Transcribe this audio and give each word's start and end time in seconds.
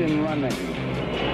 Ignition 0.00 0.24
running. 0.24 0.50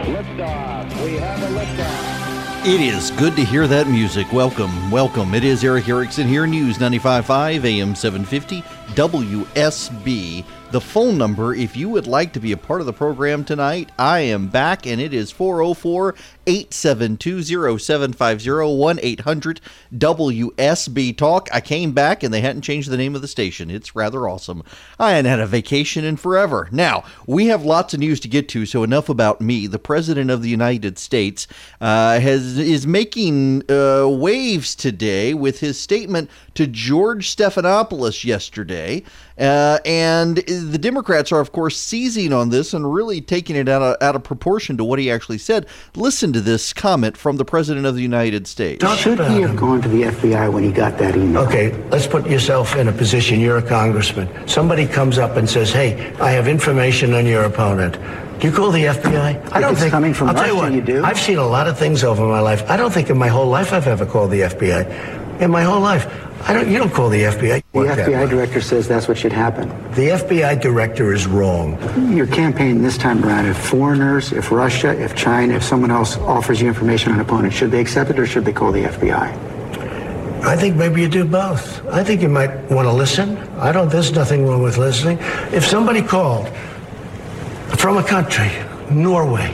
Liftoff. 0.06 1.04
We 1.04 1.14
have 1.18 1.40
a 1.40 1.46
liftoff. 1.56 2.66
It 2.66 2.80
is 2.80 3.12
good 3.12 3.36
to 3.36 3.44
hear 3.44 3.68
that 3.68 3.86
music. 3.86 4.32
Welcome, 4.32 4.90
welcome. 4.90 5.34
It 5.34 5.44
is 5.44 5.62
Erick 5.62 5.88
Erickson 5.88 6.26
here, 6.26 6.48
News 6.48 6.78
95.5 6.78 7.64
AM 7.64 7.94
750 7.94 8.62
WSB. 8.96 10.44
The 10.72 10.80
phone 10.80 11.16
number, 11.16 11.54
if 11.54 11.76
you 11.76 11.88
would 11.90 12.08
like 12.08 12.32
to 12.32 12.40
be 12.40 12.50
a 12.50 12.56
part 12.56 12.80
of 12.80 12.86
the 12.86 12.92
program 12.92 13.44
tonight, 13.44 13.92
I 14.00 14.18
am 14.18 14.48
back, 14.48 14.84
and 14.84 15.00
it 15.00 15.14
is 15.14 15.30
404 15.30 16.16
872 16.44 17.78
0750 17.78 19.00
800 19.00 19.60
WSB 19.94 21.16
Talk. 21.16 21.48
I 21.52 21.60
came 21.60 21.92
back, 21.92 22.24
and 22.24 22.34
they 22.34 22.40
hadn't 22.40 22.62
changed 22.62 22.90
the 22.90 22.96
name 22.96 23.14
of 23.14 23.22
the 23.22 23.28
station. 23.28 23.70
It's 23.70 23.94
rather 23.94 24.28
awesome. 24.28 24.64
I 24.98 25.12
hadn't 25.12 25.30
had 25.30 25.38
a 25.38 25.46
vacation 25.46 26.04
in 26.04 26.16
forever. 26.16 26.68
Now, 26.72 27.04
we 27.28 27.46
have 27.46 27.64
lots 27.64 27.94
of 27.94 28.00
news 28.00 28.18
to 28.20 28.28
get 28.28 28.48
to, 28.48 28.66
so 28.66 28.82
enough 28.82 29.08
about 29.08 29.40
me. 29.40 29.68
The 29.68 29.78
President 29.78 30.32
of 30.32 30.42
the 30.42 30.50
United 30.50 30.98
States 30.98 31.46
uh, 31.80 32.18
has 32.18 32.58
is 32.58 32.88
making 32.88 33.70
uh, 33.70 34.08
waves 34.08 34.74
today 34.74 35.32
with 35.32 35.60
his 35.60 35.78
statement 35.78 36.28
to 36.54 36.66
George 36.66 37.34
Stephanopoulos 37.34 38.24
yesterday. 38.24 39.04
Uh, 39.38 39.78
and 39.84 40.38
the 40.38 40.78
Democrats 40.78 41.30
are, 41.30 41.40
of 41.40 41.52
course, 41.52 41.78
seizing 41.78 42.32
on 42.32 42.48
this 42.50 42.72
and 42.72 42.92
really 42.92 43.20
taking 43.20 43.54
it 43.56 43.68
out 43.68 43.82
of, 43.82 43.96
out 44.02 44.16
of 44.16 44.22
proportion 44.24 44.76
to 44.78 44.84
what 44.84 44.98
he 44.98 45.10
actually 45.10 45.38
said. 45.38 45.66
Listen 45.94 46.32
to 46.32 46.40
this 46.40 46.72
comment 46.72 47.16
from 47.16 47.36
the 47.36 47.44
President 47.44 47.84
of 47.84 47.94
the 47.94 48.02
United 48.02 48.46
States. 48.46 48.84
Should 48.98 49.18
he 49.20 49.42
have 49.42 49.56
gone 49.56 49.82
to 49.82 49.88
the 49.88 50.02
FBI 50.04 50.52
when 50.52 50.62
he 50.64 50.72
got 50.72 50.96
that 50.98 51.16
email? 51.16 51.42
Okay, 51.42 51.72
let's 51.90 52.06
put 52.06 52.26
yourself 52.28 52.76
in 52.76 52.88
a 52.88 52.92
position. 52.92 53.40
You're 53.40 53.58
a 53.58 53.62
congressman. 53.62 54.48
Somebody 54.48 54.86
comes 54.86 55.18
up 55.18 55.36
and 55.36 55.48
says, 55.48 55.70
"Hey, 55.70 56.14
I 56.20 56.30
have 56.30 56.48
information 56.48 57.12
on 57.12 57.26
your 57.26 57.44
opponent." 57.44 57.98
Do 58.40 58.46
you 58.46 58.52
call 58.54 58.70
the 58.70 58.84
FBI? 58.84 59.52
I 59.52 59.70
If 59.70 59.82
it's 59.82 59.90
coming 59.90 60.12
from 60.12 60.28
I'll 60.28 60.34
tell 60.34 60.48
you 60.48 60.56
what. 60.56 60.72
you 60.72 60.82
do. 60.82 61.02
I've 61.02 61.18
seen 61.18 61.38
a 61.38 61.46
lot 61.46 61.68
of 61.68 61.78
things 61.78 62.04
over 62.04 62.26
my 62.26 62.40
life. 62.40 62.68
I 62.70 62.76
don't 62.76 62.92
think 62.92 63.08
in 63.08 63.16
my 63.16 63.28
whole 63.28 63.46
life 63.48 63.72
I've 63.72 63.86
ever 63.86 64.04
called 64.04 64.30
the 64.30 64.42
FBI. 64.42 65.40
In 65.40 65.50
my 65.50 65.62
whole 65.62 65.80
life, 65.80 66.06
I 66.48 66.52
don't. 66.52 66.70
You 66.70 66.78
don't 66.78 66.92
call 66.92 67.08
the 67.08 67.22
FBI. 67.22 67.62
The 67.72 67.78
FBI 67.80 68.30
director 68.30 68.60
says 68.60 68.86
that's 68.86 69.08
what 69.08 69.18
should 69.18 69.32
happen. 69.32 69.68
The 69.92 70.10
FBI 70.10 70.60
director 70.60 71.12
is 71.12 71.26
wrong. 71.26 71.76
Your 72.16 72.28
campaign 72.28 72.82
this 72.82 72.96
time 72.96 73.24
around, 73.24 73.46
if 73.46 73.56
foreigners, 73.58 74.32
if 74.32 74.52
Russia, 74.52 74.90
if 74.96 75.16
China, 75.16 75.54
if 75.54 75.64
someone 75.64 75.90
else 75.90 76.16
offers 76.18 76.60
you 76.60 76.68
information 76.68 77.10
on 77.10 77.18
an 77.18 77.24
opponent, 77.24 77.52
should 77.52 77.72
they 77.72 77.80
accept 77.80 78.10
it 78.10 78.18
or 78.18 78.26
should 78.26 78.44
they 78.44 78.52
call 78.52 78.70
the 78.70 78.84
FBI? 78.84 79.56
I 80.44 80.54
think 80.54 80.76
maybe 80.76 81.00
you 81.00 81.08
do 81.08 81.24
both. 81.24 81.84
I 81.88 82.04
think 82.04 82.22
you 82.22 82.28
might 82.28 82.54
want 82.70 82.86
to 82.86 82.92
listen. 82.92 83.36
I 83.58 83.72
don't. 83.72 83.90
There's 83.90 84.12
nothing 84.12 84.46
wrong 84.46 84.62
with 84.62 84.78
listening. 84.78 85.18
If 85.52 85.66
somebody 85.66 86.00
called 86.00 86.48
from 87.76 87.96
a 87.96 88.04
country, 88.04 88.52
Norway, 88.88 89.52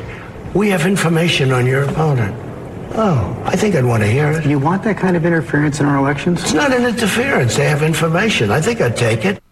we 0.52 0.68
have 0.68 0.84
information 0.84 1.52
on 1.52 1.64
your 1.64 1.84
opponent. 1.84 2.36
Oh, 2.94 3.42
I 3.46 3.56
think 3.56 3.74
I'd 3.74 3.84
want 3.84 4.02
to 4.02 4.06
hear 4.06 4.30
it. 4.32 4.44
You 4.44 4.58
want 4.58 4.82
that 4.82 4.98
kind 4.98 5.16
of 5.16 5.24
interference 5.24 5.80
in 5.80 5.86
our 5.86 5.96
elections? 5.96 6.42
It's 6.42 6.52
not 6.52 6.74
an 6.74 6.84
interference. 6.84 7.56
They 7.56 7.64
have 7.64 7.82
information. 7.82 8.50
I 8.50 8.60
think 8.60 8.82
I'd 8.82 8.96
take 8.96 9.24
it. 9.24 9.42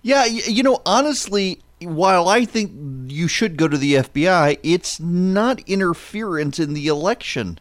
Yeah, 0.00 0.24
you 0.24 0.62
know, 0.62 0.80
honestly, 0.86 1.60
while 1.80 2.28
I 2.28 2.46
think 2.46 2.72
you 3.12 3.28
should 3.28 3.56
go 3.56 3.68
to 3.68 3.76
the 3.76 3.94
FBI, 3.94 4.58
it's 4.62 4.98
not 4.98 5.60
interference 5.68 6.58
in 6.58 6.72
the 6.72 6.86
election. 6.86 7.58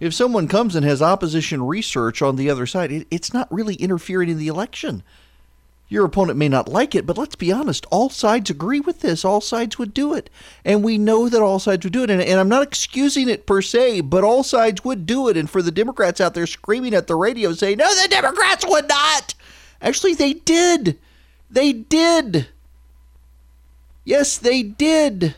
If 0.00 0.14
someone 0.14 0.48
comes 0.48 0.74
and 0.74 0.84
has 0.84 1.00
opposition 1.00 1.62
research 1.62 2.20
on 2.20 2.36
the 2.36 2.50
other 2.50 2.66
side, 2.66 3.06
it's 3.10 3.32
not 3.32 3.50
really 3.52 3.76
interfering 3.76 4.28
in 4.28 4.38
the 4.38 4.48
election. 4.48 5.02
Your 5.90 6.04
opponent 6.04 6.38
may 6.38 6.50
not 6.50 6.68
like 6.68 6.94
it, 6.94 7.06
but 7.06 7.16
let's 7.16 7.34
be 7.34 7.50
honest, 7.50 7.86
all 7.90 8.10
sides 8.10 8.50
agree 8.50 8.80
with 8.80 9.00
this. 9.00 9.24
All 9.24 9.40
sides 9.40 9.78
would 9.78 9.94
do 9.94 10.12
it. 10.12 10.28
And 10.62 10.84
we 10.84 10.98
know 10.98 11.30
that 11.30 11.40
all 11.40 11.58
sides 11.58 11.84
would 11.84 11.94
do 11.94 12.02
it. 12.02 12.10
And, 12.10 12.20
and 12.20 12.38
I'm 12.38 12.48
not 12.48 12.62
excusing 12.62 13.28
it 13.28 13.46
per 13.46 13.62
se, 13.62 14.02
but 14.02 14.22
all 14.22 14.42
sides 14.42 14.84
would 14.84 15.06
do 15.06 15.28
it. 15.28 15.36
And 15.38 15.48
for 15.48 15.62
the 15.62 15.70
Democrats 15.70 16.20
out 16.20 16.34
there 16.34 16.46
screaming 16.46 16.92
at 16.92 17.06
the 17.06 17.16
radio 17.16 17.52
saying, 17.54 17.78
no, 17.78 17.88
the 18.02 18.08
Democrats 18.08 18.66
would 18.68 18.86
not. 18.86 19.34
Actually, 19.80 20.12
they 20.12 20.34
did. 20.34 20.98
They 21.50 21.72
did. 21.72 22.48
Yes, 24.04 24.36
they 24.36 24.62
did. 24.62 25.36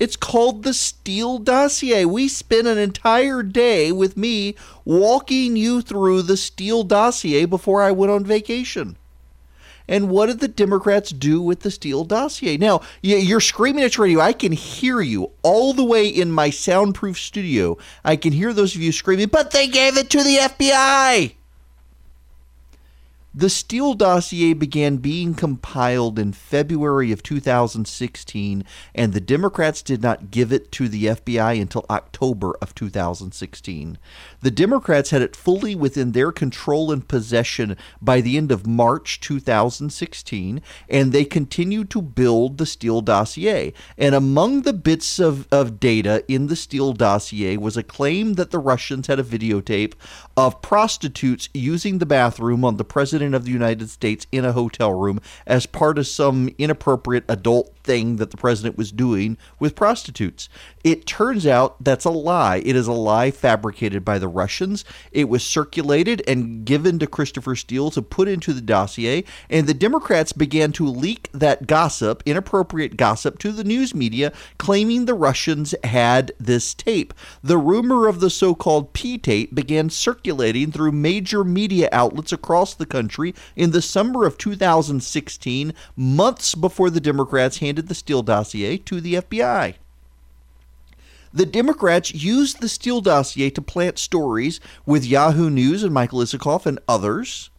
It's 0.00 0.16
called 0.16 0.64
the 0.64 0.74
Steele 0.74 1.38
Dossier. 1.38 2.04
We 2.04 2.26
spent 2.26 2.66
an 2.66 2.78
entire 2.78 3.44
day 3.44 3.92
with 3.92 4.16
me 4.16 4.56
walking 4.84 5.56
you 5.56 5.80
through 5.80 6.22
the 6.22 6.36
Steele 6.36 6.82
Dossier 6.82 7.44
before 7.44 7.82
I 7.82 7.92
went 7.92 8.10
on 8.10 8.24
vacation. 8.24 8.96
And 9.86 10.08
what 10.08 10.26
did 10.26 10.40
the 10.40 10.48
Democrats 10.48 11.10
do 11.10 11.42
with 11.42 11.60
the 11.60 11.70
Steele 11.70 12.04
dossier? 12.04 12.56
Now, 12.56 12.80
you're 13.02 13.40
screaming 13.40 13.84
at 13.84 13.96
your 13.96 14.04
radio. 14.04 14.20
I 14.20 14.32
can 14.32 14.52
hear 14.52 15.00
you 15.00 15.32
all 15.42 15.72
the 15.74 15.84
way 15.84 16.08
in 16.08 16.32
my 16.32 16.50
soundproof 16.50 17.18
studio. 17.18 17.76
I 18.04 18.16
can 18.16 18.32
hear 18.32 18.52
those 18.52 18.74
of 18.74 18.80
you 18.80 18.92
screaming, 18.92 19.28
but 19.28 19.50
they 19.50 19.68
gave 19.68 19.98
it 19.98 20.08
to 20.10 20.22
the 20.22 20.36
FBI. 20.36 21.34
The 23.36 23.50
Steele 23.50 23.94
dossier 23.94 24.52
began 24.52 24.98
being 24.98 25.34
compiled 25.34 26.20
in 26.20 26.32
February 26.32 27.10
of 27.10 27.20
2016, 27.24 28.64
and 28.94 29.12
the 29.12 29.20
Democrats 29.20 29.82
did 29.82 30.00
not 30.00 30.30
give 30.30 30.52
it 30.52 30.70
to 30.70 30.88
the 30.88 31.06
FBI 31.06 31.60
until 31.60 31.84
October 31.90 32.54
of 32.62 32.76
2016. 32.76 33.98
The 34.44 34.50
Democrats 34.50 35.08
had 35.08 35.22
it 35.22 35.34
fully 35.34 35.74
within 35.74 36.12
their 36.12 36.30
control 36.30 36.92
and 36.92 37.08
possession 37.08 37.78
by 38.02 38.20
the 38.20 38.36
end 38.36 38.52
of 38.52 38.66
March 38.66 39.18
2016, 39.20 40.60
and 40.86 41.12
they 41.12 41.24
continued 41.24 41.88
to 41.88 42.02
build 42.02 42.58
the 42.58 42.66
Steele 42.66 43.00
dossier. 43.00 43.72
And 43.96 44.14
among 44.14 44.60
the 44.60 44.74
bits 44.74 45.18
of, 45.18 45.48
of 45.50 45.80
data 45.80 46.22
in 46.28 46.48
the 46.48 46.56
Steele 46.56 46.92
dossier 46.92 47.56
was 47.56 47.78
a 47.78 47.82
claim 47.82 48.34
that 48.34 48.50
the 48.50 48.58
Russians 48.58 49.06
had 49.06 49.18
a 49.18 49.24
videotape 49.24 49.94
of 50.36 50.60
prostitutes 50.60 51.48
using 51.54 51.96
the 51.96 52.04
bathroom 52.04 52.66
on 52.66 52.76
the 52.76 52.84
President 52.84 53.34
of 53.34 53.46
the 53.46 53.50
United 53.50 53.88
States 53.88 54.26
in 54.30 54.44
a 54.44 54.52
hotel 54.52 54.92
room 54.92 55.22
as 55.46 55.64
part 55.64 55.96
of 55.96 56.06
some 56.06 56.50
inappropriate 56.58 57.24
adult 57.30 57.74
thing 57.82 58.16
that 58.16 58.30
the 58.30 58.36
president 58.36 58.76
was 58.76 58.90
doing 58.90 59.36
with 59.58 59.76
prostitutes. 59.76 60.48
It 60.82 61.06
turns 61.06 61.46
out 61.46 61.82
that's 61.82 62.04
a 62.04 62.10
lie. 62.10 62.62
It 62.64 62.74
is 62.74 62.88
a 62.88 62.92
lie 62.92 63.30
fabricated 63.30 64.04
by 64.04 64.18
the 64.18 64.33
Russians. 64.34 64.84
It 65.12 65.28
was 65.28 65.44
circulated 65.44 66.22
and 66.26 66.64
given 66.64 66.98
to 66.98 67.06
Christopher 67.06 67.56
Steele 67.56 67.90
to 67.92 68.02
put 68.02 68.28
into 68.28 68.52
the 68.52 68.60
dossier, 68.60 69.24
and 69.48 69.66
the 69.66 69.74
Democrats 69.74 70.32
began 70.32 70.72
to 70.72 70.86
leak 70.86 71.28
that 71.32 71.66
gossip, 71.66 72.22
inappropriate 72.26 72.96
gossip, 72.96 73.38
to 73.38 73.52
the 73.52 73.64
news 73.64 73.94
media, 73.94 74.32
claiming 74.58 75.04
the 75.04 75.14
Russians 75.14 75.74
had 75.84 76.32
this 76.38 76.74
tape. 76.74 77.14
The 77.42 77.58
rumor 77.58 78.08
of 78.08 78.20
the 78.20 78.30
so 78.30 78.54
called 78.54 78.92
P 78.92 79.18
tape 79.18 79.54
began 79.54 79.90
circulating 79.90 80.72
through 80.72 80.92
major 80.92 81.44
media 81.44 81.88
outlets 81.92 82.32
across 82.32 82.74
the 82.74 82.86
country 82.86 83.34
in 83.56 83.70
the 83.70 83.82
summer 83.82 84.26
of 84.26 84.38
2016, 84.38 85.72
months 85.96 86.54
before 86.54 86.90
the 86.90 87.00
Democrats 87.00 87.58
handed 87.58 87.88
the 87.88 87.94
Steele 87.94 88.22
dossier 88.22 88.76
to 88.78 89.00
the 89.00 89.14
FBI. 89.14 89.74
The 91.34 91.46
Democrats 91.46 92.14
used 92.14 92.60
the 92.60 92.68
Steele 92.68 93.00
dossier 93.00 93.50
to 93.50 93.60
plant 93.60 93.98
stories 93.98 94.60
with 94.86 95.04
Yahoo 95.04 95.50
News 95.50 95.82
and 95.82 95.92
Michael 95.92 96.20
Isikoff 96.20 96.64
and 96.64 96.78
others. 96.88 97.50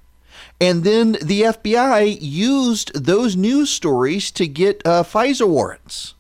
And 0.62 0.86
then 0.86 1.18
the 1.22 1.42
FBI 1.42 2.18
used 2.22 2.94
those 3.04 3.36
news 3.36 3.70
stories 3.70 4.32
to 4.32 4.48
get 4.48 4.82
uh, 4.86 5.04
FISA 5.04 5.46
warrants. 5.46 6.14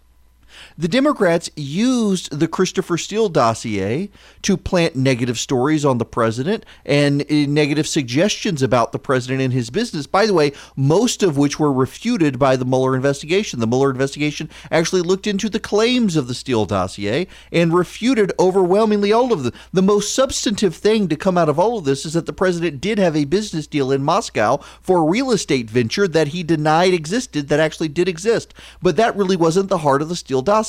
The 0.77 0.89
Democrats 0.89 1.49
used 1.55 2.37
the 2.37 2.49
Christopher 2.49 2.97
Steele 2.97 3.29
dossier 3.29 4.09
to 4.41 4.57
plant 4.57 4.93
negative 4.93 5.39
stories 5.39 5.85
on 5.85 5.99
the 5.99 6.05
president 6.05 6.65
and 6.85 7.21
uh, 7.21 7.25
negative 7.29 7.87
suggestions 7.87 8.61
about 8.61 8.91
the 8.91 8.99
president 8.99 9.41
and 9.41 9.53
his 9.53 9.69
business. 9.69 10.05
By 10.05 10.25
the 10.25 10.33
way, 10.33 10.51
most 10.75 11.23
of 11.23 11.37
which 11.37 11.57
were 11.57 11.71
refuted 11.71 12.37
by 12.37 12.57
the 12.57 12.65
Mueller 12.65 12.93
investigation. 12.93 13.61
The 13.61 13.67
Mueller 13.67 13.89
investigation 13.89 14.49
actually 14.69 15.01
looked 15.01 15.27
into 15.27 15.47
the 15.47 15.61
claims 15.61 16.17
of 16.17 16.27
the 16.27 16.33
Steele 16.33 16.65
dossier 16.65 17.27
and 17.53 17.73
refuted 17.73 18.33
overwhelmingly 18.37 19.13
all 19.13 19.31
of 19.31 19.43
them. 19.43 19.53
The 19.71 19.81
most 19.81 20.13
substantive 20.13 20.75
thing 20.75 21.07
to 21.07 21.15
come 21.15 21.37
out 21.37 21.47
of 21.47 21.57
all 21.57 21.77
of 21.77 21.85
this 21.85 22.05
is 22.05 22.11
that 22.15 22.25
the 22.25 22.33
president 22.33 22.81
did 22.81 22.97
have 22.97 23.15
a 23.15 23.23
business 23.23 23.65
deal 23.65 23.93
in 23.93 24.03
Moscow 24.03 24.57
for 24.81 24.97
a 24.97 25.09
real 25.09 25.31
estate 25.31 25.69
venture 25.69 26.09
that 26.09 26.29
he 26.29 26.43
denied 26.43 26.93
existed 26.93 27.47
that 27.47 27.61
actually 27.61 27.87
did 27.87 28.09
exist. 28.09 28.53
But 28.81 28.97
that 28.97 29.15
really 29.15 29.37
wasn't 29.37 29.69
the 29.69 29.77
heart 29.77 30.01
of 30.01 30.09
the 30.09 30.17
Steele 30.17 30.41
dossier. 30.41 30.64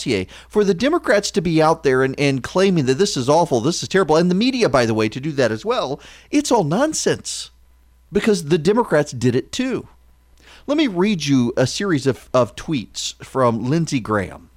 For 0.49 0.65
the 0.65 0.75
Democrats 0.75 1.31
to 1.33 1.41
be 1.41 1.63
out 1.63 1.83
there 1.83 2.03
and, 2.03 2.19
and 2.19 2.43
claiming 2.43 2.87
that 2.87 2.95
this 2.95 3.17
is 3.17 3.29
awful, 3.29 3.61
this 3.61 3.83
is 3.83 3.89
terrible, 3.89 4.17
and 4.17 4.31
the 4.31 4.35
media, 4.35 4.69
by 4.69 4.87
the 4.87 4.95
way, 4.95 5.09
to 5.09 5.21
do 5.21 5.33
that 5.33 5.53
as 5.53 5.65
well, 5.65 6.01
it's 6.31 6.51
all 6.51 6.65
nonsense 6.65 7.51
because 8.13 8.47
the 8.47 8.59
Democrats 8.59 9.13
did 9.13 9.35
it 9.35 9.53
too. 9.53 9.89
Let 10.67 10.77
me 10.77 10.89
read 10.89 11.27
you 11.27 11.53
a 11.57 11.67
series 11.67 12.07
of, 12.07 12.29
of 12.35 12.57
tweets 12.57 13.15
from 13.25 13.71
Lindsey 13.71 14.01
Graham. 14.01 14.51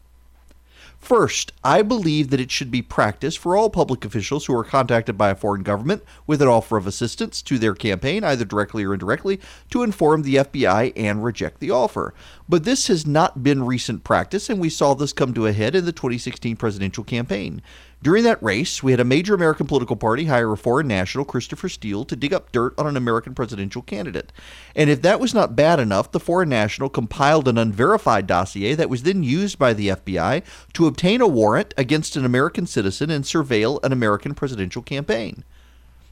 First, 0.99 1.53
I 1.63 1.81
believe 1.81 2.29
that 2.29 2.41
it 2.41 2.51
should 2.51 2.69
be 2.69 2.81
practice 2.81 3.35
for 3.35 3.55
all 3.55 3.69
public 3.69 4.03
officials 4.03 4.45
who 4.45 4.55
are 4.55 4.65
contacted 4.65 5.17
by 5.17 5.29
a 5.29 5.35
foreign 5.35 5.63
government 5.63 6.03
with 6.27 6.41
an 6.41 6.47
offer 6.49 6.77
of 6.77 6.85
assistance 6.85 7.41
to 7.43 7.57
their 7.57 7.73
campaign, 7.73 8.23
either 8.23 8.45
directly 8.45 8.83
or 8.83 8.93
indirectly, 8.93 9.39
to 9.71 9.81
inform 9.81 10.21
the 10.21 10.35
FBI 10.35 10.93
and 10.95 11.23
reject 11.23 11.61
the 11.61 11.71
offer. 11.71 12.13
But 12.47 12.63
this 12.63 12.87
has 12.87 13.07
not 13.07 13.41
been 13.41 13.65
recent 13.65 14.03
practice, 14.03 14.49
and 14.49 14.59
we 14.59 14.69
saw 14.69 14.93
this 14.93 15.13
come 15.13 15.33
to 15.33 15.47
a 15.47 15.53
head 15.53 15.73
in 15.73 15.85
the 15.85 15.93
2016 15.93 16.57
presidential 16.57 17.03
campaign. 17.03 17.61
During 18.01 18.23
that 18.23 18.41
race, 18.41 18.81
we 18.81 18.91
had 18.91 19.01
a 19.01 19.05
major 19.05 19.33
American 19.33 19.67
political 19.67 19.97
party 19.97 20.25
hire 20.25 20.53
a 20.53 20.57
foreign 20.57 20.87
national, 20.87 21.25
Christopher 21.25 21.67
Steele, 21.67 22.05
to 22.05 22.15
dig 22.15 22.33
up 22.33 22.49
dirt 22.53 22.73
on 22.77 22.87
an 22.87 22.95
American 22.95 23.35
presidential 23.35 23.81
candidate. 23.81 24.31
And 24.73 24.89
if 24.89 25.01
that 25.01 25.19
was 25.19 25.33
not 25.33 25.57
bad 25.57 25.81
enough, 25.81 26.11
the 26.11 26.19
foreign 26.19 26.47
national 26.47 26.87
compiled 26.87 27.49
an 27.49 27.57
unverified 27.57 28.25
dossier 28.25 28.73
that 28.75 28.89
was 28.89 29.03
then 29.03 29.23
used 29.23 29.59
by 29.59 29.73
the 29.73 29.89
FBI 29.89 30.43
to 30.73 30.87
obtain 30.87 31.19
a 31.19 31.27
warrant 31.27 31.73
against 31.77 32.15
an 32.15 32.23
American 32.23 32.65
citizen 32.65 33.09
and 33.09 33.25
surveil 33.25 33.83
an 33.83 33.91
American 33.91 34.33
presidential 34.33 34.81
campaign. 34.81 35.43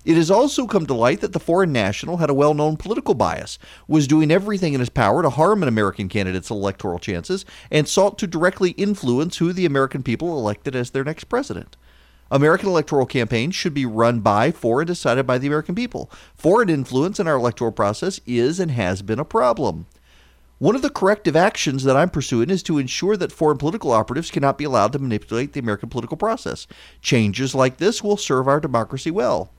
It 0.08 0.16
has 0.16 0.32
also 0.32 0.68
come 0.68 0.86
to 0.86 0.94
light 0.94 1.20
that 1.20 1.34
the 1.34 1.40
foreign 1.40 1.74
national 1.74 2.16
had 2.16 2.30
a 2.30 2.34
well 2.34 2.54
known 2.54 2.78
political 2.78 3.14
bias, 3.14 3.60
was 3.90 4.08
doing 4.08 4.32
everything 4.32 4.74
in 4.74 4.80
his 4.80 4.88
power 4.88 5.22
to 5.22 5.30
harm 5.30 5.62
an 5.62 5.68
American 5.68 6.08
candidate's 6.08 6.50
electoral 6.50 6.98
chances, 6.98 7.44
and 7.70 7.90
sought 7.90 8.18
to 8.20 8.26
directly 8.26 8.70
influence 8.72 9.36
who 9.36 9.52
the 9.52 9.66
American 9.66 10.04
people 10.04 10.38
elected 10.40 10.78
as 10.78 10.92
their 10.92 11.04
next 11.04 11.26
president. 11.26 11.76
American 12.32 12.70
electoral 12.70 13.06
campaigns 13.06 13.54
should 13.54 13.74
be 13.74 13.86
run 13.86 14.22
by, 14.22 14.50
for, 14.50 14.80
and 14.80 14.88
decided 14.88 15.28
by 15.28 15.38
the 15.38 15.48
American 15.48 15.76
people. 15.76 16.10
Foreign 16.36 16.70
influence 16.70 17.20
in 17.20 17.28
our 17.28 17.36
electoral 17.36 17.74
process 17.74 18.22
is 18.26 18.62
and 18.62 18.72
has 18.72 19.02
been 19.02 19.20
a 19.20 19.26
problem. 19.26 19.88
One 20.58 20.78
of 20.78 20.84
the 20.84 20.90
corrective 20.90 21.36
actions 21.36 21.84
that 21.84 21.98
I'm 21.98 22.12
pursuing 22.12 22.50
is 22.50 22.64
to 22.64 22.78
ensure 22.78 23.18
that 23.18 23.34
foreign 23.34 23.58
political 23.58 23.92
operatives 23.92 24.32
cannot 24.32 24.58
be 24.58 24.64
allowed 24.64 24.94
to 24.94 25.00
manipulate 25.00 25.52
the 25.52 25.60
American 25.60 25.90
political 25.90 26.16
process. 26.16 26.66
Changes 27.02 27.54
like 27.54 27.76
this 27.76 28.02
will 28.02 28.16
serve 28.16 28.48
our 28.48 28.62
democracy 28.62 29.12
well. 29.12 29.52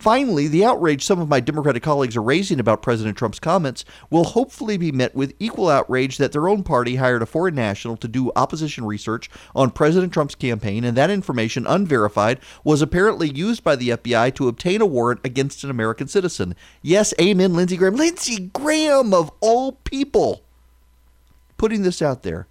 Finally, 0.00 0.48
the 0.48 0.64
outrage 0.64 1.04
some 1.04 1.20
of 1.20 1.28
my 1.28 1.40
Democratic 1.40 1.82
colleagues 1.82 2.16
are 2.16 2.22
raising 2.22 2.58
about 2.58 2.80
President 2.80 3.18
Trump's 3.18 3.38
comments 3.38 3.84
will 4.08 4.24
hopefully 4.24 4.78
be 4.78 4.90
met 4.90 5.14
with 5.14 5.34
equal 5.38 5.68
outrage 5.68 6.16
that 6.16 6.32
their 6.32 6.48
own 6.48 6.62
party 6.62 6.96
hired 6.96 7.20
a 7.20 7.26
foreign 7.26 7.54
national 7.54 7.98
to 7.98 8.08
do 8.08 8.32
opposition 8.34 8.86
research 8.86 9.28
on 9.54 9.70
President 9.70 10.10
Trump's 10.10 10.34
campaign, 10.34 10.84
and 10.84 10.96
that 10.96 11.10
information, 11.10 11.66
unverified, 11.66 12.40
was 12.64 12.80
apparently 12.80 13.28
used 13.28 13.62
by 13.62 13.76
the 13.76 13.90
FBI 13.90 14.34
to 14.36 14.48
obtain 14.48 14.80
a 14.80 14.86
warrant 14.86 15.20
against 15.22 15.64
an 15.64 15.70
American 15.70 16.08
citizen. 16.08 16.56
Yes, 16.80 17.12
amen, 17.20 17.52
Lindsey 17.52 17.76
Graham. 17.76 17.96
Lindsey 17.96 18.48
Graham, 18.54 19.12
of 19.12 19.30
all 19.40 19.72
people, 19.84 20.40
putting 21.58 21.82
this 21.82 22.00
out 22.00 22.22
there. 22.22 22.46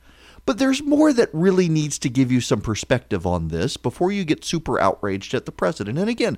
But 0.45 0.59
there's 0.59 0.83
more 0.83 1.13
that 1.13 1.29
really 1.33 1.67
needs 1.67 1.97
to 1.99 2.09
give 2.09 2.31
you 2.31 2.41
some 2.41 2.61
perspective 2.61 3.25
on 3.25 3.47
this 3.47 3.75
before 3.75 4.11
you 4.11 4.23
get 4.23 4.45
super 4.45 4.79
outraged 4.79 5.33
at 5.33 5.45
the 5.45 5.51
president. 5.51 5.97
And 5.97 6.09
again, 6.09 6.37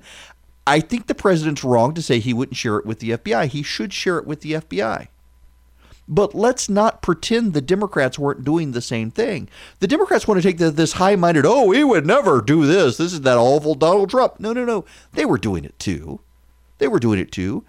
I 0.66 0.80
think 0.80 1.06
the 1.06 1.14
president's 1.14 1.64
wrong 1.64 1.94
to 1.94 2.02
say 2.02 2.18
he 2.18 2.32
wouldn't 2.32 2.56
share 2.56 2.76
it 2.76 2.86
with 2.86 3.00
the 3.00 3.10
FBI. 3.10 3.46
He 3.46 3.62
should 3.62 3.92
share 3.92 4.18
it 4.18 4.26
with 4.26 4.40
the 4.40 4.52
FBI. 4.52 5.08
But 6.08 6.34
let's 6.34 6.68
not 6.68 7.00
pretend 7.00 7.52
the 7.52 7.60
Democrats 7.60 8.18
weren't 8.18 8.44
doing 8.44 8.72
the 8.72 8.82
same 8.82 9.10
thing. 9.10 9.48
The 9.78 9.86
Democrats 9.86 10.26
want 10.26 10.42
to 10.42 10.46
take 10.46 10.58
the, 10.58 10.70
this 10.70 10.94
high 10.94 11.16
minded, 11.16 11.46
oh, 11.46 11.70
he 11.70 11.84
would 11.84 12.06
never 12.06 12.40
do 12.40 12.66
this. 12.66 12.96
This 12.96 13.12
is 13.12 13.22
that 13.22 13.38
awful 13.38 13.74
Donald 13.74 14.10
Trump. 14.10 14.38
No, 14.38 14.52
no, 14.52 14.64
no. 14.64 14.84
They 15.12 15.24
were 15.24 15.38
doing 15.38 15.64
it 15.64 15.78
too. 15.78 16.20
They 16.78 16.88
were 16.88 16.98
doing 16.98 17.18
it 17.18 17.32
too. 17.32 17.64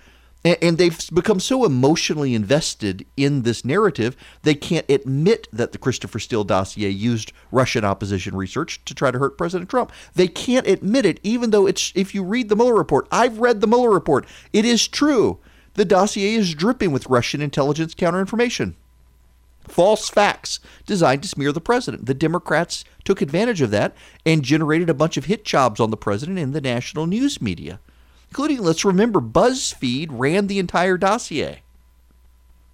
And, 0.46 0.78
they've 0.78 1.00
become 1.14 1.40
so 1.40 1.64
emotionally 1.64 2.36
invested 2.36 3.06
in 3.16 3.44
this 3.44 3.64
narrative, 3.64 4.18
they 4.42 4.56
can't 4.56 4.90
admit 4.90 5.48
that 5.54 5.72
the 5.72 5.78
Christopher 5.78 6.20
Steele 6.20 6.44
dossier 6.44 6.90
used 6.90 7.32
Russian 7.50 7.86
opposition 7.86 8.36
research 8.36 8.84
to 8.84 8.94
try 8.94 9.10
to 9.10 9.20
hurt 9.20 9.38
President 9.38 9.70
Trump. 9.70 9.94
They 10.16 10.28
can't 10.28 10.68
admit 10.68 11.06
it, 11.06 11.22
even 11.24 11.52
though 11.52 11.66
it's, 11.66 11.94
if 11.96 12.14
you 12.14 12.24
read 12.26 12.50
the 12.50 12.58
Mueller 12.58 12.76
report, 12.76 13.08
I've 13.10 13.40
read 13.40 13.62
the 13.62 13.68
Mueller 13.68 13.90
report, 13.90 14.26
it 14.52 14.66
is 14.66 14.86
true. 14.86 15.40
The 15.76 15.86
dossier 15.86 16.36
is 16.36 16.54
dripping 16.54 16.92
with 16.92 17.08
Russian 17.08 17.42
intelligence 17.42 17.96
counterinformation. 17.96 18.74
False 19.62 20.10
facts 20.10 20.60
designed 20.86 21.24
to 21.24 21.30
smear 21.30 21.54
the 21.54 21.62
president. 21.62 22.06
The 22.06 22.14
Democrats 22.14 22.84
took 23.06 23.22
advantage 23.22 23.62
of 23.62 23.72
that 23.72 23.96
and 24.26 24.44
generated 24.44 24.90
a 24.90 24.94
bunch 24.94 25.16
of 25.16 25.26
hit 25.26 25.46
jobs 25.46 25.80
on 25.80 25.90
the 25.90 25.96
president 25.96 26.38
in 26.38 26.52
the 26.52 26.60
national 26.60 27.08
news 27.08 27.42
media 27.42 27.80
including, 28.34 28.64
let's 28.64 28.84
remember, 28.84 29.22
BuzzFeed 29.22 30.08
ran 30.10 30.48
the 30.48 30.58
entire 30.58 30.98
dossier. 30.98 31.62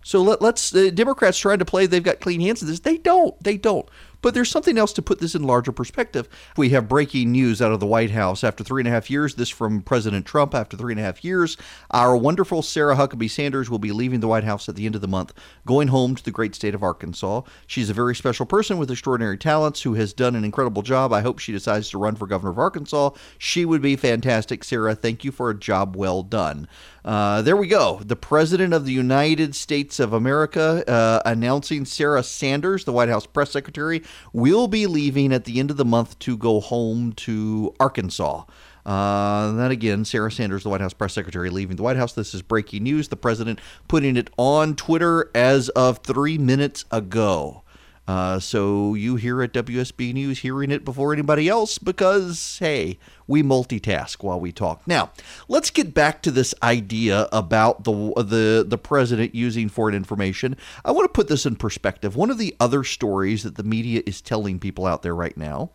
So 0.01 0.21
let, 0.21 0.41
us 0.41 0.69
the 0.69 0.87
uh, 0.87 0.91
Democrats 0.91 1.37
trying 1.37 1.59
to 1.59 1.65
play 1.65 1.85
they've 1.85 2.01
got 2.01 2.21
clean 2.21 2.39
hands 2.39 2.61
in 2.61 2.69
this. 2.69 2.79
They 2.79 2.97
don't. 2.97 3.37
They 3.43 3.57
don't. 3.57 3.85
But 4.21 4.33
there's 4.33 4.49
something 4.49 4.77
else 4.77 4.93
to 4.93 5.01
put 5.01 5.19
this 5.19 5.35
in 5.35 5.43
larger 5.43 5.71
perspective. 5.71 6.27
We 6.57 6.69
have 6.69 6.89
breaking 6.89 7.31
news 7.31 7.61
out 7.61 7.71
of 7.71 7.79
the 7.79 7.85
White 7.85 8.11
House 8.11 8.43
after 8.43 8.63
three 8.63 8.81
and 8.81 8.87
a 8.87 8.91
half 8.91 9.09
years. 9.09 9.35
This 9.35 9.49
from 9.49 9.81
President 9.81 10.25
Trump 10.25 10.53
after 10.53 10.75
three 10.75 10.93
and 10.93 10.99
a 10.99 11.03
half 11.03 11.23
years. 11.23 11.57
Our 11.91 12.17
wonderful 12.17 12.61
Sarah 12.61 12.95
Huckabee 12.95 13.29
Sanders 13.29 13.69
will 13.69 13.79
be 13.79 13.91
leaving 13.91 14.19
the 14.19 14.27
White 14.27 14.43
House 14.43 14.67
at 14.67 14.75
the 14.75 14.85
end 14.85 14.95
of 14.95 15.01
the 15.01 15.07
month, 15.07 15.33
going 15.65 15.87
home 15.87 16.15
to 16.15 16.23
the 16.23 16.31
great 16.31 16.55
state 16.55 16.75
of 16.75 16.83
Arkansas. 16.83 17.41
She's 17.67 17.89
a 17.89 17.93
very 17.93 18.15
special 18.15 18.45
person 18.45 18.77
with 18.77 18.91
extraordinary 18.91 19.37
talents 19.37 19.81
who 19.81 19.93
has 19.93 20.13
done 20.13 20.35
an 20.35 20.43
incredible 20.43 20.81
job. 20.81 21.13
I 21.13 21.21
hope 21.21 21.39
she 21.39 21.51
decides 21.51 21.89
to 21.89 21.97
run 21.97 22.15
for 22.15 22.27
governor 22.27 22.51
of 22.51 22.59
Arkansas. 22.59 23.11
She 23.37 23.65
would 23.65 23.81
be 23.81 23.95
fantastic. 23.95 24.63
Sarah, 24.63 24.95
thank 24.95 25.23
you 25.23 25.31
for 25.31 25.49
a 25.49 25.57
job 25.57 25.95
well 25.95 26.23
done. 26.23 26.67
Uh, 27.03 27.41
there 27.41 27.55
we 27.55 27.67
go. 27.67 27.99
The 28.03 28.15
President 28.15 28.73
of 28.73 28.85
the 28.85 28.91
United 28.91 29.55
States 29.55 29.99
of 29.99 30.13
America 30.13 30.83
uh, 30.89 31.21
announcing 31.25 31.85
Sarah 31.85 32.23
Sanders, 32.23 32.85
the 32.85 32.91
White 32.91 33.09
House 33.09 33.25
press 33.25 33.51
secretary, 33.51 34.03
will 34.33 34.67
be 34.67 34.85
leaving 34.85 35.31
at 35.31 35.45
the 35.45 35.59
end 35.59 35.71
of 35.71 35.77
the 35.77 35.85
month 35.85 36.19
to 36.19 36.37
go 36.37 36.59
home 36.59 37.13
to 37.13 37.73
Arkansas. 37.79 38.43
Uh, 38.85 39.67
again, 39.69 40.03
Sarah 40.03 40.31
Sanders, 40.31 40.63
the 40.63 40.69
White 40.69 40.81
House 40.81 40.93
press 40.93 41.13
secretary, 41.13 41.49
leaving 41.49 41.75
the 41.75 41.83
White 41.83 41.97
House. 41.97 42.13
This 42.13 42.33
is 42.33 42.41
breaking 42.41 42.83
news. 42.83 43.07
The 43.07 43.15
president 43.15 43.59
putting 43.87 44.17
it 44.17 44.29
on 44.37 44.75
Twitter 44.75 45.29
as 45.35 45.69
of 45.69 45.99
three 45.99 46.37
minutes 46.37 46.85
ago. 46.91 47.63
Uh, 48.09 48.39
so 48.39 48.95
you 48.95 49.17
here 49.17 49.39
at 49.43 49.53
WSB 49.53 50.15
News 50.15 50.39
hearing 50.39 50.71
it 50.71 50.83
before 50.83 51.13
anybody 51.13 51.47
else 51.47 51.77
because, 51.77 52.57
hey, 52.57 52.97
we 53.27 53.43
multitask 53.43 54.23
while 54.23 54.39
we 54.39 54.51
talk. 54.51 54.81
Now, 54.87 55.11
let's 55.47 55.69
get 55.69 55.93
back 55.93 56.23
to 56.23 56.31
this 56.31 56.55
idea 56.63 57.29
about 57.31 57.83
the, 57.83 57.91
the, 58.15 58.65
the 58.67 58.79
president 58.79 59.35
using 59.35 59.69
foreign 59.69 59.93
information. 59.93 60.57
I 60.83 60.89
want 60.89 61.05
to 61.05 61.15
put 61.15 61.27
this 61.27 61.45
in 61.45 61.55
perspective. 61.55 62.15
One 62.15 62.31
of 62.31 62.39
the 62.39 62.55
other 62.59 62.83
stories 62.83 63.43
that 63.43 63.57
the 63.57 63.63
media 63.63 64.01
is 64.07 64.21
telling 64.21 64.57
people 64.57 64.87
out 64.87 65.03
there 65.03 65.13
right 65.13 65.37
now 65.37 65.69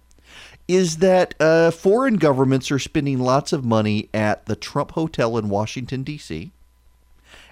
is 0.67 0.97
that 0.97 1.37
uh, 1.39 1.71
foreign 1.71 2.17
governments 2.17 2.73
are 2.73 2.81
spending 2.81 3.21
lots 3.21 3.53
of 3.53 3.65
money 3.65 4.09
at 4.13 4.47
the 4.47 4.57
Trump 4.57 4.91
Hotel 4.91 5.39
in 5.39 5.49
Washington, 5.51 6.03
D.C., 6.03 6.51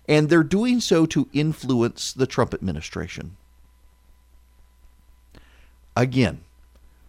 and 0.09 0.29
they're 0.29 0.43
doing 0.43 0.81
so 0.81 1.07
to 1.07 1.29
influence 1.33 2.13
the 2.13 2.27
Trump 2.27 2.53
administration. 2.53 3.37
Again, 5.97 6.43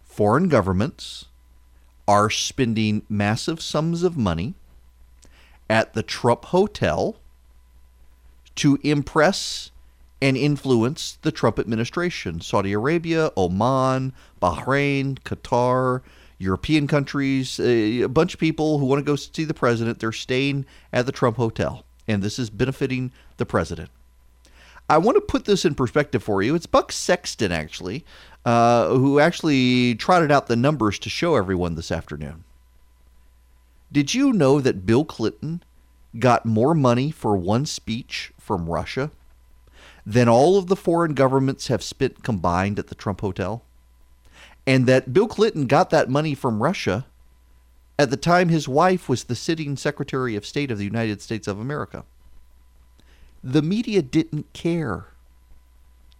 foreign 0.02 0.48
governments 0.48 1.26
are 2.06 2.28
spending 2.28 3.02
massive 3.08 3.60
sums 3.60 4.02
of 4.02 4.16
money 4.16 4.54
at 5.70 5.94
the 5.94 6.02
Trump 6.02 6.46
Hotel 6.46 7.16
to 8.56 8.78
impress 8.82 9.70
and 10.20 10.36
influence 10.36 11.18
the 11.22 11.32
Trump 11.32 11.58
administration. 11.58 12.40
Saudi 12.40 12.72
Arabia, 12.72 13.30
Oman, 13.36 14.12
Bahrain, 14.40 15.18
Qatar, 15.20 16.02
European 16.38 16.86
countries, 16.86 17.58
uh, 17.58 17.64
a 17.64 18.06
bunch 18.06 18.34
of 18.34 18.40
people 18.40 18.78
who 18.78 18.86
want 18.86 19.00
to 19.00 19.04
go 19.04 19.16
see 19.16 19.44
the 19.44 19.54
president, 19.54 19.98
they're 19.98 20.12
staying 20.12 20.66
at 20.92 21.06
the 21.06 21.12
Trump 21.12 21.36
Hotel. 21.36 21.84
And 22.06 22.22
this 22.22 22.38
is 22.38 22.50
benefiting 22.50 23.12
the 23.38 23.46
president. 23.46 23.90
I 24.88 24.98
want 24.98 25.16
to 25.16 25.20
put 25.20 25.46
this 25.46 25.64
in 25.64 25.74
perspective 25.74 26.22
for 26.22 26.42
you. 26.42 26.54
It's 26.54 26.66
Buck 26.66 26.92
Sexton, 26.92 27.52
actually, 27.52 28.04
uh, 28.44 28.88
who 28.88 29.18
actually 29.18 29.94
trotted 29.94 30.30
out 30.30 30.46
the 30.46 30.56
numbers 30.56 30.98
to 31.00 31.08
show 31.08 31.36
everyone 31.36 31.74
this 31.74 31.90
afternoon. 31.90 32.44
Did 33.90 34.12
you 34.12 34.32
know 34.32 34.60
that 34.60 34.84
Bill 34.84 35.04
Clinton 35.04 35.62
got 36.18 36.44
more 36.44 36.74
money 36.74 37.10
for 37.10 37.36
one 37.36 37.64
speech 37.64 38.32
from 38.38 38.68
Russia 38.68 39.10
than 40.04 40.28
all 40.28 40.58
of 40.58 40.66
the 40.66 40.76
foreign 40.76 41.14
governments 41.14 41.68
have 41.68 41.82
spent 41.82 42.22
combined 42.22 42.78
at 42.78 42.88
the 42.88 42.94
Trump 42.94 43.22
Hotel? 43.22 43.62
And 44.66 44.86
that 44.86 45.12
Bill 45.12 45.28
Clinton 45.28 45.66
got 45.66 45.90
that 45.90 46.10
money 46.10 46.34
from 46.34 46.62
Russia 46.62 47.06
at 47.98 48.10
the 48.10 48.16
time 48.16 48.48
his 48.48 48.68
wife 48.68 49.08
was 49.08 49.24
the 49.24 49.34
sitting 49.34 49.76
Secretary 49.76 50.36
of 50.36 50.44
State 50.44 50.70
of 50.70 50.78
the 50.78 50.84
United 50.84 51.22
States 51.22 51.46
of 51.46 51.58
America. 51.58 52.04
The 53.46 53.60
media 53.60 54.00
didn't 54.00 54.50
care. 54.54 55.08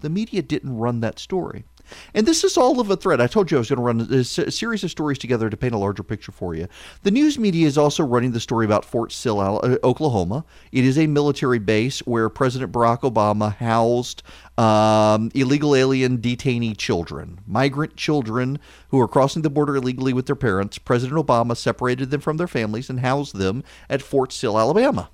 The 0.00 0.10
media 0.10 0.42
didn't 0.42 0.76
run 0.76 1.00
that 1.00 1.18
story. 1.18 1.64
And 2.12 2.26
this 2.26 2.44
is 2.44 2.58
all 2.58 2.80
of 2.80 2.90
a 2.90 2.96
thread. 2.96 3.20
I 3.20 3.26
told 3.26 3.50
you 3.50 3.56
I 3.56 3.60
was 3.60 3.70
going 3.70 3.78
to 3.78 3.82
run 3.82 4.00
a 4.00 4.24
series 4.24 4.84
of 4.84 4.90
stories 4.90 5.18
together 5.18 5.48
to 5.48 5.56
paint 5.56 5.74
a 5.74 5.78
larger 5.78 6.02
picture 6.02 6.32
for 6.32 6.54
you. 6.54 6.68
The 7.02 7.10
news 7.10 7.38
media 7.38 7.66
is 7.66 7.78
also 7.78 8.04
running 8.04 8.32
the 8.32 8.40
story 8.40 8.66
about 8.66 8.84
Fort 8.84 9.10
Sill, 9.10 9.40
uh, 9.40 9.76
Oklahoma. 9.82 10.44
It 10.70 10.84
is 10.84 10.98
a 10.98 11.06
military 11.06 11.58
base 11.58 12.00
where 12.00 12.28
President 12.28 12.72
Barack 12.72 13.00
Obama 13.00 13.54
housed 13.56 14.22
um, 14.58 15.30
illegal 15.34 15.74
alien 15.74 16.18
detainee 16.18 16.76
children, 16.76 17.40
migrant 17.46 17.96
children 17.96 18.58
who 18.88 19.00
are 19.00 19.08
crossing 19.08 19.42
the 19.42 19.50
border 19.50 19.76
illegally 19.76 20.12
with 20.12 20.26
their 20.26 20.36
parents. 20.36 20.76
President 20.78 21.24
Obama 21.24 21.56
separated 21.56 22.10
them 22.10 22.20
from 22.20 22.36
their 22.36 22.48
families 22.48 22.90
and 22.90 23.00
housed 23.00 23.36
them 23.36 23.64
at 23.88 24.02
Fort 24.02 24.30
Sill, 24.32 24.58
Alabama. 24.58 25.08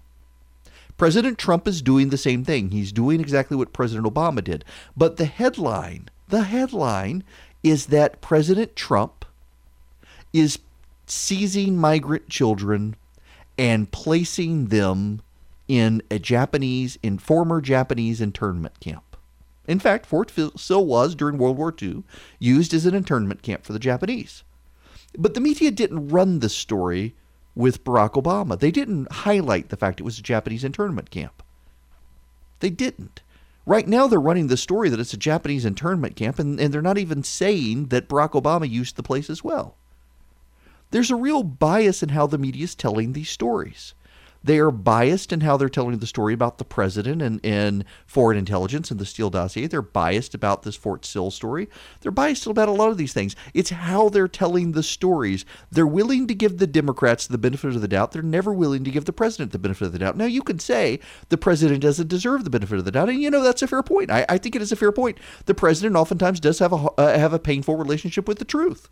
President 1.01 1.39
Trump 1.39 1.67
is 1.67 1.81
doing 1.81 2.11
the 2.11 2.19
same 2.19 2.45
thing. 2.45 2.73
He's 2.73 2.93
doing 2.93 3.21
exactly 3.21 3.57
what 3.57 3.73
President 3.73 4.07
Obama 4.07 4.45
did. 4.45 4.67
But 4.95 5.17
the 5.17 5.25
headline, 5.25 6.11
the 6.29 6.43
headline 6.43 7.25
is 7.63 7.87
that 7.87 8.21
President 8.21 8.77
Trump 8.77 9.25
is 10.35 10.59
seizing 11.07 11.79
migrant 11.79 12.29
children 12.29 12.97
and 13.57 13.91
placing 13.91 14.67
them 14.67 15.23
in 15.69 16.03
a 16.11 16.19
Japanese, 16.19 16.99
in 17.03 17.17
former 17.17 17.63
Japanese 17.63 18.21
internment 18.21 18.79
camp. 18.81 19.17
In 19.67 19.79
fact, 19.79 20.05
Fort 20.05 20.31
Sill 20.31 20.85
was, 20.85 21.15
during 21.15 21.39
World 21.39 21.57
War 21.57 21.75
II, 21.81 22.03
used 22.39 22.75
as 22.75 22.85
an 22.85 22.95
internment 22.95 23.41
camp 23.41 23.65
for 23.65 23.73
the 23.73 23.79
Japanese. 23.79 24.43
But 25.17 25.33
the 25.33 25.41
media 25.41 25.71
didn't 25.71 26.09
run 26.09 26.41
this 26.41 26.55
story 26.55 27.15
with 27.61 27.85
Barack 27.85 28.13
Obama. 28.13 28.59
They 28.59 28.71
didn't 28.71 29.13
highlight 29.13 29.69
the 29.69 29.77
fact 29.77 30.01
it 30.01 30.05
was 30.05 30.19
a 30.19 30.23
Japanese 30.23 30.65
internment 30.65 31.11
camp. 31.11 31.43
They 32.61 32.71
didn't. 32.71 33.23
Right 33.67 33.87
now, 33.87 34.07
they're 34.07 34.21
running 34.21 34.49
the 34.49 34.57
story 34.57 34.89
that 34.89 34.99
it's 34.99 35.15
a 35.15 35.19
Japanese 35.19 35.65
internment 35.65 36.17
camp, 36.17 36.39
and, 36.39 36.59
and 36.59 36.73
they're 36.73 36.83
not 36.83 36.99
even 36.99 37.23
saying 37.23 37.87
that 37.89 38.09
Barack 38.09 38.31
Obama 38.31 38.69
used 38.69 38.97
the 38.97 39.03
place 39.03 39.31
as 39.31 39.45
well. 39.45 39.77
There's 40.91 41.11
a 41.11 41.17
real 41.17 41.43
bias 41.43 42.03
in 42.03 42.09
how 42.09 42.27
the 42.27 42.39
media 42.39 42.65
is 42.65 42.75
telling 42.75 43.13
these 43.13 43.31
stories. 43.31 43.95
They 44.43 44.59
are 44.59 44.71
biased 44.71 45.33
in 45.33 45.43
how 45.43 45.57
they're 45.57 45.69
telling 45.69 45.99
the 45.99 46.07
story 46.07 46.33
about 46.33 46.59
the 46.59 46.65
president 46.65 47.21
and, 47.21 47.45
and 47.45 47.85
foreign 48.07 48.39
intelligence 48.39 48.91
and 48.91 48.99
the 48.99 49.05
Steele 49.05 49.29
dossier. 49.29 49.67
They're 49.67 49.83
biased 49.83 50.35
about 50.35 50.63
this 50.63 50.77
Fort 50.77 51.05
Sill 51.05 51.31
story. 51.31 51.69
They're 52.01 52.11
biased 52.11 52.47
about 52.47 52.69
a 52.69 52.73
lot 52.73 52.91
of 52.91 52.97
these 52.97 53.13
things. 53.13 53.37
It's 53.53 53.71
how 53.71 54.09
they're 54.09 54.29
telling 54.29 54.73
the 54.73 54.83
stories. 54.83 55.45
They're 55.71 55.87
willing 55.87 56.27
to 56.27 56.35
give 56.35 56.59
the 56.59 56.67
Democrats 56.67 57.27
the 57.27 57.39
benefit 57.39 57.75
of 57.75 57.83
the 57.83 57.89
doubt. 57.89 58.13
They're 58.13 58.23
never 58.23 58.53
willing 58.53 58.83
to 58.85 58.91
give 58.91 59.05
the 59.05 59.13
president 59.13 59.53
the 59.53 59.59
benefit 59.59 59.87
of 59.87 59.93
the 59.93 59.99
doubt. 59.99 60.17
Now, 60.17 60.25
you 60.25 60.43
can 60.43 60.59
say 60.59 61.01
the 61.29 61.39
president 61.39 61.83
doesn't 61.83 62.09
deserve 62.09 62.45
the 62.45 62.51
benefit 62.51 62.79
of 62.79 62.85
the 62.87 62.93
doubt, 62.93 63.11
and 63.11 63.21
you 63.21 63.31
know 63.31 63.43
that's 63.43 63.63
a 63.63 63.69
fair 63.69 63.83
point. 63.83 64.11
I, 64.11 64.25
I 64.29 64.39
think 64.39 64.57
it 64.57 64.63
is 64.63 64.73
a 64.73 64.77
fair 64.77 64.93
point. 64.93 65.19
The 65.45 65.55
president 65.55 65.97
oftentimes 65.97 66.41
does 66.41 66.61
have 66.61 66.73
a 66.73 66.77
uh, 66.77 67.19
have 67.19 67.33
a 67.33 67.39
painful 67.39 67.77
relationship 67.77 68.27
with 68.27 68.39
the 68.39 68.45
truth, 68.45 68.89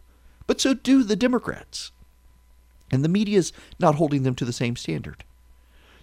but 0.47 0.61
so 0.61 0.75
do 0.75 1.02
the 1.02 1.17
Democrats, 1.17 1.93
and 2.90 3.02
the 3.02 3.09
media's 3.09 3.52
not 3.78 3.95
holding 3.95 4.23
them 4.25 4.35
to 4.37 4.45
the 4.45 4.52
same 4.52 4.76
standard. 4.76 5.25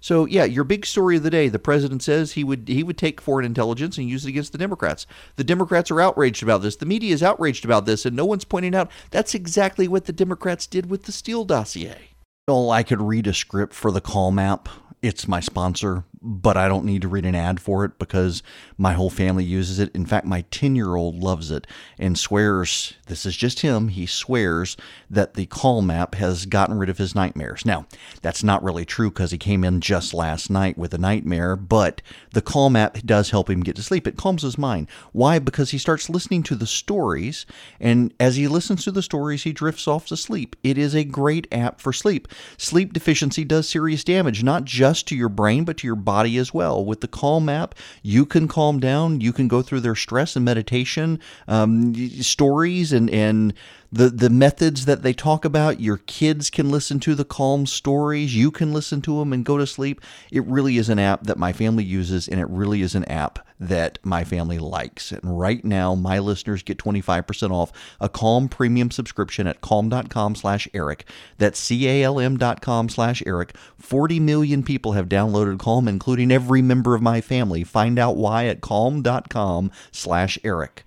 So 0.05 0.25
yeah, 0.27 0.43
your 0.43 0.65
big 0.65 0.85
story 0.85 1.17
of 1.17 1.23
the 1.23 1.31
day: 1.31 1.49
the 1.49 1.57
president 1.57 2.03
says 2.03 2.33
he 2.33 2.43
would 2.43 2.67
he 2.67 2.83
would 2.83 2.95
take 2.95 3.19
foreign 3.19 3.43
intelligence 3.43 3.97
and 3.97 4.07
use 4.07 4.23
it 4.23 4.29
against 4.29 4.51
the 4.51 4.59
Democrats. 4.59 5.07
The 5.35 5.43
Democrats 5.43 5.89
are 5.89 5.99
outraged 5.99 6.43
about 6.43 6.61
this. 6.61 6.75
The 6.75 6.85
media 6.85 7.11
is 7.11 7.23
outraged 7.23 7.65
about 7.65 7.87
this, 7.87 8.05
and 8.05 8.15
no 8.15 8.23
one's 8.23 8.45
pointing 8.45 8.75
out 8.75 8.91
that's 9.09 9.33
exactly 9.33 9.87
what 9.87 10.05
the 10.05 10.13
Democrats 10.13 10.67
did 10.67 10.91
with 10.91 11.05
the 11.05 11.11
Steele 11.11 11.43
dossier. 11.43 12.09
Well, 12.47 12.69
I 12.69 12.83
could 12.83 13.01
read 13.01 13.25
a 13.25 13.33
script 13.33 13.73
for 13.73 13.89
the 13.89 13.99
Calm 13.99 14.37
app. 14.37 14.69
It's 15.01 15.27
my 15.27 15.39
sponsor, 15.39 16.03
but 16.25 16.57
I 16.57 16.67
don't 16.67 16.85
need 16.85 17.03
to 17.03 17.07
read 17.07 17.25
an 17.25 17.35
ad 17.35 17.59
for 17.59 17.85
it 17.85 17.99
because 17.99 18.41
my 18.77 18.93
whole 18.93 19.11
family 19.11 19.43
uses 19.43 19.77
it. 19.77 19.95
In 19.95 20.05
fact, 20.05 20.25
my 20.25 20.41
10 20.49 20.75
year 20.75 20.95
old 20.95 21.21
loves 21.21 21.51
it 21.51 21.67
and 21.99 22.17
swears 22.17 22.95
this 23.05 23.25
is 23.25 23.37
just 23.37 23.59
him. 23.59 23.89
He 23.89 24.07
swears 24.07 24.75
that 25.09 25.35
the 25.35 25.45
Calm 25.45 25.91
app 25.91 26.15
has 26.15 26.47
gotten 26.47 26.77
rid 26.77 26.89
of 26.89 26.97
his 26.97 27.13
nightmares. 27.13 27.65
Now, 27.65 27.85
that's 28.23 28.43
not 28.43 28.63
really 28.63 28.85
true 28.85 29.11
because 29.11 29.29
he 29.29 29.37
came 29.37 29.63
in 29.63 29.81
just 29.81 30.13
last 30.13 30.49
night 30.49 30.77
with 30.77 30.93
a 30.93 30.97
nightmare, 30.97 31.55
but 31.55 32.01
the 32.33 32.41
Calm 32.41 32.75
app 32.75 32.97
does 33.05 33.29
help 33.29 33.49
him 33.49 33.61
get 33.61 33.75
to 33.75 33.83
sleep. 33.83 34.07
It 34.07 34.17
calms 34.17 34.41
his 34.41 34.57
mind. 34.57 34.87
Why? 35.11 35.37
Because 35.37 35.69
he 35.69 35.77
starts 35.77 36.09
listening 36.09 36.41
to 36.43 36.55
the 36.55 36.65
stories, 36.65 37.45
and 37.79 38.13
as 38.19 38.35
he 38.35 38.47
listens 38.47 38.83
to 38.85 38.91
the 38.91 39.03
stories, 39.03 39.43
he 39.43 39.53
drifts 39.53 39.87
off 39.87 40.07
to 40.07 40.17
sleep. 40.17 40.55
It 40.63 40.77
is 40.77 40.95
a 40.95 41.03
great 41.03 41.47
app 41.51 41.79
for 41.79 41.93
sleep. 41.93 42.27
Sleep 42.57 42.93
deficiency 42.93 43.43
does 43.43 43.69
serious 43.69 44.03
damage, 44.03 44.43
not 44.43 44.65
just 44.65 45.07
to 45.09 45.15
your 45.15 45.29
brain, 45.29 45.63
but 45.63 45.77
to 45.77 45.87
your 45.87 45.95
body 45.95 46.14
as 46.23 46.53
well. 46.53 46.83
With 46.83 47.01
the 47.01 47.07
Calm 47.07 47.49
app, 47.49 47.75
you 48.01 48.25
can 48.25 48.47
calm 48.47 48.79
down. 48.79 49.21
You 49.21 49.33
can 49.33 49.47
go 49.47 49.61
through 49.61 49.81
their 49.81 49.95
stress 49.95 50.35
and 50.35 50.45
meditation 50.45 51.19
um, 51.47 51.93
stories 52.21 52.93
and 52.93 53.09
and 53.09 53.53
the 53.95 54.09
the 54.09 54.29
methods 54.29 54.85
that 54.85 55.03
they 55.03 55.13
talk 55.13 55.45
about. 55.45 55.79
Your 55.79 55.97
kids 55.97 56.49
can 56.49 56.69
listen 56.69 56.99
to 57.01 57.15
the 57.15 57.23
calm 57.23 57.65
stories. 57.65 58.35
You 58.35 58.51
can 58.51 58.73
listen 58.73 59.01
to 59.03 59.19
them 59.19 59.31
and 59.31 59.45
go 59.45 59.57
to 59.57 59.65
sleep. 59.65 60.01
It 60.31 60.45
really 60.45 60.77
is 60.77 60.89
an 60.89 60.99
app 60.99 61.23
that 61.23 61.37
my 61.37 61.53
family 61.53 61.85
uses, 61.85 62.27
and 62.27 62.39
it 62.39 62.49
really 62.49 62.81
is 62.81 62.93
an 62.93 63.05
app 63.05 63.39
that 63.57 63.97
my 64.03 64.25
family 64.25 64.59
likes. 64.59 65.13
And 65.13 65.39
right 65.39 65.63
now, 65.63 65.95
my 65.95 66.19
listeners 66.19 66.61
get 66.61 66.77
25% 66.77 67.51
off 67.51 67.71
a 68.01 68.09
Calm 68.09 68.49
premium 68.49 68.91
subscription 68.91 69.47
at 69.47 69.61
calm.com 69.61 70.35
slash 70.35 70.67
Eric. 70.73 71.07
That's 71.37 71.57
C-A-L-M 71.57 72.35
dot 72.37 72.59
com 72.59 72.89
slash 72.89 73.23
Eric. 73.25 73.55
40 73.77 74.19
million 74.19 74.61
people 74.61 74.91
have 74.91 75.07
downloaded 75.07 75.57
Calm, 75.57 75.87
including 75.87 76.31
every 76.31 76.61
member 76.61 76.95
of 76.95 77.01
my 77.01 77.21
family. 77.21 77.63
Find 77.63 77.97
out 77.97 78.17
why 78.17 78.47
at 78.47 78.59
calm.com 78.59 79.71
slash 79.93 80.37
Eric. 80.43 80.83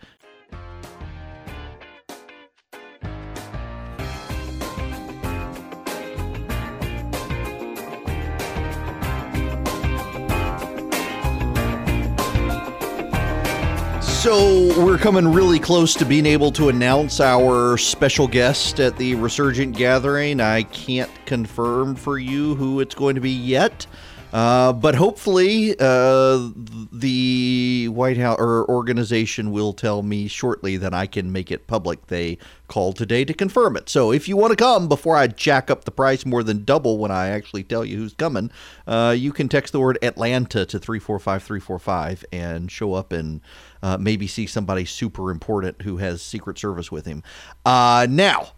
So 14.19 14.85
we're 14.85 14.99
coming 14.99 15.33
really 15.33 15.61
close 15.61 15.95
to 15.95 16.05
being 16.05 16.27
able 16.27 16.51
to 16.53 16.71
announce 16.71 17.21
our 17.21 17.79
special 17.79 18.27
guest 18.27 18.81
at 18.81 18.97
the 18.97 19.15
Resurgent 19.15 19.77
Gathering. 19.77 20.41
I 20.41 20.65
can't 20.65 21.11
confirm 21.25 21.95
for 21.95 22.19
you 22.19 22.57
who 22.57 22.81
it's 22.81 22.97
going 22.97 23.15
to 23.15 23.21
be 23.21 23.31
yet. 23.31 23.87
Uh, 24.33 24.73
but 24.75 24.95
hopefully, 24.95 25.75
uh, 25.81 26.51
the 26.93 27.89
White 27.89 28.19
House 28.19 28.37
or 28.39 28.69
organization 28.69 29.51
will 29.53 29.73
tell 29.73 30.03
me 30.03 30.29
shortly 30.29 30.77
that 30.77 30.93
I 30.93 31.07
can 31.07 31.33
make 31.33 31.51
it 31.51 31.67
public. 31.67 32.09
They 32.09 32.37
called 32.67 32.97
today 32.97 33.25
to 33.25 33.33
confirm 33.33 33.77
it. 33.77 33.89
So 33.89 34.13
if 34.13 34.29
you 34.29 34.37
want 34.37 34.51
to 34.51 34.57
come 34.57 34.87
before 34.87 35.17
I 35.17 35.29
jack 35.29 35.71
up 35.71 35.85
the 35.85 35.91
price 35.91 36.27
more 36.27 36.43
than 36.43 36.65
double 36.65 36.99
when 36.99 37.11
I 37.11 37.29
actually 37.29 37.65
tell 37.65 37.85
you 37.85 37.97
who's 37.97 38.13
coming, 38.13 38.51
uh, 38.87 39.15
you 39.17 39.33
can 39.33 39.49
text 39.49 39.73
the 39.73 39.81
word 39.81 39.99
Atlanta 40.03 40.67
to 40.67 40.79
345 40.79 42.25
and 42.31 42.71
show 42.71 42.93
up 42.93 43.13
and 43.13 43.41
uh, 43.83 43.97
maybe 43.97 44.27
see 44.27 44.47
somebody 44.47 44.85
super 44.85 45.31
important 45.31 45.83
who 45.83 45.97
has 45.97 46.21
Secret 46.21 46.59
Service 46.59 46.93
with 46.93 47.07
him. 47.07 47.23
Uh, 47.65 48.07
now, 48.11 48.53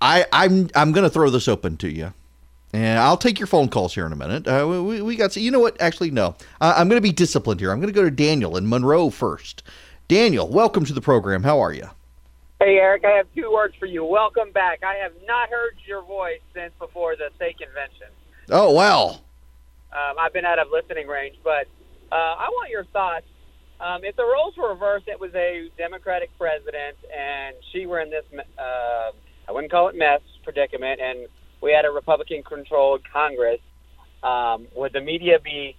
I, 0.00 0.26
I'm 0.32 0.70
I'm 0.76 0.92
going 0.92 1.02
to 1.02 1.10
throw 1.10 1.28
this 1.28 1.48
open 1.48 1.76
to 1.78 1.88
you. 1.88 2.12
And 2.72 2.98
I'll 2.98 3.16
take 3.16 3.38
your 3.38 3.46
phone 3.46 3.68
calls 3.68 3.94
here 3.94 4.04
in 4.04 4.12
a 4.12 4.16
minute. 4.16 4.46
Uh, 4.46 4.66
we, 4.68 5.00
we 5.00 5.16
got, 5.16 5.32
so 5.32 5.40
you 5.40 5.50
know 5.50 5.60
what? 5.60 5.80
Actually, 5.80 6.10
no. 6.10 6.36
Uh, 6.60 6.74
I'm 6.76 6.88
going 6.88 7.00
to 7.00 7.06
be 7.06 7.12
disciplined 7.12 7.60
here. 7.60 7.72
I'm 7.72 7.80
going 7.80 7.92
to 7.92 7.98
go 7.98 8.04
to 8.04 8.10
Daniel 8.10 8.56
in 8.56 8.68
Monroe 8.68 9.08
first. 9.10 9.62
Daniel, 10.06 10.48
welcome 10.48 10.84
to 10.84 10.92
the 10.92 11.00
program. 11.00 11.42
How 11.42 11.60
are 11.60 11.72
you? 11.72 11.88
Hey, 12.60 12.76
Eric, 12.76 13.04
I 13.04 13.12
have 13.12 13.26
two 13.34 13.50
words 13.52 13.74
for 13.78 13.86
you. 13.86 14.04
Welcome 14.04 14.52
back. 14.52 14.82
I 14.82 14.96
have 14.96 15.12
not 15.26 15.48
heard 15.48 15.76
your 15.86 16.02
voice 16.02 16.40
since 16.52 16.72
before 16.78 17.16
the 17.16 17.30
state 17.36 17.56
convention. 17.58 18.08
Oh, 18.50 18.74
well. 18.74 19.22
Um, 19.92 20.16
I've 20.18 20.32
been 20.32 20.44
out 20.44 20.58
of 20.58 20.68
listening 20.70 21.06
range, 21.06 21.36
but 21.42 21.68
uh, 22.12 22.14
I 22.14 22.48
want 22.50 22.70
your 22.70 22.84
thoughts. 22.84 23.26
Um, 23.80 24.02
if 24.02 24.16
the 24.16 24.24
roles 24.24 24.56
were 24.56 24.70
reversed, 24.70 25.08
it 25.08 25.20
was 25.20 25.32
a 25.34 25.70
Democratic 25.78 26.36
president, 26.36 26.96
and 27.16 27.54
she 27.72 27.86
were 27.86 28.00
in 28.00 28.10
this, 28.10 28.24
uh, 28.58 29.12
I 29.48 29.52
wouldn't 29.52 29.70
call 29.70 29.88
it 29.88 29.94
mess, 29.96 30.20
predicament, 30.42 31.00
and 31.00 31.28
we 31.60 31.72
had 31.72 31.84
a 31.84 31.90
Republican 31.90 32.42
controlled 32.42 33.02
Congress, 33.12 33.60
um, 34.22 34.66
would 34.74 34.92
the 34.92 35.00
media 35.00 35.38
be 35.42 35.76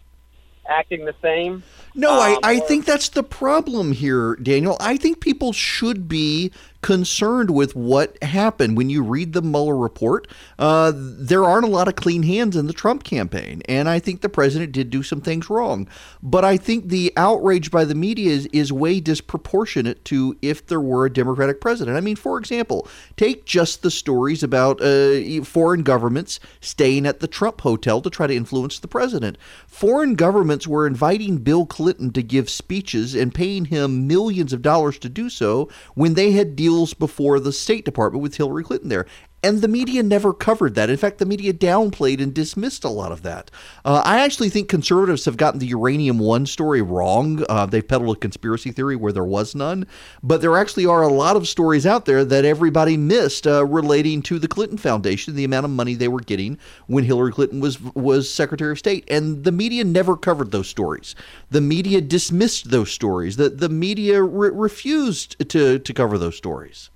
acting 0.67 1.05
the 1.05 1.15
same? 1.21 1.63
No, 1.95 2.11
I, 2.11 2.33
Um, 2.33 2.39
I 2.43 2.55
or- 2.57 2.59
think 2.67 2.85
that's 2.85 3.09
the 3.09 3.23
problem 3.23 3.91
here, 3.93 4.35
Daniel. 4.35 4.77
I 4.79 4.97
think 4.97 5.19
people 5.19 5.51
should 5.53 6.07
be 6.07 6.51
concerned 6.81 7.49
with 7.49 7.75
what 7.75 8.21
happened. 8.23 8.77
When 8.77 8.89
you 8.89 9.03
read 9.03 9.33
the 9.33 9.41
Mueller 9.41 9.75
report, 9.75 10.27
uh, 10.57 10.93
there 10.95 11.43
aren't 11.43 11.65
a 11.65 11.69
lot 11.69 11.87
of 11.87 11.95
clean 11.95 12.23
hands 12.23 12.55
in 12.55 12.67
the 12.67 12.73
Trump 12.73 13.03
campaign. 13.03 13.61
And 13.67 13.89
I 13.89 13.99
think 13.99 14.21
the 14.21 14.29
president 14.29 14.71
did 14.71 14.89
do 14.89 15.03
some 15.03 15.21
things 15.21 15.49
wrong. 15.49 15.87
But 16.23 16.45
I 16.45 16.57
think 16.57 16.87
the 16.87 17.11
outrage 17.17 17.69
by 17.69 17.83
the 17.83 17.95
media 17.95 18.31
is, 18.31 18.45
is 18.47 18.71
way 18.71 18.99
disproportionate 18.99 20.05
to 20.05 20.37
if 20.41 20.65
there 20.67 20.79
were 20.79 21.05
a 21.05 21.13
Democratic 21.13 21.59
president. 21.59 21.97
I 21.97 22.01
mean, 22.01 22.15
for 22.15 22.37
example, 22.37 22.87
take 23.17 23.45
just 23.45 23.81
the 23.81 23.91
stories 23.91 24.41
about 24.41 24.81
uh, 24.81 25.43
foreign 25.43 25.83
governments 25.83 26.39
staying 26.61 27.05
at 27.05 27.19
the 27.19 27.27
Trump 27.27 27.61
hotel 27.61 28.01
to 28.01 28.09
try 28.09 28.27
to 28.27 28.35
influence 28.35 28.79
the 28.79 28.87
president. 28.87 29.37
Foreign 29.67 30.15
governments 30.15 30.67
were 30.67 30.87
inviting 30.87 31.37
Bill 31.37 31.65
Clinton 31.65 32.11
to 32.11 32.23
give 32.23 32.49
speeches 32.49 33.15
and 33.15 33.33
paying 33.33 33.65
him 33.65 34.07
millions 34.07 34.53
of 34.53 34.61
dollars 34.61 34.97
to 34.99 35.09
do 35.09 35.29
so 35.29 35.69
when 35.95 36.13
they 36.13 36.31
had 36.31 36.55
before 36.99 37.39
the 37.39 37.51
State 37.51 37.85
Department 37.85 38.21
with 38.21 38.35
Hillary 38.35 38.63
Clinton 38.63 38.89
there. 38.89 39.05
And 39.41 39.61
the 39.61 39.69
media 39.69 40.03
never 40.03 40.33
covered 40.33 40.75
that. 40.75 40.89
In 40.89 40.97
fact, 40.97 41.17
the 41.17 41.25
media 41.25 41.53
downplayed 41.53 42.21
and 42.21 42.33
dismissed 42.33 42.83
a 42.83 42.89
lot 42.89 43.13
of 43.13 43.21
that. 43.21 43.49
Uh, 43.85 44.01
I 44.03 44.19
actually 44.19 44.49
think 44.49 44.67
conservatives 44.67 45.23
have 45.25 45.37
gotten 45.37 45.59
the 45.59 45.67
Uranium 45.67 46.19
One 46.19 46.45
story 46.45 46.81
wrong. 46.81 47.45
Uh, 47.47 47.65
they 47.65 47.81
peddled 47.81 48.17
a 48.17 48.19
conspiracy 48.19 48.71
theory 48.71 48.97
where 48.97 49.13
there 49.13 49.23
was 49.23 49.55
none. 49.55 49.87
But 50.21 50.41
there 50.41 50.57
actually 50.57 50.85
are 50.85 51.03
a 51.03 51.07
lot 51.07 51.37
of 51.37 51.47
stories 51.47 51.85
out 51.85 52.05
there 52.05 52.25
that 52.25 52.43
everybody 52.43 52.97
missed 52.97 53.47
uh, 53.47 53.65
relating 53.65 54.21
to 54.23 54.39
the 54.39 54.47
Clinton 54.47 54.77
Foundation, 54.77 55.35
the 55.35 55.45
amount 55.45 55.65
of 55.65 55.71
money 55.71 55.95
they 55.95 56.09
were 56.09 56.19
getting 56.19 56.57
when 56.87 57.05
Hillary 57.05 57.31
Clinton 57.31 57.61
was 57.61 57.79
was 57.81 58.29
Secretary 58.29 58.73
of 58.73 58.79
State. 58.79 59.05
And 59.09 59.45
the 59.45 59.53
media 59.53 59.85
never 59.85 60.17
covered 60.17 60.51
those 60.51 60.67
stories. 60.67 61.15
The 61.49 61.61
media 61.61 62.01
dismissed 62.01 62.71
those 62.71 62.91
stories. 62.91 63.37
The 63.37 63.49
the 63.49 63.69
media 63.69 64.21
re- 64.21 64.51
refused 64.51 65.37
to 65.49 65.79
to 65.79 65.93
cover 65.93 66.17
those 66.17 66.35
stories. 66.35 66.89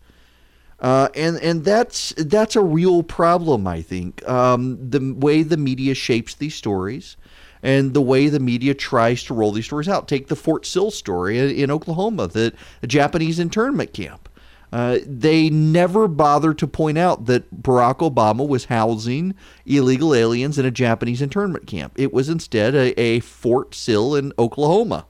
Uh, 0.84 1.08
and 1.16 1.38
and 1.38 1.64
that's 1.64 2.14
that's 2.18 2.58
a 2.58 2.62
real 2.62 3.04
problem, 3.04 3.66
I 3.66 3.82
think. 3.82 4.28
Um, 4.28 4.78
the 4.90 5.16
way 5.18 5.42
the 5.42 5.56
media 5.56 5.96
shapes 5.96 6.36
these 6.36 6.56
stories, 6.56 7.16
and 7.64 7.94
the 7.94 8.02
way 8.02 8.28
the 8.28 8.42
media 8.42 8.74
tries 8.74 9.24
to 9.24 9.34
roll 9.34 9.54
these 9.54 9.66
stories 9.66 9.88
out. 9.88 10.10
Take 10.10 10.28
the 10.28 10.36
Fort 10.36 10.66
Sill 10.66 10.92
story 10.92 11.62
in, 11.64 11.72
Oklahoma, 11.72 12.28
the 12.28 12.54
Japanese 12.86 13.40
internment 13.40 13.94
camp. 13.94 14.28
Uh, 14.74 14.98
they 15.06 15.50
never 15.50 16.10
bothered 16.10 16.58
to 16.58 16.68
point 16.68 16.98
out 16.98 17.28
that 17.28 17.64
Barack 17.64 18.00
Obama 18.00 18.46
was 18.46 18.66
housing 18.66 19.36
illegal 19.66 20.14
aliens 20.14 20.60
in 20.60 20.66
a 20.66 20.72
Japanese 20.72 21.22
internment 21.22 21.66
camp. 21.66 21.94
It 21.96 22.12
was 22.12 22.28
instead 22.28 22.76
a, 22.76 23.00
a 23.00 23.22
Fort 23.22 23.74
Sill 23.74 24.16
in 24.16 24.34
Oklahoma. 24.38 25.06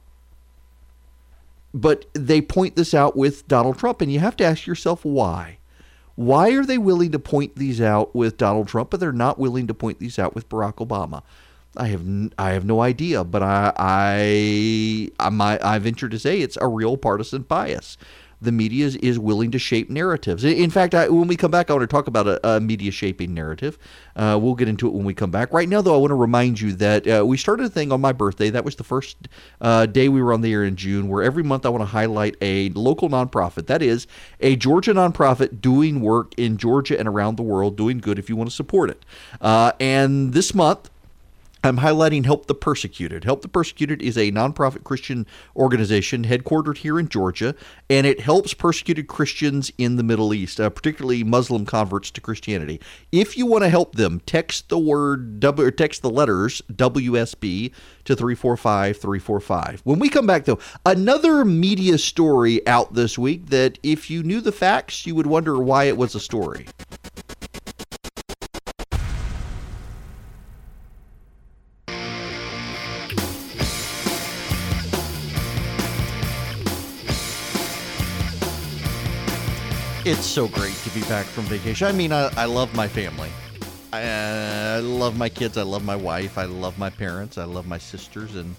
But 1.74 2.06
they 2.14 2.42
point 2.42 2.76
this 2.76 2.94
out 2.94 3.18
with 3.18 3.48
Donald 3.48 3.80
Trump, 3.80 4.02
and 4.02 4.12
you 4.14 4.20
have 4.20 4.38
to 4.38 4.44
ask 4.44 4.68
yourself 4.68 5.04
why. 5.04 5.58
Why 6.16 6.52
are 6.52 6.66
they 6.66 6.78
willing 6.78 7.12
to 7.12 7.20
point 7.20 7.56
these 7.56 7.82
out 7.82 8.16
with 8.16 8.38
Donald 8.38 8.68
Trump, 8.68 8.92
but 8.92 9.00
they're 9.00 9.12
not 9.12 9.40
willing 9.40 9.68
to 9.68 9.74
point 9.74 10.00
these 10.00 10.20
out 10.20 10.36
with 10.36 10.48
Barack 10.50 10.76
Obama? 10.76 11.24
I 11.76 11.88
have 11.88 12.06
I 12.38 12.52
have 12.52 12.66
no 12.66 12.82
idea, 12.82 13.24
but 13.24 13.42
I 13.42 13.74
I 13.78 15.10
I 15.20 15.60
I 15.62 15.80
venture 15.80 16.10
to 16.10 16.20
say 16.20 16.40
it's 16.40 16.58
a 16.62 16.68
real 16.68 16.98
partisan 16.98 17.44
bias 17.44 17.98
the 18.44 18.52
media 18.52 18.86
is, 18.86 18.96
is 18.98 19.18
willing 19.18 19.52
to 19.52 19.60
shape 19.60 19.90
narratives. 19.90 20.44
In 20.44 20.70
fact, 20.70 20.94
I, 20.94 21.10
when 21.10 21.28
we 21.28 21.36
come 21.36 21.52
back, 21.52 21.70
I 21.70 21.74
want 21.74 21.84
to 21.84 21.88
talk 21.88 22.08
about 22.08 22.28
a, 22.28 22.48
a 22.48 22.60
media 22.60 22.92
shaping 22.92 23.34
narrative. 23.34 23.78
Uh, 24.16 24.38
we'll 24.42 24.56
get 24.56 24.68
into 24.68 24.88
it 24.88 24.94
when 24.94 25.06
we 25.06 25.14
come 25.14 25.32
back. 25.32 25.52
Right 25.52 25.68
now, 25.68 25.82
though, 25.82 25.96
I 25.96 25.98
want 25.98 26.12
to 26.12 26.16
remind 26.16 26.62
you 26.62 26.74
that 26.74 27.08
uh, 27.08 27.26
we 27.26 27.38
started 27.38 27.66
a 27.66 27.70
thing 27.70 27.92
on 27.92 28.02
my 28.02 28.12
birthday. 28.12 28.50
That 28.50 28.66
was 28.66 28.76
the 28.76 28.84
first 28.84 29.18
uh, 29.62 29.86
day 29.86 30.10
we 30.10 30.22
were 30.22 30.34
on 30.34 30.42
the 30.42 30.54
air 30.54 30.64
in 30.64 30.76
June, 30.76 31.08
where 31.08 31.24
every 31.24 31.44
month 31.44 31.66
I 31.66 31.70
want 31.70 31.82
to 31.82 31.88
highlight 31.88 32.36
a 32.42 32.70
local 32.70 33.10
nonprofit. 33.10 33.68
That 33.68 33.82
is 33.82 34.08
a 34.40 34.56
Georgia 34.56 34.94
nonprofit 34.94 35.62
doing 35.62 36.02
work 36.02 36.34
in 36.38 36.58
Georgia 36.58 36.98
and 37.00 37.08
around 37.08 37.38
the 37.38 37.44
world, 37.44 37.76
doing 37.76 38.00
good 38.00 38.20
if 38.20 38.30
you 38.30 38.36
want 38.36 38.50
to 38.50 38.56
support 38.56 38.90
it. 38.90 39.06
Uh, 39.42 39.72
and 39.80 40.34
this 40.34 40.54
month, 40.54 40.90
I'm 41.66 41.78
highlighting 41.78 42.26
Help 42.26 42.48
the 42.48 42.56
Persecuted. 42.56 43.24
Help 43.24 43.42
the 43.42 43.48
Persecuted 43.48 44.02
is 44.02 44.18
a 44.18 44.34
nonprofit 44.34 44.84
Christian 44.84 45.26
organization 45.56 46.26
headquartered 46.26 46.80
here 46.80 47.00
in 47.00 47.08
Georgia, 47.08 47.56
and 47.90 48.06
it 48.06 48.20
helps 48.20 48.54
persecuted 48.54 49.08
Christians 49.08 49.72
in 49.78 49.96
the 49.96 50.04
Middle 50.04 50.34
East, 50.34 50.60
uh, 50.60 50.70
particularly 50.70 51.24
Muslim 51.24 51.66
converts 51.66 52.12
to 52.12 52.20
Christianity. 52.20 52.82
If 53.14 53.38
you 53.38 53.46
want 53.46 53.64
to 53.64 53.70
help 53.70 53.96
them, 53.96 54.20
text 54.26 54.68
the 54.68 54.78
word 54.78 55.40
W 55.40 55.66
or 55.66 55.72
text 55.72 56.02
the 56.02 56.10
letters 56.10 56.62
WSB 56.74 57.72
to 58.04 58.14
345 58.14 58.98
345. 58.98 59.82
When 59.86 60.00
we 60.00 60.10
come 60.10 60.28
back, 60.28 60.44
though, 60.44 60.60
another 60.86 61.46
media 61.46 61.98
story 61.98 62.68
out 62.68 62.94
this 62.94 63.18
week 63.18 63.52
that 63.52 63.80
if 63.84 64.10
you 64.10 64.22
knew 64.22 64.42
the 64.42 64.52
facts, 64.52 65.06
you 65.06 65.16
would 65.16 65.28
wonder 65.28 65.58
why 65.58 65.86
it 65.86 65.96
was 65.96 66.14
a 66.14 66.20
story. 66.20 66.66
It's 80.06 80.26
so 80.26 80.50
great 80.50 80.76
to 80.84 80.90
be 80.90 81.00
back 81.04 81.26
from 81.26 81.46
vacation. 81.46 81.88
I 81.88 81.94
mean, 81.94 82.12
I, 82.12 82.30
I 82.36 82.44
love 82.44 82.76
my 82.76 82.90
family. 82.90 83.30
I, 83.94 84.02
I 84.02 84.80
love 84.80 85.18
my 85.18 85.30
kids. 85.30 85.58
I 85.58 85.62
love 85.62 85.86
my 85.86 85.96
wife. 85.96 86.38
I 86.38 86.44
love 86.44 86.78
my 86.78 86.90
parents. 86.90 87.38
I 87.38 87.46
love 87.46 87.68
my 87.68 87.78
sisters 87.78 88.36
and 88.36 88.54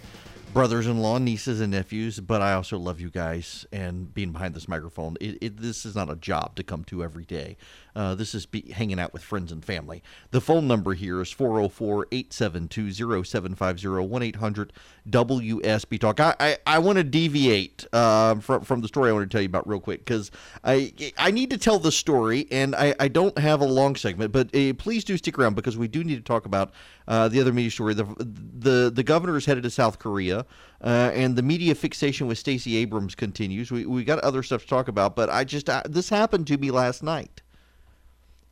brothers-in-law, 0.54 1.18
nieces 1.18 1.60
and 1.60 1.72
nephews. 1.72 2.18
But 2.18 2.40
I 2.40 2.54
also 2.54 2.78
love 2.78 2.98
you 2.98 3.10
guys 3.10 3.66
and 3.72 4.14
being 4.14 4.32
behind 4.32 4.54
this 4.54 4.68
microphone. 4.68 5.18
It, 5.20 5.36
it, 5.42 5.56
this 5.58 5.84
is 5.84 5.94
not 5.94 6.08
a 6.08 6.16
job 6.16 6.54
to 6.56 6.62
come 6.62 6.82
to 6.84 7.04
every 7.04 7.26
day. 7.26 7.58
Uh, 7.94 8.14
this 8.14 8.34
is 8.34 8.46
be 8.46 8.72
hanging 8.72 8.98
out 8.98 9.12
with 9.12 9.22
friends 9.22 9.52
and 9.52 9.64
family. 9.64 10.02
The 10.30 10.40
phone 10.40 10.66
number 10.66 10.94
here 10.94 11.20
is 11.20 11.30
404 11.30 12.08
872 12.10 13.24
0750 13.24 13.88
1 13.88 14.22
800 14.22 14.72
WSB 15.08 16.00
Talk. 16.00 16.20
I, 16.20 16.34
I, 16.40 16.56
I 16.66 16.78
want 16.78 16.98
to 16.98 17.04
deviate 17.04 17.86
uh, 17.92 18.36
from, 18.36 18.62
from 18.62 18.80
the 18.80 18.88
story 18.88 19.10
I 19.10 19.12
want 19.12 19.30
to 19.30 19.34
tell 19.34 19.42
you 19.42 19.48
about 19.48 19.68
real 19.68 19.80
quick 19.80 20.04
because 20.04 20.30
I, 20.64 20.92
I 21.18 21.30
need 21.30 21.50
to 21.50 21.58
tell 21.58 21.78
the 21.78 21.92
story 21.92 22.46
and 22.50 22.74
I, 22.74 22.94
I 22.98 23.08
don't 23.08 23.36
have 23.38 23.60
a 23.60 23.66
long 23.66 23.96
segment, 23.96 24.32
but 24.32 24.54
uh, 24.54 24.72
please 24.74 25.04
do 25.04 25.16
stick 25.16 25.38
around 25.38 25.54
because 25.54 25.76
we 25.76 25.88
do 25.88 26.02
need 26.02 26.16
to 26.16 26.22
talk 26.22 26.46
about 26.46 26.72
uh, 27.06 27.28
the 27.28 27.40
other 27.40 27.52
media 27.52 27.70
story. 27.70 27.94
The, 27.94 28.04
the, 28.18 28.90
the 28.92 29.02
governor 29.02 29.36
is 29.36 29.46
headed 29.46 29.62
to 29.64 29.70
South 29.70 29.98
Korea. 29.98 30.46
Uh, 30.80 31.10
and 31.14 31.34
the 31.34 31.42
media 31.42 31.74
fixation 31.74 32.26
with 32.26 32.36
Stacey 32.36 32.76
Abrams 32.76 33.14
continues. 33.14 33.70
We, 33.70 33.86
we 33.86 34.04
got 34.04 34.18
other 34.18 34.42
stuff 34.42 34.62
to 34.62 34.68
talk 34.68 34.88
about, 34.88 35.16
but 35.16 35.30
I 35.30 35.44
just 35.44 35.70
I, 35.70 35.82
this 35.88 36.10
happened 36.10 36.46
to 36.48 36.58
me 36.58 36.70
last 36.70 37.02
night. 37.02 37.40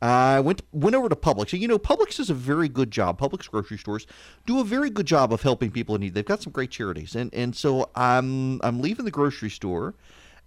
I 0.03 0.41
went 0.41 0.61
went 0.73 0.97
over 0.97 1.07
to 1.07 1.15
Publix. 1.15 1.57
You 1.57 1.65
know, 1.65 1.79
Publix 1.79 2.17
does 2.17 2.29
a 2.29 2.33
very 2.33 2.67
good 2.67 2.91
job. 2.91 3.17
Publix 3.17 3.49
grocery 3.49 3.77
stores 3.77 4.05
do 4.45 4.59
a 4.59 4.63
very 4.65 4.89
good 4.89 5.05
job 5.05 5.31
of 5.31 5.41
helping 5.41 5.71
people 5.71 5.95
in 5.95 6.01
need. 6.01 6.13
They've 6.13 6.25
got 6.25 6.41
some 6.41 6.51
great 6.51 6.71
charities, 6.71 7.15
and 7.15 7.33
and 7.33 7.55
so 7.55 7.89
I'm 7.95 8.59
I'm 8.63 8.81
leaving 8.81 9.05
the 9.05 9.11
grocery 9.11 9.49
store, 9.49 9.95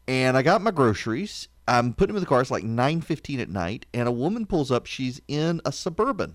and 0.06 0.36
I 0.36 0.42
got 0.42 0.60
my 0.60 0.72
groceries. 0.72 1.48
I'm 1.66 1.94
putting 1.94 2.08
them 2.08 2.18
in 2.18 2.22
the 2.22 2.28
car. 2.28 2.42
It's 2.42 2.50
like 2.50 2.64
nine 2.64 3.00
fifteen 3.00 3.40
at 3.40 3.48
night, 3.48 3.86
and 3.94 4.06
a 4.06 4.12
woman 4.12 4.44
pulls 4.44 4.70
up. 4.70 4.84
She's 4.84 5.22
in 5.26 5.62
a 5.64 5.72
suburban, 5.72 6.34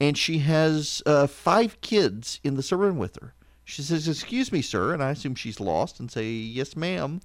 and 0.00 0.16
she 0.16 0.38
has 0.38 1.02
uh, 1.04 1.26
five 1.26 1.80
kids 1.80 2.38
in 2.44 2.54
the 2.54 2.62
suburban 2.62 2.96
with 2.96 3.16
her. 3.20 3.34
She 3.64 3.82
says, 3.82 4.06
"Excuse 4.06 4.52
me, 4.52 4.62
sir," 4.62 4.94
and 4.94 5.02
I 5.02 5.10
assume 5.10 5.34
she's 5.34 5.58
lost, 5.58 5.98
and 5.98 6.12
say, 6.12 6.30
"Yes, 6.30 6.76
ma'am." 6.76 7.22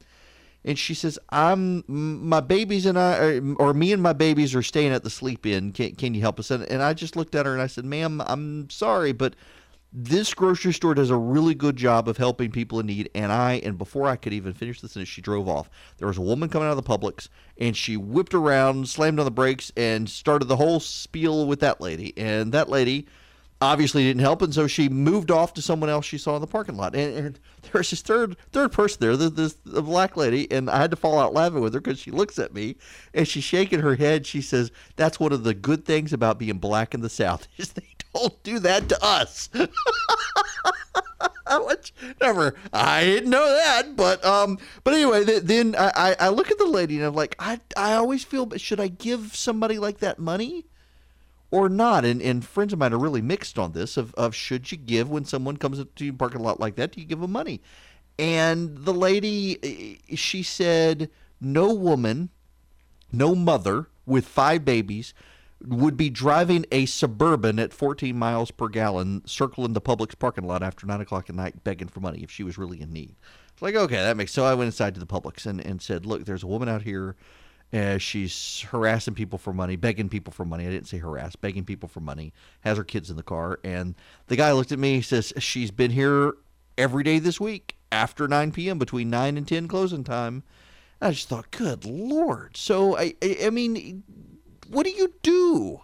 And 0.63 0.77
she 0.77 0.93
says, 0.93 1.17
"I'm 1.29 1.83
my 1.87 2.39
babies 2.39 2.85
and 2.85 2.97
I, 2.97 3.39
or, 3.57 3.73
me 3.73 3.93
and 3.93 4.01
my 4.01 4.13
babies 4.13 4.55
are 4.55 4.61
staying 4.61 4.91
at 4.91 5.03
the 5.03 5.09
sleep 5.09 5.45
inn. 5.45 5.71
Can 5.71 5.95
can 5.95 6.13
you 6.13 6.21
help 6.21 6.39
us?" 6.39 6.51
And, 6.51 6.63
and 6.63 6.81
I 6.81 6.93
just 6.93 7.15
looked 7.15 7.35
at 7.35 7.45
her 7.45 7.53
and 7.53 7.61
I 7.61 7.67
said, 7.67 7.85
"Ma'am, 7.85 8.21
I'm 8.25 8.69
sorry, 8.69 9.11
but." 9.11 9.35
This 9.93 10.33
grocery 10.33 10.71
store 10.71 10.93
does 10.93 11.09
a 11.09 11.17
really 11.17 11.53
good 11.53 11.75
job 11.75 12.07
of 12.07 12.15
helping 12.15 12.49
people 12.49 12.79
in 12.79 12.85
need, 12.85 13.09
and 13.13 13.29
I 13.29 13.55
and 13.55 13.77
before 13.77 14.07
I 14.07 14.15
could 14.15 14.31
even 14.31 14.53
finish 14.53 14.79
the 14.79 14.87
sentence, 14.87 15.09
she 15.09 15.19
drove 15.21 15.49
off. 15.49 15.69
There 15.97 16.07
was 16.07 16.17
a 16.17 16.21
woman 16.21 16.47
coming 16.47 16.69
out 16.69 16.77
of 16.77 16.81
the 16.81 16.89
Publix, 16.97 17.27
and 17.57 17.75
she 17.75 17.97
whipped 17.97 18.33
around, 18.33 18.87
slammed 18.87 19.19
on 19.19 19.25
the 19.25 19.31
brakes, 19.31 19.69
and 19.75 20.09
started 20.09 20.45
the 20.45 20.55
whole 20.55 20.79
spiel 20.79 21.45
with 21.45 21.59
that 21.59 21.81
lady. 21.81 22.17
And 22.17 22.53
that 22.53 22.69
lady, 22.69 23.05
obviously 23.61 24.03
didn't 24.03 24.21
help, 24.21 24.41
and 24.41 24.53
so 24.53 24.67
she 24.67 24.89
moved 24.89 25.29
off 25.31 25.53
to 25.53 25.61
someone 25.61 25.89
else 25.89 26.05
she 26.05 26.17
saw 26.17 26.35
in 26.35 26.41
the 26.41 26.47
parking 26.47 26.75
lot. 26.75 26.95
And, 26.95 27.15
and 27.15 27.39
there's 27.71 27.91
this 27.91 28.01
third 28.01 28.35
third 28.51 28.71
person 28.71 28.97
there, 28.99 29.15
this, 29.15 29.31
this 29.31 29.53
the 29.65 29.81
black 29.81 30.17
lady, 30.17 30.51
and 30.51 30.69
I 30.69 30.77
had 30.77 30.91
to 30.91 30.97
fall 30.97 31.19
out 31.19 31.33
laughing 31.33 31.61
with 31.61 31.73
her 31.73 31.79
because 31.79 31.99
she 31.99 32.11
looks 32.11 32.39
at 32.39 32.53
me 32.53 32.75
and 33.13 33.27
she's 33.27 33.43
shaking 33.43 33.79
her 33.79 33.95
head. 33.95 34.25
She 34.25 34.41
says, 34.41 34.71
"That's 34.95 35.19
one 35.19 35.31
of 35.31 35.43
the 35.43 35.53
good 35.53 35.85
things 35.85 36.11
about 36.11 36.39
being 36.39 36.57
black 36.57 36.93
in 36.93 37.01
the 37.01 37.09
South 37.09 37.47
is 37.57 37.73
they 37.73 37.95
don't 38.13 38.41
do 38.43 38.59
that 38.59 38.89
to 38.89 39.03
us." 39.03 39.49
Which 41.67 41.93
never, 42.21 42.55
I 42.71 43.03
didn't 43.03 43.29
know 43.29 43.45
that, 43.45 43.95
but 43.97 44.23
um, 44.25 44.57
but 44.85 44.93
anyway, 44.93 45.23
then 45.23 45.75
I, 45.77 46.15
I 46.17 46.29
look 46.29 46.49
at 46.49 46.57
the 46.57 46.65
lady 46.65 46.95
and 46.95 47.05
I'm 47.05 47.13
like, 47.13 47.35
I 47.39 47.59
I 47.75 47.93
always 47.95 48.23
feel, 48.23 48.49
should 48.57 48.79
I 48.79 48.87
give 48.87 49.35
somebody 49.35 49.77
like 49.77 49.97
that 49.97 50.17
money? 50.17 50.65
Or 51.51 51.69
not. 51.69 52.05
And, 52.05 52.21
and 52.21 52.43
friends 52.43 52.73
of 52.73 52.79
mine 52.79 52.93
are 52.93 52.99
really 52.99 53.21
mixed 53.21 53.59
on 53.59 53.73
this 53.73 53.97
of, 53.97 54.13
of 54.15 54.33
should 54.33 54.71
you 54.71 54.77
give 54.77 55.09
when 55.09 55.25
someone 55.25 55.57
comes 55.57 55.79
up 55.79 55.93
to 55.95 56.05
your 56.05 56.13
parking 56.15 56.41
lot 56.41 56.59
like 56.59 56.75
that, 56.77 56.93
do 56.93 57.01
you 57.01 57.07
give 57.07 57.19
them 57.19 57.31
money? 57.31 57.61
And 58.17 58.79
the 58.79 58.93
lady, 58.93 59.59
eh, 60.09 60.15
she 60.15 60.43
said, 60.43 61.09
no 61.39 61.73
woman 61.73 62.29
no 63.11 63.35
mother 63.35 63.87
with 64.05 64.25
five 64.25 64.65
babies 64.65 65.13
would 65.63 65.95
be 65.95 66.09
driving 66.09 66.65
a 66.71 66.85
suburban 66.87 67.59
at 67.59 67.73
14 67.73 68.17
miles 68.17 68.49
per 68.49 68.67
gallon, 68.67 69.21
circling 69.25 69.73
the 69.73 69.81
Publix 69.81 70.17
parking 70.17 70.45
lot 70.45 70.63
after 70.63 70.87
nine 70.87 71.01
o'clock 71.01 71.29
at 71.29 71.35
night, 71.35 71.63
begging 71.63 71.87
for 71.87 71.99
money 71.99 72.23
if 72.23 72.31
she 72.31 72.43
was 72.43 72.57
really 72.57 72.81
in 72.81 72.91
need. 72.91 73.15
It's 73.53 73.61
like, 73.61 73.75
okay, 73.75 73.97
that 73.97 74.17
makes. 74.17 74.31
So 74.31 74.43
I 74.43 74.55
went 74.55 74.67
inside 74.67 74.95
to 74.95 74.99
the 74.99 75.05
Publix 75.05 75.45
and, 75.45 75.63
and 75.63 75.81
said, 75.81 76.05
look, 76.05 76.25
there's 76.25 76.43
a 76.43 76.47
woman 76.47 76.67
out 76.67 76.81
here. 76.81 77.15
Uh, 77.73 77.97
she's 77.97 78.61
harassing 78.69 79.13
people 79.13 79.39
for 79.39 79.53
money, 79.53 79.77
begging 79.77 80.09
people 80.09 80.33
for 80.33 80.43
money. 80.43 80.67
I 80.67 80.69
didn't 80.69 80.87
say 80.87 80.97
harass, 80.97 81.35
begging 81.37 81.63
people 81.63 81.87
for 81.87 82.01
money. 82.01 82.33
Has 82.61 82.77
her 82.77 82.83
kids 82.83 83.09
in 83.09 83.15
the 83.15 83.23
car, 83.23 83.59
and 83.63 83.95
the 84.27 84.35
guy 84.35 84.51
looked 84.51 84.73
at 84.73 84.79
me. 84.79 84.95
He 84.95 85.01
says 85.01 85.31
she's 85.37 85.71
been 85.71 85.91
here 85.91 86.33
every 86.77 87.03
day 87.03 87.19
this 87.19 87.39
week 87.39 87.77
after 87.91 88.27
9 88.27 88.51
p.m. 88.51 88.77
between 88.77 89.09
9 89.09 89.37
and 89.37 89.47
10 89.47 89.67
closing 89.67 90.03
time. 90.03 90.43
I 91.01 91.11
just 91.11 91.29
thought, 91.29 91.51
good 91.51 91.85
lord. 91.85 92.55
So 92.57 92.97
I, 92.97 93.15
I, 93.23 93.37
I 93.45 93.49
mean, 93.49 94.03
what 94.67 94.85
do 94.85 94.91
you 94.91 95.13
do? 95.23 95.81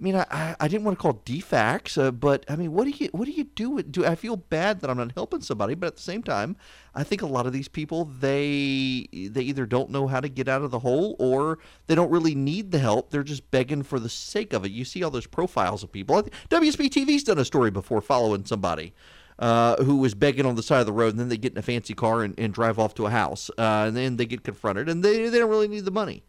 I 0.00 0.02
mean, 0.02 0.16
I, 0.16 0.56
I 0.58 0.66
didn't 0.66 0.84
want 0.84 0.98
to 0.98 1.02
call 1.02 1.22
DFACS, 1.24 2.02
uh, 2.02 2.10
but 2.10 2.44
I 2.48 2.56
mean, 2.56 2.72
what 2.72 2.84
do 2.84 2.90
you 2.90 3.08
what 3.12 3.26
do 3.26 3.30
you 3.30 3.44
do? 3.44 3.80
Do 3.80 4.04
I 4.04 4.16
feel 4.16 4.36
bad 4.36 4.80
that 4.80 4.90
I'm 4.90 4.96
not 4.96 5.12
helping 5.14 5.40
somebody? 5.40 5.74
But 5.74 5.86
at 5.86 5.96
the 5.96 6.02
same 6.02 6.22
time, 6.22 6.56
I 6.96 7.04
think 7.04 7.22
a 7.22 7.26
lot 7.26 7.46
of 7.46 7.52
these 7.52 7.68
people 7.68 8.04
they 8.04 9.06
they 9.12 9.42
either 9.42 9.66
don't 9.66 9.90
know 9.90 10.08
how 10.08 10.18
to 10.18 10.28
get 10.28 10.48
out 10.48 10.62
of 10.62 10.72
the 10.72 10.80
hole 10.80 11.14
or 11.20 11.58
they 11.86 11.94
don't 11.94 12.10
really 12.10 12.34
need 12.34 12.72
the 12.72 12.80
help. 12.80 13.10
They're 13.10 13.22
just 13.22 13.48
begging 13.52 13.84
for 13.84 14.00
the 14.00 14.08
sake 14.08 14.52
of 14.52 14.64
it. 14.64 14.72
You 14.72 14.84
see 14.84 15.04
all 15.04 15.10
those 15.12 15.28
profiles 15.28 15.84
of 15.84 15.92
people. 15.92 16.24
WSB 16.50 16.88
TV's 16.90 17.22
done 17.22 17.38
a 17.38 17.44
story 17.44 17.70
before 17.70 18.00
following 18.00 18.44
somebody 18.44 18.94
uh, 19.38 19.82
who 19.84 19.98
was 19.98 20.14
begging 20.14 20.46
on 20.46 20.56
the 20.56 20.62
side 20.62 20.80
of 20.80 20.86
the 20.86 20.92
road, 20.92 21.10
and 21.10 21.20
then 21.20 21.28
they 21.28 21.36
get 21.36 21.52
in 21.52 21.58
a 21.58 21.62
fancy 21.62 21.94
car 21.94 22.22
and, 22.22 22.38
and 22.38 22.52
drive 22.52 22.78
off 22.78 22.94
to 22.94 23.06
a 23.06 23.10
house, 23.10 23.50
uh, 23.58 23.84
and 23.86 23.96
then 23.96 24.16
they 24.16 24.26
get 24.26 24.42
confronted, 24.42 24.88
and 24.88 25.04
they 25.04 25.28
they 25.28 25.38
don't 25.38 25.50
really 25.50 25.68
need 25.68 25.84
the 25.84 25.90
money. 25.90 26.24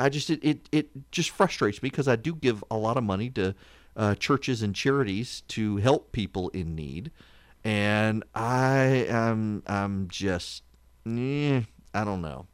I 0.00 0.08
just 0.08 0.30
it, 0.30 0.42
it, 0.42 0.68
it 0.72 1.10
just 1.12 1.30
frustrates 1.30 1.82
me 1.82 1.90
because 1.90 2.08
I 2.08 2.16
do 2.16 2.34
give 2.34 2.64
a 2.70 2.76
lot 2.76 2.96
of 2.96 3.04
money 3.04 3.28
to 3.30 3.54
uh, 3.96 4.14
churches 4.14 4.62
and 4.62 4.74
charities 4.74 5.42
to 5.48 5.76
help 5.76 6.10
people 6.10 6.48
in 6.48 6.74
need, 6.74 7.10
and 7.62 8.24
I 8.34 9.06
am 9.08 9.62
I'm 9.66 10.08
just 10.08 10.62
eh, 11.06 11.60
I 11.92 12.04
don't 12.04 12.22
know. 12.22 12.46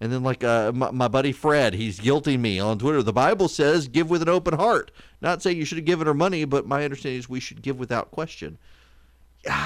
And 0.00 0.12
then 0.12 0.22
like 0.22 0.44
uh, 0.44 0.72
my, 0.72 0.90
my 0.90 1.08
buddy 1.08 1.32
Fred, 1.32 1.74
he's 1.74 1.98
guilting 1.98 2.38
me 2.38 2.60
on 2.60 2.78
Twitter. 2.78 3.02
The 3.02 3.12
Bible 3.12 3.48
says 3.48 3.88
give 3.88 4.08
with 4.08 4.22
an 4.22 4.28
open 4.28 4.54
heart. 4.54 4.92
Not 5.20 5.42
saying 5.42 5.56
you 5.56 5.64
should 5.64 5.78
have 5.78 5.86
given 5.86 6.06
her 6.06 6.14
money, 6.14 6.44
but 6.44 6.66
my 6.66 6.84
understanding 6.84 7.18
is 7.18 7.28
we 7.28 7.40
should 7.40 7.62
give 7.62 7.78
without 7.78 8.10
question. 8.12 8.58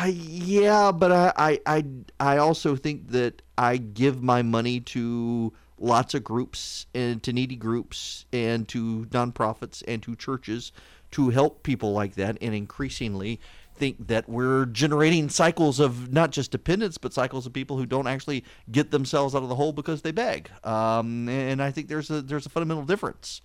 Yeah, 0.07 0.93
but 0.93 1.13
I, 1.13 1.33
I 1.37 1.61
I 1.67 1.85
I 2.19 2.37
also 2.39 2.77
think 2.77 3.09
that 3.09 3.43
I 3.59 3.77
give 3.77 4.23
my 4.23 4.43
money 4.43 4.81
to 4.81 5.53
lots 5.81 6.15
of 6.15 6.23
groups 6.23 6.87
and 6.95 7.23
to 7.23 7.33
needy 7.33 7.57
groups 7.57 8.27
and 8.33 8.69
to 8.69 9.07
nonprofits 9.07 9.83
and 9.89 10.03
to 10.03 10.15
churches 10.15 10.73
to 11.11 11.31
help 11.31 11.63
people 11.63 11.93
like 11.93 12.15
that 12.15 12.37
and 12.41 12.55
increasingly 12.55 13.41
think 13.75 14.09
that 14.09 14.29
we're 14.29 14.67
generating 14.67 15.29
cycles 15.31 15.81
of 15.81 16.13
not 16.13 16.31
just 16.31 16.51
dependence 16.51 16.99
but 16.99 17.15
cycles 17.15 17.47
of 17.47 17.53
people 17.53 17.79
who 17.79 17.87
don't 17.87 18.07
actually 18.07 18.45
get 18.71 18.91
themselves 18.91 19.35
out 19.35 19.43
of 19.43 19.49
the 19.49 19.55
hole 19.55 19.73
because 19.73 20.03
they 20.03 20.13
beg. 20.13 20.51
Um, 20.63 21.29
and 21.29 21.63
I 21.63 21.71
think 21.71 21.89
there's 21.89 22.11
a 22.11 22.21
there's 22.21 22.47
a 22.47 22.51
fundamental 22.51 22.85
difference. 22.85 23.41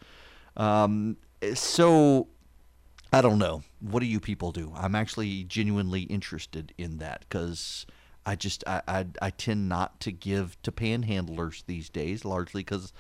Um, 0.58 1.18
so 1.54 2.28
I 3.14 3.22
don't 3.22 3.40
know. 3.40 3.64
What 3.80 4.02
do 4.02 4.06
you 4.08 4.20
people 4.20 4.52
do? 4.52 4.74
I'm 4.76 4.94
actually 4.94 5.46
genuinely 5.46 6.02
interested 6.02 6.74
in 6.78 6.98
that 6.98 7.22
because 7.22 7.86
I 8.26 8.36
just 8.36 8.64
I, 8.68 8.82
I, 8.88 9.06
I 9.22 9.30
tend 9.30 9.70
not 9.70 10.00
to 10.02 10.12
give 10.12 10.62
to 10.64 10.72
panhandlers 10.72 11.64
these 11.66 11.90
days, 11.90 12.26
largely 12.26 12.62
because 12.62 12.92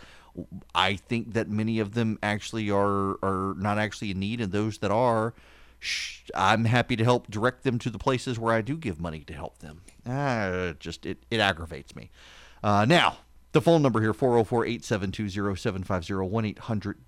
I 0.73 0.95
think 0.95 1.33
that 1.33 1.49
many 1.49 1.79
of 1.79 1.93
them 1.93 2.19
actually 2.21 2.69
are 2.69 3.17
are 3.23 3.55
not 3.57 3.77
actually 3.77 4.11
in 4.11 4.19
need, 4.19 4.41
and 4.41 4.51
those 4.51 4.79
that 4.79 4.91
are, 4.91 5.33
sh- 5.79 6.23
I'm 6.35 6.65
happy 6.65 6.95
to 6.95 7.03
help 7.03 7.29
direct 7.29 7.63
them 7.63 7.79
to 7.79 7.89
the 7.89 7.97
places 7.97 8.37
where 8.37 8.53
I 8.53 8.61
do 8.61 8.77
give 8.77 8.99
money 8.99 9.21
to 9.21 9.33
help 9.33 9.59
them. 9.59 9.81
Ah, 10.05 10.73
just 10.79 11.05
it 11.05 11.25
it 11.31 11.39
aggravates 11.39 11.95
me. 11.95 12.11
Uh, 12.63 12.85
now 12.85 13.17
the 13.55 13.61
phone 13.61 13.81
number 13.81 14.01
here, 14.01 14.13
404-872-0750, 14.13 16.55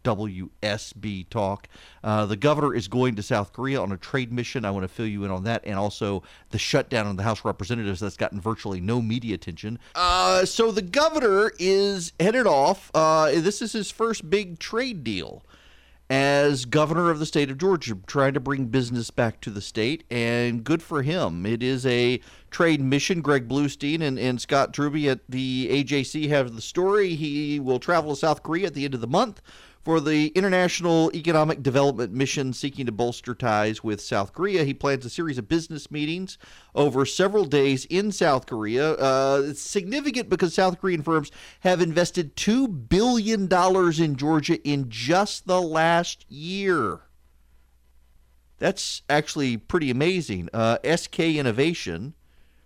1-800-WSB 0.04 1.30
Talk. 1.30 1.68
Uh, 2.02 2.26
the 2.26 2.38
governor 2.38 2.74
is 2.74 2.88
going 2.88 3.16
to 3.16 3.22
South 3.22 3.52
Korea 3.52 3.82
on 3.82 3.92
a 3.92 3.98
trade 3.98 4.32
mission. 4.32 4.64
I 4.64 4.72
want 4.72 4.86
to 4.86 4.88
fill 4.88 5.08
you 5.08 5.26
in 5.26 5.32
on 5.32 5.44
that. 5.44 5.64
And 5.66 5.78
also 5.78 6.24
the 6.52 6.58
shutdown 6.58 7.06
of 7.06 7.18
the 7.18 7.24
House 7.24 7.40
of 7.40 7.46
Representatives 7.46 8.00
that's 8.00 8.16
gotten 8.16 8.40
virtually 8.40 8.80
no 8.80 9.02
media 9.02 9.36
attention. 9.36 9.78
Uh, 9.94 10.46
so 10.46 10.72
the 10.72 10.82
governor 10.82 11.52
is 11.60 12.14
headed 12.18 12.48
off. 12.48 12.92
Uh, 12.96 13.32
this 13.32 13.62
is 13.62 13.74
his 13.74 13.92
first 13.92 14.30
big 14.30 14.58
trade 14.58 15.04
deal 15.04 15.44
as 16.10 16.66
governor 16.66 17.10
of 17.10 17.20
the 17.20 17.26
state 17.26 17.52
of 17.52 17.58
Georgia, 17.58 17.98
trying 18.08 18.34
to 18.34 18.40
bring 18.40 18.66
business 18.66 19.12
back 19.12 19.42
to 19.42 19.50
the 19.50 19.62
state, 19.62 20.04
and 20.10 20.64
good 20.64 20.82
for 20.82 21.02
him. 21.02 21.46
It 21.46 21.62
is 21.62 21.86
a 21.86 22.22
trade 22.50 22.82
mission. 22.82 23.22
Greg 23.22 23.48
Bluestein 23.48 24.02
and, 24.02 24.18
and 24.18 24.40
Scott 24.40 24.74
Trubey 24.74 25.12
at 25.12 25.20
the 25.28 25.68
AJC 25.70 26.30
have 26.30 26.56
the 26.56 26.62
story. 26.62 27.16
He 27.16 27.60
will 27.60 27.80
travel 27.80 28.12
to 28.12 28.20
South 28.20 28.44
Korea 28.44 28.68
at 28.68 28.74
the 28.74 28.86
end 28.86 28.94
of 28.94 29.02
the 29.02 29.08
month 29.08 29.42
for 29.88 30.02
the 30.02 30.28
International 30.36 31.10
Economic 31.16 31.64
Development 31.64 32.12
Mission 32.12 32.52
seeking 32.52 32.86
to 32.88 32.92
bolster 32.92 33.34
ties 33.34 33.86
with 33.86 34.02
South 34.02 34.34
Korea. 34.34 34.66
He 34.66 34.74
plans 34.74 35.06
a 35.06 35.10
series 35.10 35.38
of 35.38 35.48
business 35.48 35.90
meetings 35.90 36.38
over 36.76 37.06
several 37.06 37.46
days 37.46 37.86
in 37.86 38.12
South 38.12 38.48
Korea. 38.48 38.96
Uh, 38.96 39.44
it's 39.46 39.62
significant 39.62 40.28
because 40.28 40.54
South 40.54 40.82
Korean 40.82 41.04
firms 41.04 41.32
have 41.62 41.80
invested 41.80 42.36
$2 42.36 42.90
billion 42.90 43.48
in 44.04 44.16
Georgia 44.18 44.62
in 44.68 44.90
just 44.90 45.48
the 45.48 45.62
last 45.62 46.30
year. 46.30 47.04
That's 48.58 49.04
actually 49.10 49.56
pretty 49.56 49.90
amazing. 49.90 50.50
Uh, 50.54 50.80
SK 50.84 51.20
Innovation 51.22 52.14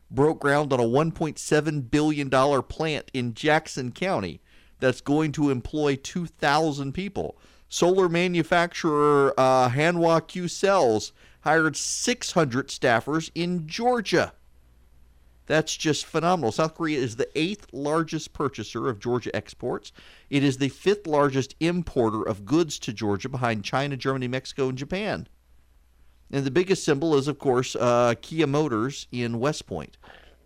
broke 0.10 0.40
ground 0.40 0.74
on 0.74 0.80
a 0.80 0.84
$1.7 0.84 1.92
billion 1.92 2.64
plant 2.64 3.12
in 3.14 3.36
Jackson 3.36 3.92
County 3.92 4.42
that's 4.82 5.02
going 5.02 5.32
to 5.34 5.50
employ 5.50 5.96
2,000 5.96 6.92
people. 6.92 7.38
Solar 7.70 8.10
manufacturer 8.10 9.34
uh, 9.40 9.70
Hanwha 9.70 10.28
Q 10.28 10.48
Cells 10.50 11.14
hired 11.42 11.78
600 11.78 12.68
staffers 12.68 13.32
in 13.34 13.68
Georgia. 13.68 14.34
That's 15.46 15.76
just 15.76 16.06
phenomenal. 16.06 16.52
South 16.52 16.76
Korea 16.76 17.00
is 17.00 17.16
the 17.16 17.30
eighth 17.36 17.68
largest 17.74 18.34
purchaser 18.34 18.88
of 18.90 19.00
Georgia 19.00 19.36
exports. 19.36 19.92
It 20.30 20.44
is 20.44 20.58
the 20.58 20.70
fifth 20.70 21.08
largest 21.08 21.56
importer 21.60 22.24
of 22.24 22.46
goods 22.46 22.78
to 22.80 22.94
Georgia 22.94 23.30
behind 23.30 23.64
China, 23.64 23.98
Germany, 23.98 24.28
Mexico, 24.28 24.70
and 24.70 24.78
Japan. 24.78 25.28
And 26.32 26.46
the 26.46 26.52
biggest 26.52 26.84
symbol 26.84 27.16
is, 27.16 27.28
of 27.28 27.40
course, 27.40 27.76
uh, 27.76 28.16
Kia 28.22 28.48
Motors 28.48 29.08
in 29.12 29.40
West 29.40 29.66
Point 29.66 29.98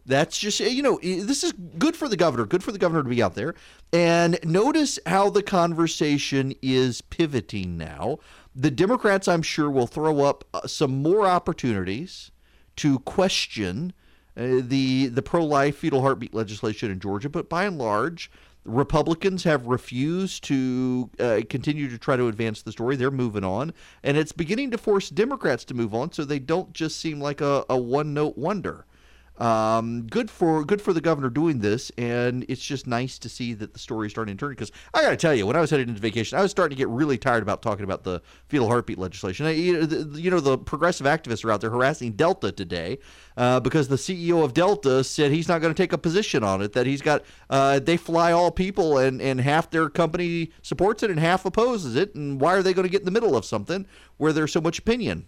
that's 0.05 0.37
just 0.37 0.59
you 0.59 0.83
know 0.83 0.99
this 1.01 1.43
is 1.43 1.51
good 1.77 1.95
for 1.95 2.07
the 2.07 2.17
governor 2.17 2.45
good 2.45 2.63
for 2.63 2.71
the 2.71 2.77
governor 2.77 3.03
to 3.03 3.09
be 3.09 3.23
out 3.23 3.35
there 3.35 3.55
and 3.91 4.39
notice 4.43 4.99
how 5.05 5.29
the 5.29 5.43
conversation 5.43 6.53
is 6.61 7.01
pivoting 7.01 7.77
now 7.77 8.17
the 8.55 8.71
democrats 8.71 9.27
i'm 9.27 9.41
sure 9.41 9.69
will 9.69 9.87
throw 9.87 10.21
up 10.21 10.43
uh, 10.53 10.65
some 10.67 11.01
more 11.01 11.25
opportunities 11.25 12.31
to 12.75 12.99
question 12.99 13.93
uh, 14.37 14.61
the 14.61 15.07
the 15.07 15.21
pro-life 15.21 15.77
fetal 15.77 16.01
heartbeat 16.01 16.33
legislation 16.33 16.91
in 16.91 16.99
georgia 16.99 17.29
but 17.29 17.49
by 17.49 17.65
and 17.65 17.77
large 17.77 18.29
Republicans 18.65 19.43
have 19.43 19.67
refused 19.67 20.43
to 20.45 21.09
uh, 21.19 21.41
continue 21.49 21.87
to 21.87 21.99
try 21.99 22.17
to 22.17 22.27
advance 22.27 22.63
the 22.63 22.71
story. 22.71 22.95
They're 22.95 23.11
moving 23.11 23.43
on, 23.43 23.73
and 24.03 24.17
it's 24.17 24.31
beginning 24.31 24.71
to 24.71 24.77
force 24.79 25.09
Democrats 25.09 25.63
to 25.65 25.75
move 25.75 25.93
on, 25.93 26.11
so 26.11 26.25
they 26.25 26.39
don't 26.39 26.73
just 26.73 26.99
seem 26.99 27.21
like 27.21 27.41
a, 27.41 27.63
a 27.69 27.77
one-note 27.77 28.39
wonder. 28.39 28.85
Um, 29.37 30.07
good 30.07 30.31
for 30.31 30.63
good 30.63 30.81
for 30.81 30.93
the 30.93 31.01
governor 31.01 31.29
doing 31.29 31.59
this, 31.59 31.91
and 31.97 32.45
it's 32.47 32.61
just 32.61 32.87
nice 32.87 33.19
to 33.19 33.27
see 33.27 33.53
that 33.53 33.73
the 33.73 33.79
story 33.79 34.07
is 34.07 34.13
starting 34.13 34.37
to 34.37 34.39
turn. 34.39 34.51
Because 34.51 34.71
I 34.93 35.01
got 35.01 35.09
to 35.09 35.17
tell 35.17 35.35
you, 35.35 35.45
when 35.45 35.57
I 35.57 35.59
was 35.59 35.69
headed 35.69 35.89
into 35.89 35.99
vacation, 35.99 36.37
I 36.37 36.41
was 36.41 36.51
starting 36.51 36.75
to 36.75 36.79
get 36.79 36.87
really 36.87 37.17
tired 37.17 37.43
about 37.43 37.61
talking 37.61 37.83
about 37.83 38.03
the 38.03 38.21
fetal 38.47 38.67
heartbeat 38.67 38.97
legislation. 38.97 39.45
I, 39.45 39.51
you 39.51 40.31
know, 40.31 40.39
the 40.39 40.57
progressive 40.57 41.05
activists 41.05 41.43
are 41.43 41.51
out 41.51 41.59
there 41.59 41.69
harassing 41.69 42.13
Delta 42.13 42.51
today 42.51 42.97
uh, 43.35 43.59
because 43.59 43.89
the 43.89 43.97
CEO 43.97 44.43
of 44.43 44.53
Delta 44.53 45.03
said 45.03 45.31
he's 45.31 45.49
not 45.49 45.59
going 45.59 45.73
to 45.73 45.77
take 45.77 45.91
a 45.91 45.97
position 45.97 46.43
on 46.43 46.61
it. 46.61 46.71
That 46.71 46.85
he's 46.85 47.01
got 47.01 47.23
uh, 47.49 47.79
they 47.79 47.97
fly 47.97 48.31
all 48.31 48.51
people, 48.51 48.97
and 48.97 49.21
and 49.21 49.41
half 49.41 49.69
their 49.69 49.89
company 49.89 50.51
supports 50.61 51.03
it 51.03 51.09
and 51.09 51.19
half 51.19 51.45
opposes 51.45 51.97
it. 51.97 52.15
And 52.15 52.39
why 52.39 52.53
are 52.53 52.63
they 52.63 52.73
going 52.73 52.87
to 52.87 52.91
get 52.91 53.01
in 53.01 53.05
the 53.05 53.11
middle 53.11 53.35
of 53.35 53.43
something 53.43 53.85
where 54.15 54.31
there's 54.31 54.53
so 54.53 54.61
much 54.61 54.79
opinion? 54.79 55.27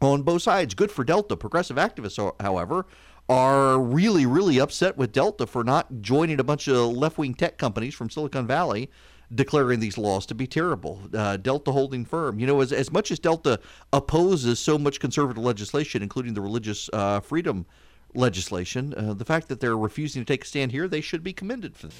on 0.00 0.22
both 0.22 0.42
sides. 0.42 0.74
Good 0.74 0.90
for 0.90 1.04
Delta. 1.04 1.36
Progressive 1.36 1.76
activists, 1.76 2.32
however, 2.40 2.86
are 3.28 3.78
really, 3.78 4.24
really 4.24 4.58
upset 4.58 4.96
with 4.96 5.12
Delta 5.12 5.46
for 5.46 5.62
not 5.62 6.00
joining 6.00 6.40
a 6.40 6.44
bunch 6.44 6.66
of 6.68 6.96
left 6.96 7.18
wing 7.18 7.34
tech 7.34 7.58
companies 7.58 7.94
from 7.94 8.08
Silicon 8.08 8.46
Valley 8.46 8.90
declaring 9.34 9.80
these 9.80 9.98
laws 9.98 10.24
to 10.26 10.34
be 10.34 10.46
terrible. 10.46 11.02
Uh, 11.12 11.36
Delta 11.36 11.70
holding 11.72 12.04
firm. 12.04 12.38
You 12.38 12.46
know, 12.46 12.60
as, 12.60 12.72
as 12.72 12.90
much 12.90 13.10
as 13.10 13.18
Delta 13.18 13.60
opposes 13.92 14.58
so 14.58 14.78
much 14.78 15.00
conservative 15.00 15.42
legislation, 15.42 16.02
including 16.02 16.34
the 16.34 16.40
religious 16.40 16.88
uh, 16.92 17.20
freedom 17.20 17.66
legislation, 18.14 18.94
uh, 18.94 19.12
the 19.14 19.24
fact 19.24 19.48
that 19.48 19.60
they're 19.60 19.76
refusing 19.76 20.22
to 20.22 20.26
take 20.26 20.44
a 20.44 20.46
stand 20.46 20.72
here, 20.72 20.88
they 20.88 21.02
should 21.02 21.22
be 21.22 21.32
commended 21.34 21.76
for 21.76 21.88
that. 21.88 21.94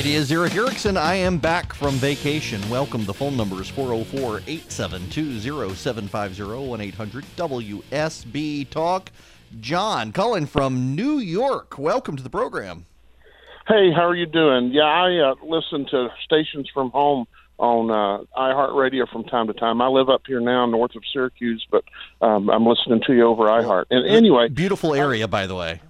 It 0.00 0.06
is 0.06 0.32
Erick 0.32 0.54
Erickson. 0.54 0.96
I 0.96 1.16
am 1.16 1.36
back 1.36 1.74
from 1.74 1.92
vacation. 1.96 2.66
Welcome. 2.70 3.04
The 3.04 3.12
phone 3.12 3.36
number 3.36 3.60
is 3.60 3.68
404 3.68 4.38
872 4.46 5.74
0750 5.74 6.42
1 6.42 6.80
800 6.80 7.24
WSB 7.36 8.70
Talk. 8.70 9.12
John 9.60 10.12
calling 10.12 10.46
from 10.46 10.94
New 10.96 11.18
York. 11.18 11.78
Welcome 11.78 12.16
to 12.16 12.22
the 12.22 12.30
program. 12.30 12.86
Hey, 13.68 13.92
how 13.94 14.08
are 14.08 14.16
you 14.16 14.24
doing? 14.24 14.72
Yeah, 14.72 14.84
I 14.84 15.16
uh, 15.18 15.34
listen 15.42 15.84
to 15.90 16.08
stations 16.24 16.70
from 16.72 16.90
home 16.92 17.26
on 17.58 17.90
uh, 17.90 18.24
iHeartRadio 18.40 19.06
from 19.12 19.24
time 19.24 19.48
to 19.48 19.52
time. 19.52 19.82
I 19.82 19.88
live 19.88 20.08
up 20.08 20.22
here 20.26 20.40
now 20.40 20.64
north 20.64 20.96
of 20.96 21.02
Syracuse, 21.12 21.66
but 21.70 21.84
um, 22.22 22.48
I'm 22.48 22.64
listening 22.64 23.02
to 23.06 23.12
you 23.12 23.26
over 23.26 23.44
iHeart. 23.48 23.84
And 23.90 24.06
anyway, 24.06 24.48
beautiful 24.48 24.94
area, 24.94 25.28
by 25.28 25.46
the 25.46 25.56
way. 25.56 25.82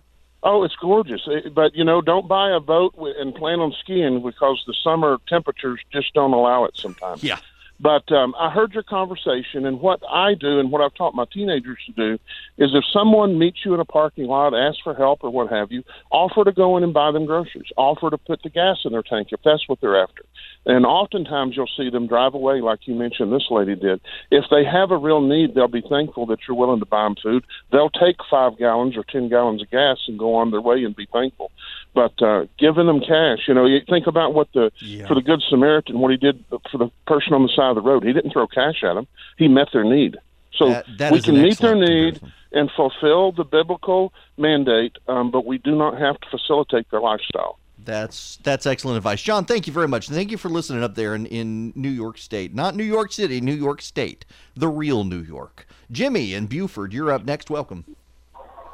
Oh, 0.43 0.63
it's 0.65 0.77
gorgeous. 0.77 1.29
But 1.55 1.75
you 1.75 1.85
know, 1.85 2.01
don't 2.01 2.29
buy 2.29 2.51
a 2.51 2.61
boat 2.61 2.95
and 2.99 3.35
plan 3.35 3.61
on 3.61 3.75
skiing 3.81 4.23
because 4.23 4.63
the 4.67 4.75
summer 4.83 5.19
temperatures 5.29 5.81
just 5.93 6.15
don't 6.15 6.33
allow 6.33 6.65
it 6.65 6.77
sometimes. 6.77 7.23
Yeah. 7.23 7.39
But 7.83 8.13
um, 8.13 8.35
I 8.39 8.51
heard 8.51 8.75
your 8.75 8.83
conversation, 8.83 9.65
and 9.65 9.81
what 9.81 10.03
I 10.07 10.35
do 10.35 10.61
and 10.61 10.71
what 10.71 10.83
I've 10.83 10.95
taught 10.95 11.15
my 11.15 11.25
teenagers 11.33 11.79
to 11.87 11.93
do 11.93 12.19
is 12.59 12.75
if 12.75 12.85
someone 12.93 13.39
meets 13.39 13.65
you 13.65 13.73
in 13.73 13.81
a 13.81 13.87
parking 13.87 14.27
lot, 14.27 14.55
asks 14.55 14.83
for 14.83 14.95
help 14.95 15.25
or 15.25 15.31
what 15.31 15.51
have 15.51 15.73
you, 15.73 15.83
offer 16.11 16.45
to 16.45 16.53
go 16.53 16.77
in 16.77 16.85
and 16.85 16.93
buy 16.93 17.11
them 17.11 17.25
groceries. 17.25 17.71
Offer 17.79 18.11
to 18.11 18.19
put 18.19 18.43
the 18.43 18.51
gas 18.51 18.81
in 18.85 18.93
their 18.93 19.03
tank 19.03 19.29
if 19.31 19.41
that's 19.43 19.67
what 19.67 19.81
they're 19.81 20.03
after. 20.03 20.25
And 20.67 20.85
oftentimes 20.85 21.57
you'll 21.57 21.71
see 21.75 21.89
them 21.89 22.07
drive 22.07 22.35
away, 22.35 22.61
like 22.61 22.81
you 22.87 22.95
mentioned 22.95 23.33
this 23.33 23.47
lady 23.51 23.75
did. 23.75 24.01
If 24.31 24.45
they 24.51 24.63
have 24.65 24.91
a 24.91 24.97
real 24.97 25.23
need, 25.23 25.55
they'll 25.55 25.69
be 25.69 25.83
thankful 25.89 26.27
that 26.27 26.41
you're 26.47 26.57
willing 26.57 26.81
to 26.81 26.87
buy 26.87 27.05
them 27.05 27.17
food. 27.23 27.45
They'll 27.73 27.91
take 27.91 28.17
five 28.31 28.59
gallons 28.59 28.97
or 28.97 29.05
ten 29.05 29.31
gallons 29.31 29.63
of 29.63 29.71
gas 29.71 29.97
and 30.07 30.19
go 30.19 30.35
on 30.35 30.51
their 30.51 30.61
way 30.61 30.85
and 30.85 30.95
be 30.95 31.07
thankful. 31.11 31.51
But 31.95 32.21
uh, 32.23 32.45
giving 32.59 32.87
them 32.87 33.01
cash, 33.01 33.49
you 33.49 33.55
know, 33.55 33.65
you 33.65 33.81
think 33.89 34.07
about 34.07 34.35
what 34.35 34.49
the 34.53 34.71
yeah. 34.81 35.07
for 35.07 35.15
the 35.15 35.23
Good 35.23 35.43
Samaritan, 35.49 35.99
what 35.99 36.11
he 36.11 36.19
did 36.19 36.45
for 36.71 36.77
the 36.77 36.91
person 37.07 37.33
on 37.33 37.43
the 37.43 37.53
side 37.57 37.71
of 37.71 37.77
the 37.77 37.83
road. 37.83 38.05
He 38.05 38.13
didn't 38.13 38.33
throw 38.33 38.47
cash 38.47 38.85
at 38.85 38.95
them; 38.95 39.07
he 39.39 39.49
met 39.49 39.69
their 39.73 39.85
need. 39.85 40.19
So 40.57 40.69
that, 40.69 40.85
that 40.99 41.13
we 41.13 41.23
can 41.23 41.41
meet 41.41 41.59
their 41.59 41.75
need 41.75 42.21
and 42.53 42.71
fulfill 42.77 43.33
the 43.33 43.45
biblical 43.45 44.13
mandate, 44.37 44.97
um, 45.09 45.31
but 45.31 45.47
we 45.47 45.59
do 45.59 45.75
not 45.75 45.99
have 45.99 46.21
to 46.21 46.29
facilitate 46.31 46.91
their 46.91 47.01
lifestyle. 47.01 47.59
That's 47.85 48.39
that's 48.43 48.67
excellent 48.67 48.97
advice, 48.97 49.23
John. 49.23 49.45
Thank 49.45 49.67
you 49.67 49.73
very 49.73 49.89
much, 49.89 50.09
and 50.09 50.17
thank 50.17 50.31
you 50.31 50.37
for 50.37 50.49
listening 50.49 50.83
up 50.83 50.95
there 50.95 51.15
in, 51.15 51.27
in 51.27 51.73
New 51.75 51.89
York 51.89 52.19
State, 52.19 52.55
not 52.55 52.75
New 52.75 52.85
York 52.85 53.13
City, 53.13 53.41
New 53.41 53.55
York 53.55 53.81
State, 53.83 54.25
the 54.55 54.69
real 54.69 55.05
New 55.05 55.23
York. 55.23 55.67
Jimmy 55.91 56.35
in 56.35 56.47
Buford, 56.47 56.93
you're 56.93 57.11
up 57.11 57.25
next. 57.25 57.51
Welcome. 57.51 57.85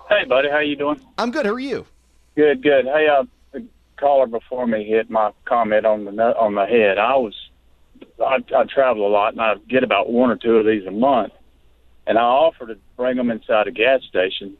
Hey, 0.08 0.24
buddy, 0.28 0.48
how 0.50 0.58
you 0.58 0.76
doing? 0.76 1.00
I'm 1.18 1.30
good. 1.30 1.46
How 1.46 1.52
are 1.52 1.58
you? 1.58 1.86
Good, 2.36 2.62
good. 2.62 2.84
Hey, 2.84 3.08
uh, 3.08 3.24
the 3.52 3.66
caller 3.96 4.26
before 4.26 4.66
me 4.66 4.84
hit 4.84 5.10
my 5.10 5.32
comment 5.44 5.86
on 5.86 6.04
the 6.04 6.10
on 6.12 6.54
the 6.54 6.66
head. 6.66 6.98
I 6.98 7.16
was 7.16 7.34
I, 8.20 8.38
I 8.56 8.64
travel 8.64 9.06
a 9.06 9.10
lot, 9.10 9.32
and 9.32 9.40
I 9.40 9.54
get 9.68 9.84
about 9.84 10.10
one 10.10 10.30
or 10.30 10.36
two 10.36 10.56
of 10.56 10.66
these 10.66 10.86
a 10.86 10.90
month, 10.90 11.32
and 12.06 12.18
I 12.18 12.22
offer 12.22 12.66
to 12.66 12.76
bring 12.96 13.16
them 13.16 13.30
inside 13.30 13.66
a 13.66 13.72
gas 13.72 14.02
station, 14.08 14.56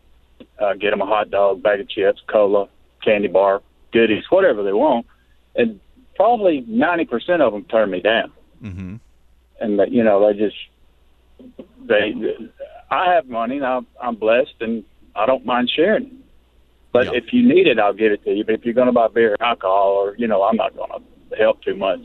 uh, 0.59 0.75
get 0.75 0.91
them 0.91 1.01
a 1.01 1.07
hot 1.07 1.31
dog, 1.31 1.63
bag 1.63 1.81
of 1.81 1.89
chips, 1.89 2.21
cola, 2.27 2.69
candy 3.03 3.29
bar, 3.29 3.63
goodies, 3.97 4.25
whatever 4.29 4.63
they 4.63 4.73
want, 4.73 5.07
and 5.55 5.81
probably 6.15 6.65
ninety 6.67 7.05
percent 7.05 7.43
of 7.43 7.53
them 7.53 7.65
turn 7.65 7.91
me 7.91 8.01
down. 8.01 8.33
Mm-hmm. 8.63 8.97
And 9.61 9.79
that 9.79 9.91
you 9.91 10.05
know 10.05 10.27
they 10.27 10.39
just 10.39 10.57
they 11.87 12.15
I 12.91 13.15
have 13.15 13.27
money 13.29 13.57
and 13.57 13.67
I'm, 13.67 13.87
I'm 14.01 14.17
blessed 14.17 14.55
and 14.61 14.85
I 15.15 15.27
don't 15.27 15.45
mind 15.45 15.71
sharing. 15.75 16.23
But 16.93 17.15
if 17.15 17.33
you 17.33 17.47
need 17.47 17.67
it, 17.67 17.79
I'll 17.79 17.93
give 17.93 18.13
it 18.13 18.25
to 18.25 18.33
you. 18.33 18.45
But 18.45 18.55
if 18.55 18.65
you're 18.65 18.73
going 18.73 18.87
to 18.87 18.93
buy 18.93 19.09
beer 19.09 19.33
or 19.39 19.43
alcohol, 19.43 19.93
or 19.93 20.17
you 20.17 20.27
know, 20.27 20.43
I'm 20.43 20.57
not 20.57 20.75
going 20.75 20.91
to 21.31 21.37
help 21.37 21.63
too 21.63 21.77
much. 21.77 22.01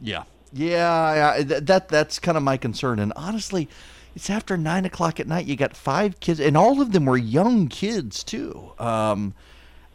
Yeah, 0.00 0.24
yeah, 0.52 1.42
that 1.42 1.88
that's 1.88 2.18
kind 2.18 2.38
of 2.38 2.42
my 2.42 2.56
concern. 2.56 3.00
And 3.00 3.12
honestly, 3.16 3.68
it's 4.16 4.30
after 4.30 4.56
nine 4.56 4.86
o'clock 4.86 5.20
at 5.20 5.26
night. 5.26 5.44
You 5.44 5.56
got 5.56 5.76
five 5.76 6.20
kids, 6.20 6.40
and 6.40 6.56
all 6.56 6.80
of 6.80 6.92
them 6.92 7.04
were 7.04 7.18
young 7.18 7.68
kids 7.68 8.24
too. 8.24 8.72
Um, 8.78 9.34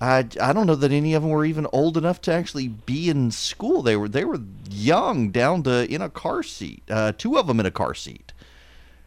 I, 0.01 0.27
I 0.41 0.51
don't 0.51 0.67
know 0.67 0.75
that 0.75 0.91
any 0.91 1.13
of 1.13 1.23
them 1.23 1.31
were 1.31 1.45
even 1.45 1.67
old 1.71 1.95
enough 1.95 2.19
to 2.21 2.33
actually 2.33 2.67
be 2.67 3.09
in 3.09 3.31
school. 3.31 3.81
They 3.81 3.95
were 3.95 4.09
they 4.09 4.25
were 4.25 4.41
young, 4.69 5.31
down 5.31 5.63
to 5.63 5.89
in 5.91 6.01
a 6.01 6.09
car 6.09 6.43
seat. 6.43 6.83
Uh, 6.89 7.13
two 7.17 7.37
of 7.37 7.47
them 7.47 7.59
in 7.59 7.65
a 7.65 7.71
car 7.71 7.93
seat. 7.93 8.33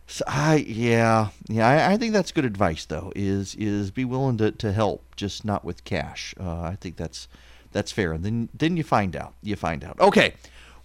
So 0.07 0.25
I 0.27 0.57
yeah 0.67 1.29
yeah 1.49 1.69
I, 1.69 1.93
I, 1.93 1.97
think 1.99 2.15
that's 2.15 2.33
good 2.33 2.47
advice 2.47 2.87
though. 2.87 3.13
Is 3.15 3.55
is 3.57 3.91
be 3.91 4.07
willing 4.07 4.39
to, 4.39 4.51
to 4.53 4.73
help, 4.73 5.05
just 5.15 5.45
not 5.45 5.63
with 5.63 5.85
cash. 5.85 6.35
Uh, 6.41 6.63
I 6.63 6.79
think 6.81 6.97
that's 6.97 7.29
that's 7.73 7.93
fair. 7.93 8.13
And 8.13 8.25
then 8.25 8.49
then 8.55 8.79
you 8.79 8.83
find 8.83 9.15
out. 9.15 9.35
You 9.43 9.57
find 9.57 9.85
out. 9.85 10.01
Okay. 10.01 10.35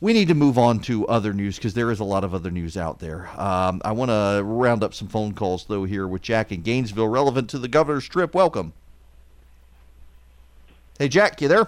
We 0.02 0.12
need 0.12 0.28
to 0.28 0.36
move 0.36 0.58
on 0.58 0.82
to 0.82 1.08
other 1.08 1.32
news 1.32 1.56
because 1.56 1.76
there 1.76 1.90
is 1.90 2.02
a 2.02 2.04
lot 2.04 2.26
of 2.26 2.34
other 2.34 2.52
news 2.52 2.76
out 2.76 3.00
there. 3.00 3.30
Um, 3.40 3.82
I 3.86 3.94
want 3.94 4.12
to 4.12 4.42
round 4.44 4.84
up 4.84 4.94
some 4.94 5.08
phone 5.08 5.32
calls 5.32 5.64
though 5.64 5.86
here 5.86 6.06
with 6.06 6.22
Jack 6.22 6.52
in 6.52 6.62
Gainesville, 6.62 7.08
relevant 7.08 7.50
to 7.52 7.58
the 7.58 7.70
governor's 7.70 8.10
trip. 8.10 8.36
Welcome. 8.36 8.74
Hey, 11.00 11.08
Jack, 11.08 11.42
you 11.42 11.48
there? 11.48 11.68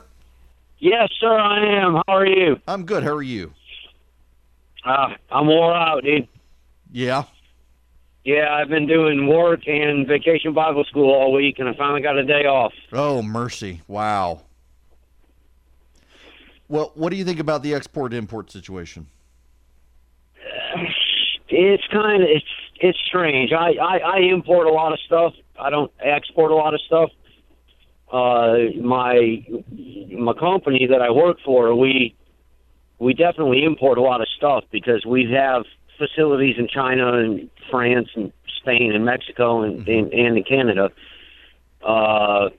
Yes, 0.78 1.10
sir, 1.20 1.36
I 1.36 1.84
am. 1.84 1.96
How 2.08 2.16
are 2.16 2.28
you? 2.28 2.60
I'm 2.68 2.86
good. 2.86 3.04
How 3.04 3.14
are 3.14 3.24
you? 3.24 3.54
Uh, 4.84 5.16
I'm 5.32 5.48
wore 5.48 5.74
out, 5.74 6.04
dude. 6.04 6.28
Yeah. 6.92 7.24
Yeah, 8.24 8.54
I've 8.54 8.70
been 8.70 8.88
doing 8.88 9.28
work 9.28 9.68
and 9.68 10.08
vacation 10.08 10.54
Bible 10.54 10.84
school 10.84 11.12
all 11.12 11.34
week, 11.34 11.58
and 11.60 11.68
I 11.68 11.74
finally 11.76 12.02
got 12.02 12.18
a 12.18 12.24
day 12.24 12.46
off. 12.46 12.74
Oh, 12.92 13.22
mercy. 13.22 13.82
Wow. 13.88 14.42
Well, 16.68 16.92
what 16.96 17.10
do 17.10 17.16
you 17.16 17.26
think 17.26 17.40
about 17.40 17.64
the 17.64 17.74
export 17.74 18.14
import 18.14 18.52
situation? 18.52 19.08
It's 21.50 21.84
kind 21.92 22.24
of 22.24 22.30
it's 22.30 22.46
it's 22.82 22.98
strange. 23.06 23.54
I, 23.54 23.74
I 23.74 23.98
I 23.98 24.18
import 24.20 24.66
a 24.68 24.72
lot 24.72 24.92
of 24.92 25.00
stuff. 25.06 25.34
I 25.60 25.70
don't 25.70 25.92
export 26.00 26.52
a 26.52 26.56
lot 26.56 26.74
of 26.74 26.82
stuff 26.82 27.12
uh, 28.12 28.58
my 28.82 29.46
my 30.18 30.34
company 30.34 30.88
that 30.88 31.02
I 31.02 31.10
work 31.10 31.38
for, 31.44 31.76
we 31.76 32.16
we 33.00 33.14
definitely 33.14 33.64
import 33.64 33.98
a 33.98 34.02
lot 34.02 34.22
of 34.22 34.28
stuff 34.38 34.64
because 34.72 35.06
we 35.06 35.32
have 35.32 35.64
facilities 35.98 36.56
in 36.58 36.68
China 36.68 37.18
and 37.18 37.50
France 37.70 38.10
and 38.16 38.32
Spain 38.60 38.94
and 38.94 39.06
Mexico 39.06 39.64
and 39.64 39.86
mm-hmm. 39.86 39.92
and, 39.92 40.14
and 40.14 40.38
in 40.38 40.44
Canada. 40.44 40.92
Uh, 41.84 42.50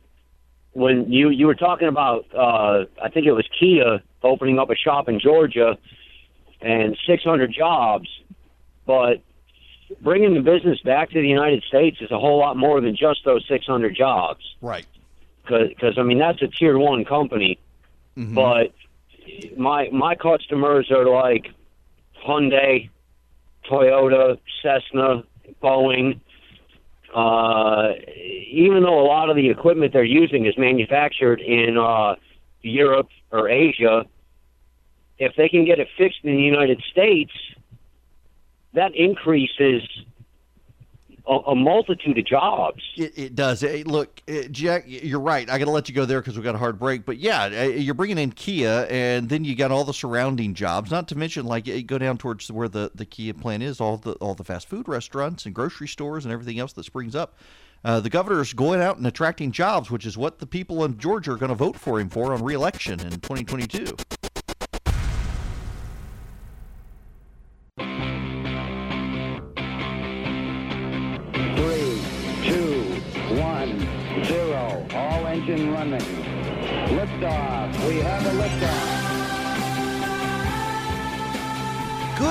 when 0.72 1.10
you 1.10 1.30
you 1.30 1.46
were 1.46 1.54
talking 1.54 1.88
about, 1.88 2.26
uh, 2.34 2.84
I 3.02 3.08
think 3.08 3.26
it 3.26 3.32
was 3.32 3.48
Kia 3.58 4.02
opening 4.22 4.58
up 4.58 4.70
a 4.70 4.76
shop 4.76 5.08
in 5.08 5.20
Georgia 5.20 5.78
and 6.60 6.98
600 7.06 7.52
jobs, 7.52 8.08
but 8.84 9.22
bringing 10.00 10.34
the 10.34 10.40
business 10.40 10.80
back 10.80 11.10
to 11.10 11.20
the 11.20 11.28
United 11.28 11.62
States 11.62 11.98
is 12.00 12.10
a 12.10 12.18
whole 12.18 12.38
lot 12.38 12.56
more 12.56 12.80
than 12.80 12.96
just 12.96 13.24
those 13.24 13.46
600 13.48 13.94
jobs. 13.94 14.40
Right 14.60 14.86
because 15.46 15.98
I 15.98 16.02
mean 16.02 16.18
that's 16.18 16.42
a 16.42 16.48
tier 16.48 16.78
one 16.78 17.04
company, 17.04 17.58
mm-hmm. 18.16 18.34
but 18.34 18.72
my 19.56 19.88
my 19.90 20.14
customers 20.14 20.90
are 20.90 21.06
like 21.06 21.48
Hyundai, 22.26 22.90
Toyota, 23.68 24.38
Cessna, 24.62 25.24
Boeing. 25.62 26.20
Uh, 27.14 27.92
even 28.50 28.82
though 28.82 29.00
a 29.00 29.06
lot 29.06 29.30
of 29.30 29.36
the 29.36 29.48
equipment 29.48 29.92
they're 29.92 30.04
using 30.04 30.44
is 30.44 30.58
manufactured 30.58 31.40
in 31.40 31.78
uh, 31.78 32.16
Europe 32.60 33.08
or 33.30 33.48
Asia, 33.48 34.04
if 35.18 35.34
they 35.36 35.48
can 35.48 35.64
get 35.64 35.78
it 35.78 35.88
fixed 35.96 36.18
in 36.24 36.36
the 36.36 36.42
United 36.42 36.82
States, 36.90 37.32
that 38.74 38.94
increases 38.94 39.82
a, 41.26 41.54
multitude 41.54 42.18
of 42.18 42.26
jobs. 42.26 42.82
It, 42.96 43.18
it 43.18 43.34
does. 43.34 43.60
Hey, 43.60 43.82
look, 43.82 44.22
uh, 44.28 44.42
Jack, 44.50 44.84
you're 44.86 45.20
right. 45.20 45.48
I 45.48 45.58
got 45.58 45.64
to 45.64 45.70
let 45.70 45.88
you 45.88 45.94
go 45.94 46.04
there 46.04 46.20
because 46.20 46.36
we 46.36 46.44
got 46.44 46.54
a 46.54 46.58
hard 46.58 46.78
break. 46.78 47.04
But 47.04 47.18
yeah, 47.18 47.44
uh, 47.44 47.62
you're 47.64 47.94
bringing 47.94 48.18
in 48.18 48.32
Kia, 48.32 48.86
and 48.90 49.28
then 49.28 49.44
you 49.44 49.56
got 49.56 49.70
all 49.70 49.84
the 49.84 49.94
surrounding 49.94 50.54
jobs. 50.54 50.90
Not 50.90 51.08
to 51.08 51.18
mention, 51.18 51.46
like 51.46 51.66
you 51.66 51.82
go 51.82 51.98
down 51.98 52.18
towards 52.18 52.50
where 52.50 52.68
the, 52.68 52.90
the 52.94 53.04
Kia 53.04 53.34
plant 53.34 53.62
is, 53.62 53.80
all 53.80 53.96
the 53.96 54.12
all 54.14 54.34
the 54.34 54.44
fast 54.44 54.68
food 54.68 54.88
restaurants 54.88 55.46
and 55.46 55.54
grocery 55.54 55.88
stores 55.88 56.24
and 56.24 56.32
everything 56.32 56.58
else 56.58 56.72
that 56.74 56.84
springs 56.84 57.16
up. 57.16 57.36
Uh, 57.84 58.00
the 58.00 58.10
governor's 58.10 58.52
going 58.52 58.80
out 58.80 58.96
and 58.96 59.06
attracting 59.06 59.52
jobs, 59.52 59.90
which 59.90 60.06
is 60.06 60.16
what 60.16 60.38
the 60.38 60.46
people 60.46 60.84
in 60.84 60.98
Georgia 60.98 61.32
are 61.32 61.36
going 61.36 61.50
to 61.50 61.54
vote 61.54 61.76
for 61.76 62.00
him 62.00 62.08
for 62.08 62.32
on 62.32 62.42
reelection 62.42 62.98
in 63.00 63.10
2022. 63.10 63.96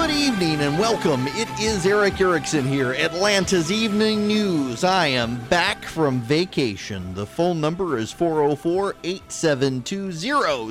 Good 0.05 0.13
evening 0.13 0.61
and 0.61 0.77
welcome. 0.77 1.25
It 1.29 1.49
is 1.59 1.83
Erick 1.83 2.21
Erickson 2.21 2.63
here, 2.63 2.91
Atlanta's 2.91 3.71
Evening 3.71 4.27
News. 4.27 4.83
I 4.83 5.07
am 5.07 5.43
back 5.45 5.83
from 5.83 6.21
vacation. 6.21 7.15
The 7.15 7.25
phone 7.25 7.59
number 7.59 7.97
is 7.97 8.11
404 8.11 8.97
872 9.03 10.11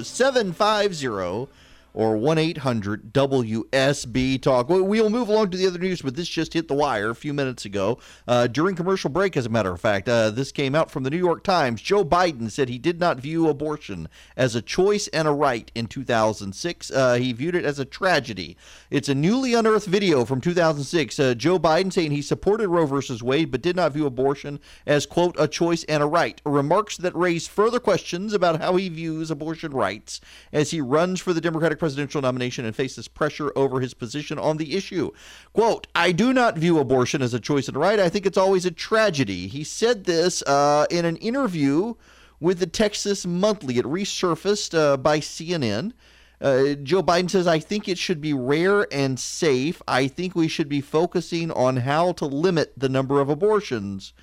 0750 0.04 1.48
or 1.94 2.16
1 2.16 2.36
800 2.36 3.12
WSB 3.12 4.42
Talk. 4.42 4.68
We'll 4.68 5.10
move 5.10 5.28
along 5.28 5.50
to 5.50 5.56
the 5.56 5.66
other 5.66 5.78
news, 5.78 6.02
but 6.02 6.16
this 6.16 6.28
just 6.28 6.52
hit 6.52 6.68
the 6.68 6.74
wire 6.74 7.10
a 7.10 7.14
few 7.14 7.32
minutes 7.32 7.64
ago 7.64 7.98
uh, 8.26 8.48
during 8.48 8.74
commercial 8.74 9.08
break, 9.08 9.36
as 9.36 9.46
a 9.46 9.48
matter 9.48 9.72
of 9.72 9.80
fact. 9.80 10.08
Uh, 10.08 10.30
this 10.30 10.50
came 10.52 10.74
out 10.74 10.90
from 10.90 11.04
the 11.04 11.10
New 11.10 11.18
York 11.18 11.44
Times. 11.44 11.80
Joe 11.80 12.04
Biden 12.04 12.50
said 12.50 12.68
he 12.68 12.78
did 12.78 12.98
not 12.98 13.20
view 13.20 13.48
abortion 13.48 14.08
as 14.36 14.54
a 14.56 14.62
choice 14.62 15.06
and 15.08 15.28
a 15.28 15.32
right 15.32 15.70
in 15.74 15.86
2006. 15.86 16.90
Uh, 16.90 17.14
he 17.14 17.32
viewed 17.32 17.54
it 17.54 17.64
as 17.64 17.78
a 17.78 17.84
tragedy. 17.84 18.56
It's 18.90 19.08
a 19.08 19.14
newly 19.14 19.54
unearthed 19.54 19.86
video 19.86 20.24
from 20.24 20.40
2006. 20.40 21.18
Uh, 21.18 21.34
Joe 21.34 21.58
Biden 21.58 21.92
saying 21.92 22.10
he 22.10 22.22
supported 22.22 22.68
Roe 22.68 22.86
versus 22.86 23.22
Wade, 23.22 23.52
but 23.52 23.62
did 23.62 23.76
not 23.76 23.92
view 23.92 24.06
abortion 24.06 24.58
as, 24.84 25.06
quote, 25.06 25.36
a 25.38 25.46
choice 25.46 25.84
and 25.84 26.02
a 26.02 26.06
right. 26.06 26.40
Remarks 26.44 26.96
that 26.96 27.14
raise 27.14 27.46
further 27.46 27.78
questions 27.78 28.32
about 28.32 28.60
how 28.60 28.74
he 28.74 28.88
views 28.88 29.30
abortion 29.30 29.72
rights 29.72 30.20
as 30.52 30.72
he 30.72 30.80
runs 30.80 31.20
for 31.20 31.32
the 31.32 31.40
Democratic 31.40 31.78
presidential 31.84 32.22
nomination 32.22 32.64
and 32.64 32.74
faces 32.74 33.08
pressure 33.08 33.52
over 33.54 33.78
his 33.78 33.92
position 33.92 34.38
on 34.38 34.56
the 34.56 34.74
issue. 34.74 35.10
Quote, 35.52 35.86
I 35.94 36.12
do 36.12 36.32
not 36.32 36.56
view 36.56 36.78
abortion 36.78 37.20
as 37.20 37.34
a 37.34 37.38
choice 37.38 37.68
and 37.68 37.76
right. 37.76 38.00
I 38.00 38.08
think 38.08 38.24
it's 38.24 38.38
always 38.38 38.64
a 38.64 38.70
tragedy. 38.70 39.48
He 39.48 39.64
said 39.64 40.04
this 40.04 40.40
uh, 40.44 40.86
in 40.88 41.04
an 41.04 41.16
interview 41.16 41.92
with 42.40 42.58
the 42.58 42.66
Texas 42.66 43.26
Monthly. 43.26 43.76
It 43.76 43.84
resurfaced 43.84 44.74
uh, 44.74 44.96
by 44.96 45.20
CNN. 45.20 45.92
Uh, 46.40 46.72
Joe 46.82 47.02
Biden 47.02 47.28
says, 47.28 47.46
I 47.46 47.58
think 47.58 47.86
it 47.86 47.98
should 47.98 48.22
be 48.22 48.32
rare 48.32 48.86
and 48.90 49.20
safe. 49.20 49.82
I 49.86 50.08
think 50.08 50.34
we 50.34 50.48
should 50.48 50.70
be 50.70 50.80
focusing 50.80 51.50
on 51.50 51.76
how 51.76 52.12
to 52.12 52.24
limit 52.24 52.72
the 52.78 52.88
number 52.88 53.20
of 53.20 53.28
abortions. 53.28 54.14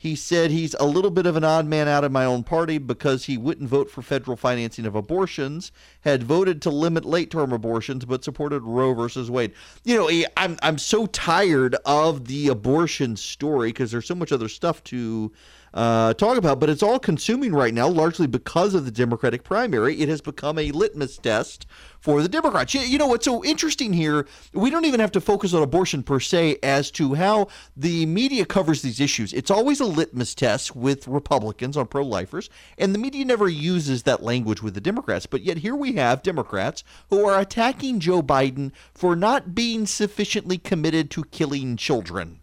He 0.00 0.14
said 0.14 0.52
he's 0.52 0.74
a 0.74 0.86
little 0.86 1.10
bit 1.10 1.26
of 1.26 1.36
an 1.36 1.42
odd 1.42 1.66
man 1.66 1.88
out 1.88 2.04
of 2.04 2.12
my 2.12 2.24
own 2.24 2.44
party 2.44 2.78
because 2.78 3.24
he 3.24 3.36
wouldn't 3.36 3.68
vote 3.68 3.90
for 3.90 4.00
federal 4.00 4.36
financing 4.36 4.86
of 4.86 4.94
abortions, 4.94 5.72
had 6.02 6.22
voted 6.22 6.62
to 6.62 6.70
limit 6.70 7.04
late 7.04 7.32
term 7.32 7.52
abortions, 7.52 8.04
but 8.04 8.22
supported 8.22 8.60
Roe 8.60 8.94
versus 8.94 9.28
Wade. 9.28 9.52
You 9.82 9.96
know, 9.96 10.24
I'm, 10.36 10.56
I'm 10.62 10.78
so 10.78 11.06
tired 11.06 11.74
of 11.84 12.26
the 12.26 12.46
abortion 12.46 13.16
story 13.16 13.70
because 13.70 13.90
there's 13.90 14.06
so 14.06 14.14
much 14.14 14.30
other 14.30 14.48
stuff 14.48 14.84
to 14.84 15.32
uh, 15.74 16.14
talk 16.14 16.36
about, 16.36 16.60
but 16.60 16.70
it's 16.70 16.82
all 16.82 16.98
consuming 16.98 17.52
right 17.52 17.74
now, 17.74 17.88
largely 17.88 18.26
because 18.26 18.74
of 18.74 18.84
the 18.84 18.90
Democratic 18.90 19.44
primary. 19.44 20.00
It 20.00 20.08
has 20.08 20.20
become 20.20 20.58
a 20.58 20.70
litmus 20.70 21.18
test 21.18 21.66
for 22.00 22.22
the 22.22 22.28
Democrats. 22.28 22.74
You, 22.74 22.80
you 22.80 22.98
know 22.98 23.06
what's 23.06 23.24
so 23.24 23.44
interesting 23.44 23.92
here? 23.92 24.26
We 24.52 24.70
don't 24.70 24.84
even 24.84 25.00
have 25.00 25.12
to 25.12 25.20
focus 25.20 25.52
on 25.52 25.62
abortion 25.62 26.02
per 26.02 26.20
se 26.20 26.58
as 26.62 26.90
to 26.92 27.14
how 27.14 27.48
the 27.76 28.06
media 28.06 28.44
covers 28.44 28.82
these 28.82 29.00
issues. 29.00 29.32
It's 29.32 29.50
always 29.50 29.80
a 29.80 29.84
litmus 29.84 30.34
test 30.34 30.74
with 30.74 31.08
Republicans 31.08 31.76
on 31.76 31.86
pro 31.86 32.04
lifers, 32.04 32.48
and 32.78 32.94
the 32.94 32.98
media 32.98 33.24
never 33.24 33.48
uses 33.48 34.04
that 34.04 34.22
language 34.22 34.62
with 34.62 34.74
the 34.74 34.80
Democrats. 34.80 35.26
But 35.26 35.42
yet 35.42 35.58
here 35.58 35.74
we 35.74 35.92
have 35.94 36.22
Democrats 36.22 36.84
who 37.10 37.26
are 37.26 37.40
attacking 37.40 38.00
Joe 38.00 38.22
Biden 38.22 38.72
for 38.94 39.16
not 39.16 39.54
being 39.54 39.86
sufficiently 39.86 40.58
committed 40.58 41.10
to 41.12 41.24
killing 41.24 41.76
children 41.76 42.37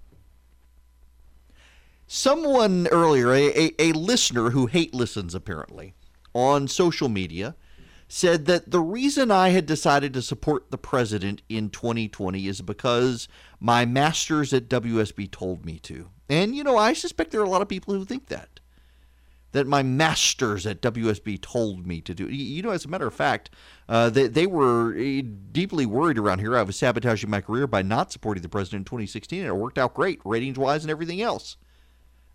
someone 2.08 2.88
earlier, 2.88 3.32
a, 3.32 3.74
a, 3.80 3.92
listener 3.94 4.52
who 4.52 4.68
hate 4.68 4.94
listens 4.94 5.34
apparently 5.34 5.94
on 6.34 6.68
social 6.68 7.10
media, 7.10 7.56
said 8.08 8.46
that 8.46 8.70
the 8.70 8.80
reason 8.80 9.32
I 9.32 9.50
had 9.50 9.66
decided 9.66 10.14
to 10.14 10.22
support 10.22 10.70
the 10.70 10.78
president 10.78 11.42
in 11.50 11.70
2020 11.70 12.48
is 12.48 12.62
because 12.62 13.28
my 13.60 13.86
masters 13.86 14.54
at 14.54 14.70
WSB 14.70 15.32
told 15.32 15.66
me 15.66 15.80
to. 15.80 16.10
And, 16.30 16.56
you 16.56 16.64
know, 16.64 16.78
I 16.78 16.94
suspect 16.94 17.32
there 17.32 17.42
are 17.42 17.46
a 17.46 17.50
lot 17.50 17.62
of 17.62 17.68
people 17.70 17.94
who 17.94 18.06
think 18.06 18.28
that. 18.28 18.60
That 19.54 19.66
my 19.66 19.84
masters 19.84 20.68
at 20.68 20.82
WSB 20.82 21.42
told 21.42 21.88
me 21.88 22.02
to 22.02 22.14
do. 22.14 22.28
You 22.28 22.62
know, 22.62 22.72
as 22.72 22.84
a 22.84 22.90
matter 22.90 23.08
of 23.08 23.14
fact, 23.14 23.50
uh, 23.88 24.10
they, 24.10 24.28
they 24.28 24.46
were 24.46 24.94
eh, 24.98 25.22
deeply 25.52 25.86
worried 25.86 26.18
around 26.18 26.40
here. 26.40 26.58
I 26.58 26.64
was 26.64 26.76
sabotaging 26.76 27.30
my 27.30 27.40
career 27.40 27.66
by 27.66 27.82
not 27.82 28.12
supporting 28.12 28.44
the 28.44 28.50
president 28.50 28.82
in 28.82 28.86
2016, 28.86 29.40
and 29.40 29.48
it 29.48 29.56
worked 29.56 29.78
out 29.78 29.94
great, 29.94 30.20
ratings 30.26 30.60
wise 30.60 30.84
and 30.84 30.92
everything 30.92 31.22
else 31.22 31.56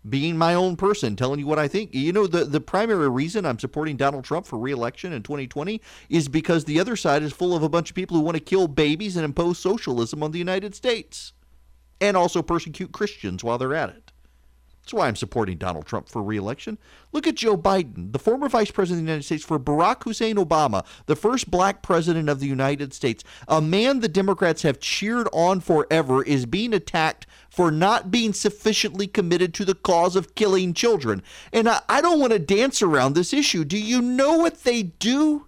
being 0.09 0.37
my 0.37 0.53
own 0.53 0.75
person, 0.75 1.15
telling 1.15 1.39
you 1.39 1.45
what 1.45 1.59
I 1.59 1.67
think. 1.67 1.93
You 1.93 2.11
know, 2.11 2.27
the, 2.27 2.45
the 2.45 2.61
primary 2.61 3.09
reason 3.09 3.45
I'm 3.45 3.59
supporting 3.59 3.97
Donald 3.97 4.23
Trump 4.23 4.45
for 4.45 4.57
reelection 4.57 5.13
in 5.13 5.23
2020 5.23 5.79
is 6.09 6.27
because 6.27 6.65
the 6.65 6.79
other 6.79 6.95
side 6.95 7.23
is 7.23 7.33
full 7.33 7.55
of 7.55 7.63
a 7.63 7.69
bunch 7.69 7.89
of 7.89 7.95
people 7.95 8.17
who 8.17 8.23
want 8.23 8.35
to 8.35 8.43
kill 8.43 8.67
babies 8.67 9.15
and 9.15 9.25
impose 9.25 9.59
socialism 9.59 10.23
on 10.23 10.31
the 10.31 10.39
United 10.39 10.73
States 10.75 11.33
and 11.99 12.17
also 12.17 12.41
persecute 12.41 12.91
Christians 12.91 13.43
while 13.43 13.57
they're 13.57 13.75
at 13.75 13.89
it. 13.89 14.10
That's 14.91 14.99
why 14.99 15.07
I'm 15.07 15.15
supporting 15.15 15.57
Donald 15.57 15.85
Trump 15.85 16.09
for 16.09 16.21
reelection. 16.21 16.77
Look 17.13 17.25
at 17.25 17.35
Joe 17.35 17.55
Biden, 17.55 18.11
the 18.11 18.19
former 18.19 18.49
vice 18.49 18.71
president 18.71 19.03
of 19.03 19.05
the 19.05 19.11
United 19.13 19.23
States, 19.23 19.45
for 19.45 19.57
Barack 19.57 20.03
Hussein 20.03 20.35
Obama, 20.35 20.85
the 21.05 21.15
first 21.15 21.49
black 21.49 21.81
president 21.81 22.27
of 22.27 22.41
the 22.41 22.47
United 22.47 22.93
States. 22.93 23.23
A 23.47 23.61
man 23.61 24.01
the 24.01 24.09
Democrats 24.09 24.63
have 24.63 24.81
cheered 24.81 25.29
on 25.31 25.61
forever 25.61 26.23
is 26.23 26.45
being 26.45 26.73
attacked 26.73 27.25
for 27.49 27.71
not 27.71 28.11
being 28.11 28.33
sufficiently 28.33 29.07
committed 29.07 29.53
to 29.53 29.63
the 29.63 29.75
cause 29.75 30.17
of 30.17 30.35
killing 30.35 30.73
children. 30.73 31.23
And 31.53 31.69
I, 31.69 31.79
I 31.87 32.01
don't 32.01 32.19
want 32.19 32.33
to 32.33 32.39
dance 32.39 32.81
around 32.81 33.13
this 33.13 33.31
issue. 33.31 33.63
Do 33.63 33.77
you 33.77 34.01
know 34.01 34.39
what 34.39 34.65
they 34.65 34.83
do? 34.83 35.47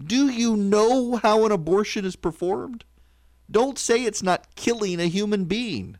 Do 0.00 0.28
you 0.28 0.56
know 0.56 1.16
how 1.16 1.44
an 1.44 1.50
abortion 1.50 2.04
is 2.04 2.14
performed? 2.14 2.84
Don't 3.50 3.80
say 3.80 4.04
it's 4.04 4.22
not 4.22 4.54
killing 4.54 5.00
a 5.00 5.06
human 5.06 5.46
being 5.46 5.98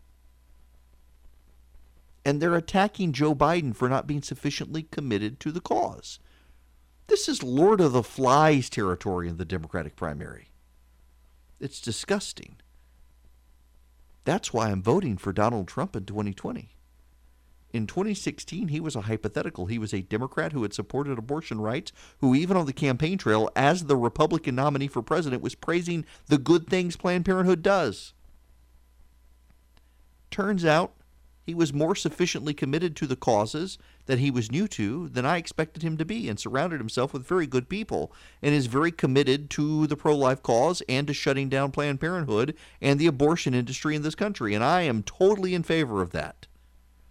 and 2.24 2.40
they're 2.40 2.54
attacking 2.54 3.12
Joe 3.12 3.34
Biden 3.34 3.74
for 3.74 3.88
not 3.88 4.06
being 4.06 4.22
sufficiently 4.22 4.84
committed 4.84 5.40
to 5.40 5.52
the 5.52 5.60
cause. 5.60 6.18
This 7.08 7.28
is 7.28 7.42
Lord 7.42 7.80
of 7.80 7.92
the 7.92 8.02
Flies 8.02 8.70
territory 8.70 9.28
in 9.28 9.36
the 9.36 9.44
Democratic 9.44 9.96
primary. 9.96 10.50
It's 11.60 11.80
disgusting. 11.80 12.56
That's 14.24 14.52
why 14.52 14.70
I'm 14.70 14.82
voting 14.82 15.16
for 15.16 15.32
Donald 15.32 15.66
Trump 15.66 15.96
in 15.96 16.04
2020. 16.04 16.70
In 17.72 17.86
2016, 17.86 18.68
he 18.68 18.80
was 18.80 18.94
a 18.94 19.02
hypothetical. 19.02 19.66
He 19.66 19.78
was 19.78 19.94
a 19.94 20.02
Democrat 20.02 20.52
who 20.52 20.62
had 20.62 20.74
supported 20.74 21.18
abortion 21.18 21.60
rights, 21.60 21.90
who, 22.18 22.34
even 22.34 22.56
on 22.56 22.66
the 22.66 22.72
campaign 22.72 23.16
trail, 23.16 23.48
as 23.56 23.84
the 23.84 23.96
Republican 23.96 24.54
nominee 24.54 24.88
for 24.88 25.02
president, 25.02 25.42
was 25.42 25.54
praising 25.54 26.04
the 26.26 26.38
good 26.38 26.68
things 26.68 26.96
Planned 26.96 27.24
Parenthood 27.24 27.62
does. 27.62 28.12
Turns 30.30 30.64
out 30.64 30.92
he 31.44 31.54
was 31.54 31.72
more 31.72 31.96
sufficiently 31.96 32.54
committed 32.54 32.94
to 32.96 33.06
the 33.06 33.16
causes 33.16 33.78
that 34.06 34.18
he 34.18 34.30
was 34.30 34.52
new 34.52 34.68
to 34.68 35.08
than 35.08 35.26
I 35.26 35.36
expected 35.36 35.82
him 35.82 35.96
to 35.96 36.04
be, 36.04 36.28
and 36.28 36.38
surrounded 36.38 36.78
himself 36.78 37.12
with 37.12 37.26
very 37.26 37.46
good 37.46 37.68
people, 37.68 38.12
and 38.40 38.54
is 38.54 38.66
very 38.66 38.92
committed 38.92 39.50
to 39.50 39.86
the 39.86 39.96
pro 39.96 40.16
life 40.16 40.42
cause 40.42 40.82
and 40.88 41.06
to 41.06 41.14
shutting 41.14 41.48
down 41.48 41.72
Planned 41.72 42.00
Parenthood 42.00 42.56
and 42.80 42.98
the 42.98 43.06
abortion 43.06 43.54
industry 43.54 43.96
in 43.96 44.02
this 44.02 44.14
country. 44.14 44.54
And 44.54 44.62
I 44.62 44.82
am 44.82 45.02
totally 45.02 45.54
in 45.54 45.62
favor 45.62 46.00
of 46.00 46.10
that. 46.12 46.46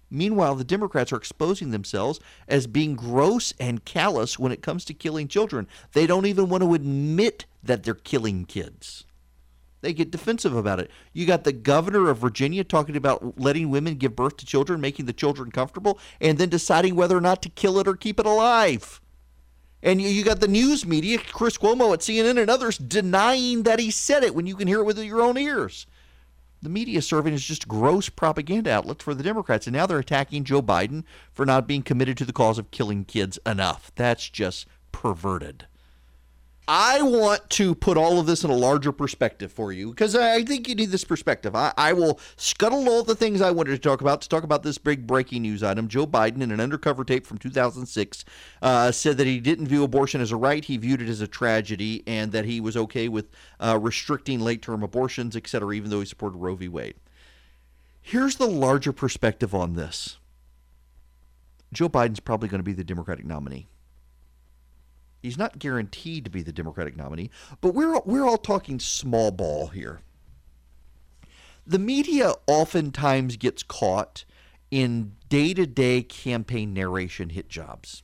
Meanwhile, 0.10 0.56
the 0.56 0.66
Democrats 0.66 1.14
are 1.14 1.18
exposing 1.18 1.72
themselves 1.72 2.20
as 2.48 2.68
being 2.68 2.96
gross 2.96 3.54
and 3.60 3.84
callous 3.86 4.38
when 4.38 4.52
it 4.52 4.62
comes 4.62 4.84
to 4.86 4.94
killing 4.94 5.30
children. 5.30 5.68
They 5.94 6.06
don't 6.06 6.26
even 6.26 6.50
want 6.50 6.64
to 6.64 6.74
admit 6.74 7.46
that 7.64 7.84
they're 7.84 7.94
killing 7.94 8.44
kids. 8.46 9.06
They 9.82 9.94
get 9.94 10.12
defensive 10.12 10.56
about 10.56 10.80
it. 10.80 10.92
You 11.12 11.26
got 11.26 11.44
the 11.44 11.52
governor 11.52 12.10
of 12.10 12.20
Virginia 12.20 12.64
talking 12.64 12.96
about 12.96 13.40
letting 13.40 13.70
women 13.70 13.96
give 13.96 14.16
birth 14.16 14.38
to 14.38 14.46
children, 14.46 14.80
making 14.80 15.08
the 15.08 15.14
children 15.14 15.52
comfortable, 15.52 16.00
and 16.20 16.38
then 16.38 16.50
deciding 16.50 16.96
whether 16.96 17.18
or 17.18 17.22
not 17.22 17.42
to 17.42 17.50
kill 17.50 17.80
it 17.80 17.88
or 17.88 17.96
keep 17.96 18.20
it 18.20 18.26
alive. 18.26 19.02
And 19.84 20.00
you 20.00 20.24
got 20.24 20.40
the 20.40 20.48
news 20.48 20.86
media, 20.86 21.18
Chris 21.18 21.58
Cuomo 21.58 21.92
at 21.94 22.02
CNN 22.02 22.40
and 22.40 22.52
others, 22.52 22.78
denying 22.78 23.64
that 23.64 23.80
he 23.80 23.90
said 23.90 24.24
it 24.24 24.36
when 24.36 24.46
you 24.46 24.56
can 24.56 24.68
hear 24.68 24.82
it 24.82 24.86
with 24.86 25.00
your 25.00 25.22
own 25.22 25.40
ears. 25.40 25.88
The 26.62 26.70
media 26.70 27.02
serving 27.02 27.34
as 27.34 27.44
just 27.44 27.68
gross 27.68 28.08
propaganda 28.08 28.72
outlets 28.72 29.04
for 29.04 29.16
the 29.16 29.24
Democrats, 29.24 29.66
and 29.66 29.76
now 29.76 29.88
they're 29.88 29.98
attacking 29.98 30.44
Joe 30.44 30.62
Biden 30.62 31.04
for 31.34 31.44
not 31.44 31.66
being 31.66 31.82
committed 31.82 32.18
to 32.18 32.26
the 32.26 32.34
cause 32.34 32.60
of 32.60 32.70
killing 32.70 33.04
kids 33.04 33.40
enough. 33.48 33.92
That's 33.96 34.30
just 34.30 34.68
perverted. 34.92 35.66
I 36.74 37.02
want 37.02 37.50
to 37.50 37.76
put 37.76 37.98
all 37.98 38.18
of 38.18 38.28
this 38.28 38.46
in 38.46 38.50
a 38.50 38.56
larger 38.56 38.94
perspective 38.94 39.52
for 39.52 39.74
you 39.74 39.90
because 39.90 40.16
I 40.16 40.42
think 40.46 40.70
you 40.70 40.76
need 40.76 40.90
this 40.90 41.04
perspective. 41.04 41.54
I, 41.54 41.74
I, 41.76 41.92
will 41.92 42.18
scuttle 42.38 42.88
all 42.88 43.04
the 43.04 43.14
things 43.14 43.42
I 43.42 43.52
wanted 43.52 43.72
to 43.72 43.78
talk 43.78 44.00
about 44.00 44.22
to 44.22 44.30
talk 44.30 44.44
about 44.44 44.64
this 44.64 44.78
big 44.78 45.06
breaking 45.06 45.42
news 45.42 45.64
item. 45.64 45.90
Joe 45.90 46.08
Biden, 46.08 46.42
in 46.42 46.50
an 46.50 46.62
undercover 46.62 47.04
tape 47.04 47.28
from 47.28 47.40
2006, 47.40 48.24
uh, 48.62 48.90
said 48.94 49.18
that 49.18 49.28
he 49.28 49.42
didn't 49.42 49.68
view 49.68 49.84
abortion 49.84 50.22
as 50.22 50.32
a 50.32 50.38
right, 50.38 50.64
he 50.64 50.78
viewed 50.78 51.02
it 51.02 51.10
as 51.10 51.20
a 51.20 51.28
tragedy, 51.28 52.04
and 52.08 52.32
that 52.32 52.46
he 52.46 52.62
was 52.62 52.78
okay 52.78 53.10
with 53.10 53.28
uh, 53.60 53.78
restricting 53.78 54.40
late 54.40 54.62
term 54.62 54.82
abortions, 54.82 55.36
etc., 55.36 55.76
even 55.76 55.90
though 55.90 56.00
he 56.00 56.06
supported 56.06 56.38
Roe 56.38 56.56
v. 56.56 56.70
Wade. 56.70 56.96
Here's 58.02 58.38
the 58.38 58.48
larger 58.48 58.94
perspective 58.94 59.54
on 59.54 59.76
this 59.76 60.20
Joe 61.74 61.90
Biden's 61.90 62.22
probably 62.22 62.48
going 62.48 62.60
to 62.60 62.64
be 62.64 62.72
the 62.72 62.86
Democratic 62.86 63.26
nominee 63.26 63.68
He's 65.22 65.38
not 65.38 65.60
guaranteed 65.60 66.26
to 66.26 66.32
be 66.32 66.42
the 66.42 66.52
Democratic 66.52 66.96
nominee, 66.96 67.30
but 67.62 67.74
we're 67.74 68.00
we're 68.06 68.26
all 68.26 68.38
talking 68.38 68.80
small 68.80 69.32
ball 69.32 69.68
here. 69.68 70.02
The 71.66 71.80
media 71.80 72.34
oftentimes 72.48 73.38
gets 73.38 73.62
caught 73.62 74.26
in 74.72 75.14
day-to-day 75.30 76.04
campaign 76.04 76.74
narration 76.74 77.30
hit 77.30 77.50
jobs. 77.50 78.04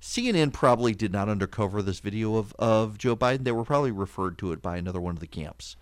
CNN 0.00 0.52
probably 0.52 0.94
did 0.94 1.12
not 1.12 1.28
undercover 1.28 1.82
this 1.82 2.00
video 2.00 2.36
of, 2.36 2.54
of 2.58 2.98
Joe 2.98 3.16
Biden. 3.16 3.44
They 3.44 3.52
were 3.52 3.64
probably 3.64 3.90
referred 3.90 4.38
to 4.38 4.52
it 4.52 4.62
by 4.62 4.76
another 4.76 5.00
one 5.00 5.14
of 5.14 5.20
the 5.20 5.26
camps. 5.26 5.76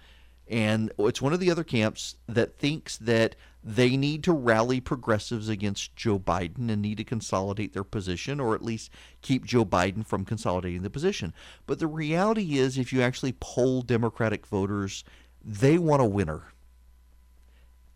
And 0.49 0.93
it's 0.99 1.23
one 1.23 1.33
of 1.33 1.41
the 1.41 1.51
other 1.51 1.65
camps 1.65 2.17
that 2.27 2.59
thinks 2.59 2.97
that 2.99 3.37
they 3.69 3.97
need 3.97 4.23
to 4.23 4.33
rally 4.33 4.81
progressives 4.81 5.49
against 5.49 5.97
Joe 5.97 6.21
Biden 6.21 6.71
and 6.71 6.81
need 6.81 6.99
to 6.99 7.05
consolidate 7.05 7.73
their 7.73 7.83
position 7.83 8.39
or 8.39 8.55
at 8.55 8.63
least 8.63 8.93
keep 9.23 9.45
Joe 9.45 9.65
Biden 9.65 10.07
from 10.07 10.25
consolidating 10.25 10.83
the 10.83 10.91
position. 10.91 11.35
But 11.67 11.81
the 11.81 11.89
reality 11.89 12.59
is, 12.59 12.79
if 12.79 12.93
you 12.93 13.03
actually 13.03 13.35
poll 13.41 13.83
Democratic 13.83 14.47
voters, 14.47 15.03
they 15.45 15.79
want 15.79 16.01
a 16.01 16.07
winner. 16.07 16.53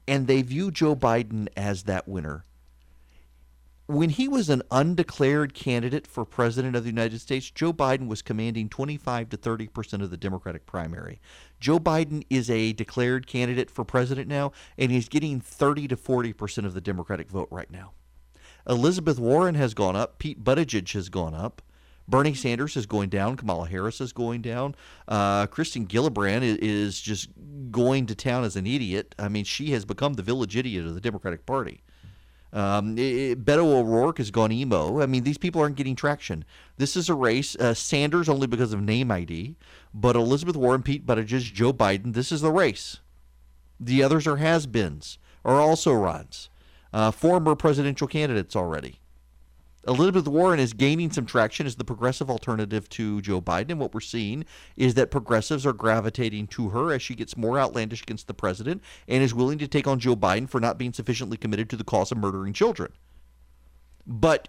And 0.08 0.26
they 0.26 0.42
view 0.42 0.72
Joe 0.72 0.96
Biden 0.96 1.46
as 1.56 1.84
that 1.84 2.08
winner 2.08 2.44
when 3.90 4.10
he 4.10 4.28
was 4.28 4.48
an 4.48 4.62
undeclared 4.70 5.52
candidate 5.52 6.06
for 6.06 6.24
president 6.24 6.76
of 6.76 6.84
the 6.84 6.90
United 6.90 7.20
States, 7.20 7.50
Joe 7.50 7.72
Biden 7.72 8.06
was 8.06 8.22
commanding 8.22 8.68
25 8.68 9.30
to 9.30 9.36
30 9.36 9.66
percent 9.68 10.02
of 10.02 10.10
the 10.10 10.16
Democratic 10.16 10.66
primary. 10.66 11.20
Joe 11.58 11.78
Biden 11.78 12.24
is 12.30 12.48
a 12.48 12.72
declared 12.72 13.26
candidate 13.26 13.70
for 13.70 13.84
president 13.84 14.28
now, 14.28 14.52
and 14.78 14.90
he's 14.90 15.08
getting 15.08 15.40
30 15.40 15.88
to 15.88 15.96
40 15.96 16.32
percent 16.32 16.66
of 16.66 16.74
the 16.74 16.80
Democratic 16.80 17.28
vote 17.28 17.48
right 17.50 17.70
now. 17.70 17.92
Elizabeth 18.68 19.18
Warren 19.18 19.54
has 19.56 19.74
gone 19.74 19.96
up. 19.96 20.18
Pete 20.18 20.44
Buttigieg 20.44 20.92
has 20.92 21.08
gone 21.08 21.34
up. 21.34 21.62
Bernie 22.06 22.34
Sanders 22.34 22.76
is 22.76 22.86
going 22.86 23.08
down. 23.08 23.36
Kamala 23.36 23.68
Harris 23.68 24.00
is 24.00 24.12
going 24.12 24.42
down. 24.42 24.74
Uh, 25.06 25.46
Kirsten 25.46 25.86
Gillibrand 25.86 26.42
is, 26.42 26.56
is 26.56 27.00
just 27.00 27.28
going 27.70 28.06
to 28.06 28.14
town 28.14 28.44
as 28.44 28.56
an 28.56 28.66
idiot. 28.66 29.14
I 29.18 29.28
mean, 29.28 29.44
she 29.44 29.70
has 29.70 29.84
become 29.84 30.14
the 30.14 30.22
village 30.22 30.56
idiot 30.56 30.86
of 30.86 30.94
the 30.94 31.00
Democratic 31.00 31.46
Party. 31.46 31.82
Um, 32.52 32.98
it, 32.98 33.44
Beto 33.44 33.64
O'Rourke 33.64 34.18
has 34.18 34.30
gone 34.30 34.50
emo. 34.50 35.00
I 35.00 35.06
mean, 35.06 35.22
these 35.22 35.38
people 35.38 35.60
aren't 35.60 35.76
getting 35.76 35.94
traction. 35.94 36.44
This 36.78 36.96
is 36.96 37.08
a 37.08 37.14
race. 37.14 37.54
Uh, 37.56 37.74
Sanders 37.74 38.28
only 38.28 38.46
because 38.46 38.72
of 38.72 38.80
name 38.82 39.10
ID, 39.10 39.56
but 39.94 40.16
Elizabeth 40.16 40.56
Warren, 40.56 40.82
Pete 40.82 41.06
Buttigieg, 41.06 41.52
Joe 41.52 41.72
Biden. 41.72 42.14
This 42.14 42.32
is 42.32 42.40
the 42.40 42.50
race. 42.50 42.98
The 43.78 44.02
others 44.02 44.26
are 44.26 44.36
has-beens 44.36 45.18
or 45.44 45.60
also 45.60 45.92
runs, 45.92 46.50
uh, 46.92 47.10
former 47.10 47.54
presidential 47.54 48.06
candidates 48.06 48.54
already. 48.56 49.00
Elizabeth 49.88 50.28
Warren 50.28 50.60
is 50.60 50.74
gaining 50.74 51.10
some 51.10 51.24
traction 51.24 51.66
as 51.66 51.76
the 51.76 51.84
progressive 51.84 52.30
alternative 52.30 52.88
to 52.90 53.22
Joe 53.22 53.40
Biden. 53.40 53.70
And 53.70 53.80
what 53.80 53.94
we're 53.94 54.00
seeing 54.00 54.44
is 54.76 54.94
that 54.94 55.10
progressives 55.10 55.64
are 55.64 55.72
gravitating 55.72 56.48
to 56.48 56.68
her 56.70 56.92
as 56.92 57.00
she 57.00 57.14
gets 57.14 57.36
more 57.36 57.58
outlandish 57.58 58.02
against 58.02 58.26
the 58.26 58.34
president 58.34 58.82
and 59.08 59.22
is 59.22 59.34
willing 59.34 59.58
to 59.58 59.68
take 59.68 59.86
on 59.86 59.98
Joe 59.98 60.16
Biden 60.16 60.48
for 60.48 60.60
not 60.60 60.78
being 60.78 60.92
sufficiently 60.92 61.36
committed 61.36 61.70
to 61.70 61.76
the 61.76 61.84
cause 61.84 62.12
of 62.12 62.18
murdering 62.18 62.52
children. 62.52 62.92
But 64.06 64.48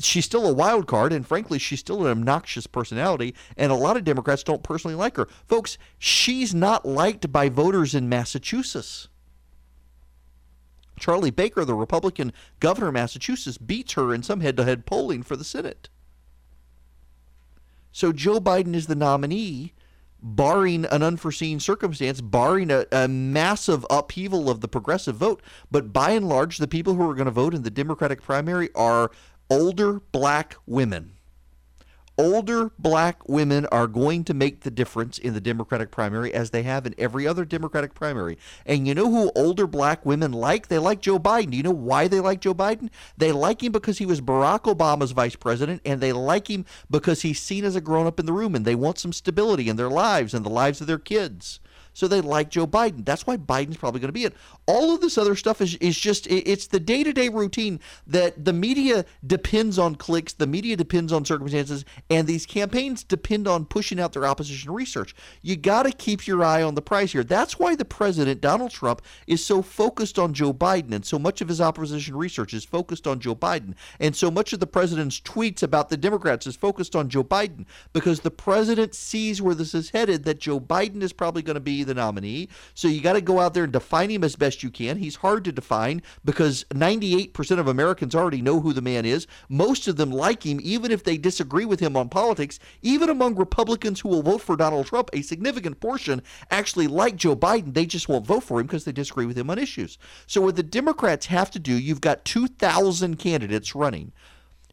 she's 0.00 0.24
still 0.24 0.46
a 0.46 0.52
wild 0.52 0.88
card, 0.88 1.12
and 1.12 1.26
frankly, 1.26 1.58
she's 1.58 1.80
still 1.80 2.04
an 2.04 2.10
obnoxious 2.10 2.66
personality, 2.66 3.34
and 3.56 3.70
a 3.70 3.76
lot 3.76 3.96
of 3.96 4.04
Democrats 4.04 4.42
don't 4.42 4.64
personally 4.64 4.96
like 4.96 5.16
her. 5.16 5.28
Folks, 5.46 5.78
she's 5.98 6.54
not 6.54 6.84
liked 6.84 7.30
by 7.30 7.48
voters 7.48 7.94
in 7.94 8.08
Massachusetts. 8.08 9.08
Charlie 10.98 11.30
Baker, 11.30 11.64
the 11.64 11.74
Republican 11.74 12.32
governor 12.60 12.88
of 12.88 12.94
Massachusetts, 12.94 13.58
beats 13.58 13.94
her 13.94 14.14
in 14.14 14.22
some 14.22 14.40
head 14.40 14.56
to 14.56 14.64
head 14.64 14.86
polling 14.86 15.22
for 15.22 15.36
the 15.36 15.44
Senate. 15.44 15.88
So 17.92 18.12
Joe 18.12 18.40
Biden 18.40 18.74
is 18.74 18.86
the 18.86 18.94
nominee, 18.94 19.72
barring 20.20 20.84
an 20.86 21.02
unforeseen 21.02 21.60
circumstance, 21.60 22.20
barring 22.20 22.70
a, 22.70 22.86
a, 22.92 23.08
massive 23.08 23.86
upheaval 23.88 24.50
of 24.50 24.60
the 24.60 24.68
progressive 24.68 25.16
vote. 25.16 25.42
But 25.70 25.92
by 25.92 26.10
and 26.10 26.28
large, 26.28 26.58
the 26.58 26.68
people 26.68 26.94
who 26.94 27.08
are 27.08 27.14
going 27.14 27.26
to 27.26 27.30
vote 27.30 27.54
in 27.54 27.62
the 27.62 27.70
Democratic 27.70 28.22
primary 28.22 28.70
are 28.74 29.10
older 29.48 30.00
black 30.12 30.56
women 30.66 31.15
older 32.18 32.70
black 32.78 33.28
women 33.28 33.66
are 33.66 33.86
going 33.86 34.24
to 34.24 34.34
make 34.34 34.60
the 34.60 34.70
difference 34.70 35.18
in 35.18 35.34
the 35.34 35.40
Democratic 35.40 35.90
primary 35.90 36.32
as 36.32 36.50
they 36.50 36.62
have 36.62 36.86
in 36.86 36.94
every 36.98 37.26
other 37.26 37.44
Democratic 37.44 37.94
primary. 37.94 38.38
And 38.64 38.86
you 38.88 38.94
know 38.94 39.10
who 39.10 39.30
older 39.34 39.66
black 39.66 40.06
women 40.06 40.32
like? 40.32 40.68
They 40.68 40.78
like 40.78 41.00
Joe 41.00 41.18
Biden. 41.18 41.50
Do 41.50 41.56
you 41.56 41.62
know 41.62 41.70
why 41.70 42.08
they 42.08 42.20
like 42.20 42.40
Joe 42.40 42.54
Biden? 42.54 42.90
They 43.16 43.32
like 43.32 43.62
him 43.62 43.72
because 43.72 43.98
he 43.98 44.06
was 44.06 44.20
Barack 44.20 44.62
Obama's 44.62 45.12
vice 45.12 45.36
president, 45.36 45.82
and 45.84 46.00
they 46.00 46.12
like 46.12 46.48
him 46.48 46.64
because 46.90 47.22
he's 47.22 47.40
seen 47.40 47.64
as 47.64 47.76
a 47.76 47.80
grown 47.80 48.06
up 48.06 48.18
in 48.18 48.26
the 48.26 48.32
room, 48.32 48.54
and 48.54 48.64
they 48.64 48.74
want 48.74 48.98
some 48.98 49.12
stability 49.12 49.68
in 49.68 49.76
their 49.76 49.90
lives 49.90 50.34
and 50.34 50.44
the 50.44 50.50
lives 50.50 50.80
of 50.80 50.86
their 50.86 50.98
kids 50.98 51.60
so 51.96 52.06
they 52.06 52.20
like 52.20 52.50
Joe 52.50 52.66
Biden. 52.66 53.06
That's 53.06 53.26
why 53.26 53.38
Biden's 53.38 53.78
probably 53.78 54.00
going 54.00 54.10
to 54.10 54.12
be 54.12 54.24
it. 54.24 54.34
All 54.66 54.94
of 54.94 55.00
this 55.00 55.16
other 55.16 55.34
stuff 55.34 55.62
is, 55.62 55.76
is 55.76 55.98
just, 55.98 56.26
it's 56.26 56.66
the 56.66 56.78
day 56.78 57.02
to 57.02 57.10
day 57.10 57.30
routine 57.30 57.80
that 58.06 58.44
the 58.44 58.52
media 58.52 59.06
depends 59.26 59.78
on 59.78 59.94
clicks, 59.94 60.34
the 60.34 60.46
media 60.46 60.76
depends 60.76 61.10
on 61.10 61.24
circumstances, 61.24 61.86
and 62.10 62.28
these 62.28 62.44
campaigns 62.44 63.02
depend 63.02 63.48
on 63.48 63.64
pushing 63.64 63.98
out 63.98 64.12
their 64.12 64.26
opposition 64.26 64.72
research. 64.72 65.14
You 65.40 65.56
got 65.56 65.84
to 65.84 65.90
keep 65.90 66.26
your 66.26 66.44
eye 66.44 66.62
on 66.62 66.74
the 66.74 66.82
prize 66.82 67.12
here. 67.12 67.24
That's 67.24 67.58
why 67.58 67.74
the 67.74 67.86
president, 67.86 68.42
Donald 68.42 68.72
Trump, 68.72 69.00
is 69.26 69.42
so 69.42 69.62
focused 69.62 70.18
on 70.18 70.34
Joe 70.34 70.52
Biden, 70.52 70.92
and 70.92 71.06
so 71.06 71.18
much 71.18 71.40
of 71.40 71.48
his 71.48 71.62
opposition 71.62 72.14
research 72.14 72.52
is 72.52 72.66
focused 72.66 73.06
on 73.06 73.20
Joe 73.20 73.34
Biden, 73.34 73.74
and 74.00 74.14
so 74.14 74.30
much 74.30 74.52
of 74.52 74.60
the 74.60 74.66
president's 74.66 75.18
tweets 75.18 75.62
about 75.62 75.88
the 75.88 75.96
Democrats 75.96 76.46
is 76.46 76.56
focused 76.56 76.94
on 76.94 77.08
Joe 77.08 77.24
Biden 77.24 77.64
because 77.94 78.20
the 78.20 78.30
president 78.30 78.94
sees 78.94 79.40
where 79.40 79.54
this 79.54 79.74
is 79.74 79.88
headed, 79.90 80.24
that 80.24 80.40
Joe 80.40 80.60
Biden 80.60 81.02
is 81.02 81.14
probably 81.14 81.40
going 81.40 81.54
to 81.54 81.60
be 81.60 81.85
the 81.86 81.94
nominee. 81.94 82.48
So 82.74 82.88
you 82.88 83.00
got 83.00 83.14
to 83.14 83.20
go 83.20 83.40
out 83.40 83.54
there 83.54 83.64
and 83.64 83.72
define 83.72 84.10
him 84.10 84.24
as 84.24 84.36
best 84.36 84.62
you 84.62 84.70
can. 84.70 84.98
He's 84.98 85.16
hard 85.16 85.44
to 85.44 85.52
define 85.52 86.02
because 86.24 86.64
98% 86.70 87.58
of 87.58 87.68
Americans 87.68 88.14
already 88.14 88.42
know 88.42 88.60
who 88.60 88.72
the 88.72 88.82
man 88.82 89.04
is. 89.04 89.26
Most 89.48 89.88
of 89.88 89.96
them 89.96 90.10
like 90.10 90.44
him, 90.44 90.60
even 90.62 90.90
if 90.90 91.04
they 91.04 91.16
disagree 91.16 91.64
with 91.64 91.80
him 91.80 91.96
on 91.96 92.08
politics. 92.08 92.58
Even 92.82 93.08
among 93.08 93.36
Republicans 93.36 94.00
who 94.00 94.08
will 94.08 94.22
vote 94.22 94.42
for 94.42 94.56
Donald 94.56 94.86
Trump, 94.86 95.10
a 95.12 95.22
significant 95.22 95.80
portion 95.80 96.22
actually 96.50 96.86
like 96.86 97.16
Joe 97.16 97.36
Biden. 97.36 97.74
They 97.74 97.86
just 97.86 98.08
won't 98.08 98.26
vote 98.26 98.42
for 98.42 98.60
him 98.60 98.66
because 98.66 98.84
they 98.84 98.92
disagree 98.92 99.26
with 99.26 99.38
him 99.38 99.50
on 99.50 99.58
issues. 99.58 99.98
So 100.26 100.40
what 100.40 100.56
the 100.56 100.62
Democrats 100.62 101.26
have 101.26 101.50
to 101.52 101.58
do, 101.58 101.72
you've 101.72 102.00
got 102.00 102.24
2,000 102.24 103.16
candidates 103.16 103.74
running 103.74 104.12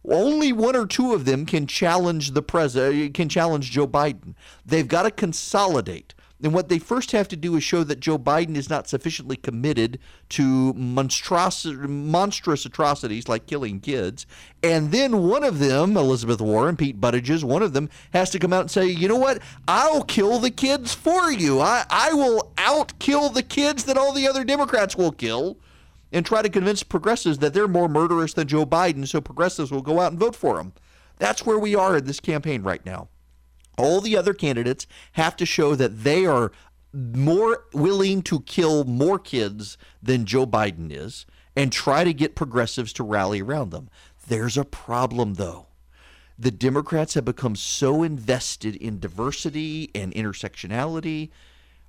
only 0.09 0.51
one 0.51 0.75
or 0.75 0.85
two 0.85 1.13
of 1.13 1.25
them 1.25 1.45
can 1.45 1.67
challenge 1.67 2.31
the 2.31 2.41
president 2.41 3.13
can 3.13 3.29
challenge 3.29 3.71
Joe 3.71 3.87
Biden. 3.87 4.35
They've 4.65 4.87
got 4.87 5.03
to 5.03 5.11
consolidate. 5.11 6.13
And 6.43 6.53
what 6.53 6.67
they 6.67 6.77
first 6.77 7.13
have 7.13 7.29
to 7.29 7.37
do 7.37 7.55
is 7.55 7.63
show 7.63 7.85
that 7.85 8.01
Joe 8.01 8.19
Biden 8.19 8.57
is 8.57 8.69
not 8.69 8.89
sufficiently 8.89 9.37
committed 9.37 9.97
to 10.29 10.73
monstrous, 10.73 11.65
monstrous 11.65 12.65
atrocities 12.65 13.29
like 13.29 13.47
killing 13.47 13.79
kids. 13.79 14.25
And 14.61 14.91
then 14.91 15.29
one 15.29 15.45
of 15.45 15.59
them, 15.59 15.95
Elizabeth 15.95 16.41
Warren, 16.41 16.75
Pete 16.75 16.99
Buttigieg, 16.99 17.45
one 17.45 17.63
of 17.63 17.71
them 17.71 17.89
has 18.11 18.29
to 18.31 18.39
come 18.39 18.51
out 18.51 18.61
and 18.61 18.71
say, 18.71 18.87
you 18.87 19.07
know 19.07 19.17
what? 19.17 19.41
I'll 19.69 20.03
kill 20.03 20.39
the 20.39 20.51
kids 20.51 20.93
for 20.93 21.31
you. 21.31 21.61
I, 21.61 21.85
I 21.89 22.11
will 22.11 22.51
outkill 22.57 23.33
the 23.33 23.43
kids 23.43 23.85
that 23.85 23.97
all 23.97 24.11
the 24.11 24.27
other 24.27 24.43
Democrats 24.43 24.97
will 24.97 25.13
kill 25.13 25.57
and 26.11 26.25
try 26.25 26.41
to 26.41 26.49
convince 26.49 26.83
progressives 26.83 27.37
that 27.37 27.53
they're 27.53 27.69
more 27.69 27.87
murderous 27.87 28.33
than 28.33 28.49
Joe 28.49 28.65
Biden, 28.65 29.07
so 29.07 29.21
progressives 29.21 29.71
will 29.71 29.81
go 29.81 30.01
out 30.01 30.11
and 30.11 30.19
vote 30.19 30.35
for 30.35 30.59
him. 30.59 30.73
That's 31.19 31.45
where 31.45 31.57
we 31.57 31.73
are 31.73 31.97
in 31.97 32.05
this 32.05 32.19
campaign 32.19 32.63
right 32.63 32.85
now. 32.85 33.07
All 33.77 34.01
the 34.01 34.15
other 34.15 34.33
candidates 34.33 34.87
have 35.13 35.35
to 35.37 35.45
show 35.45 35.75
that 35.75 36.03
they 36.03 36.25
are 36.25 36.51
more 36.93 37.65
willing 37.73 38.21
to 38.23 38.41
kill 38.41 38.83
more 38.83 39.17
kids 39.17 39.77
than 40.01 40.25
Joe 40.25 40.45
Biden 40.45 40.91
is 40.91 41.25
and 41.55 41.71
try 41.71 42.03
to 42.03 42.13
get 42.13 42.35
progressives 42.35 42.93
to 42.93 43.03
rally 43.03 43.41
around 43.41 43.71
them. 43.71 43.89
There's 44.27 44.57
a 44.57 44.65
problem, 44.65 45.35
though. 45.35 45.67
The 46.37 46.51
Democrats 46.51 47.13
have 47.13 47.25
become 47.25 47.55
so 47.55 48.03
invested 48.03 48.75
in 48.75 48.99
diversity 48.99 49.91
and 49.93 50.13
intersectionality. 50.13 51.29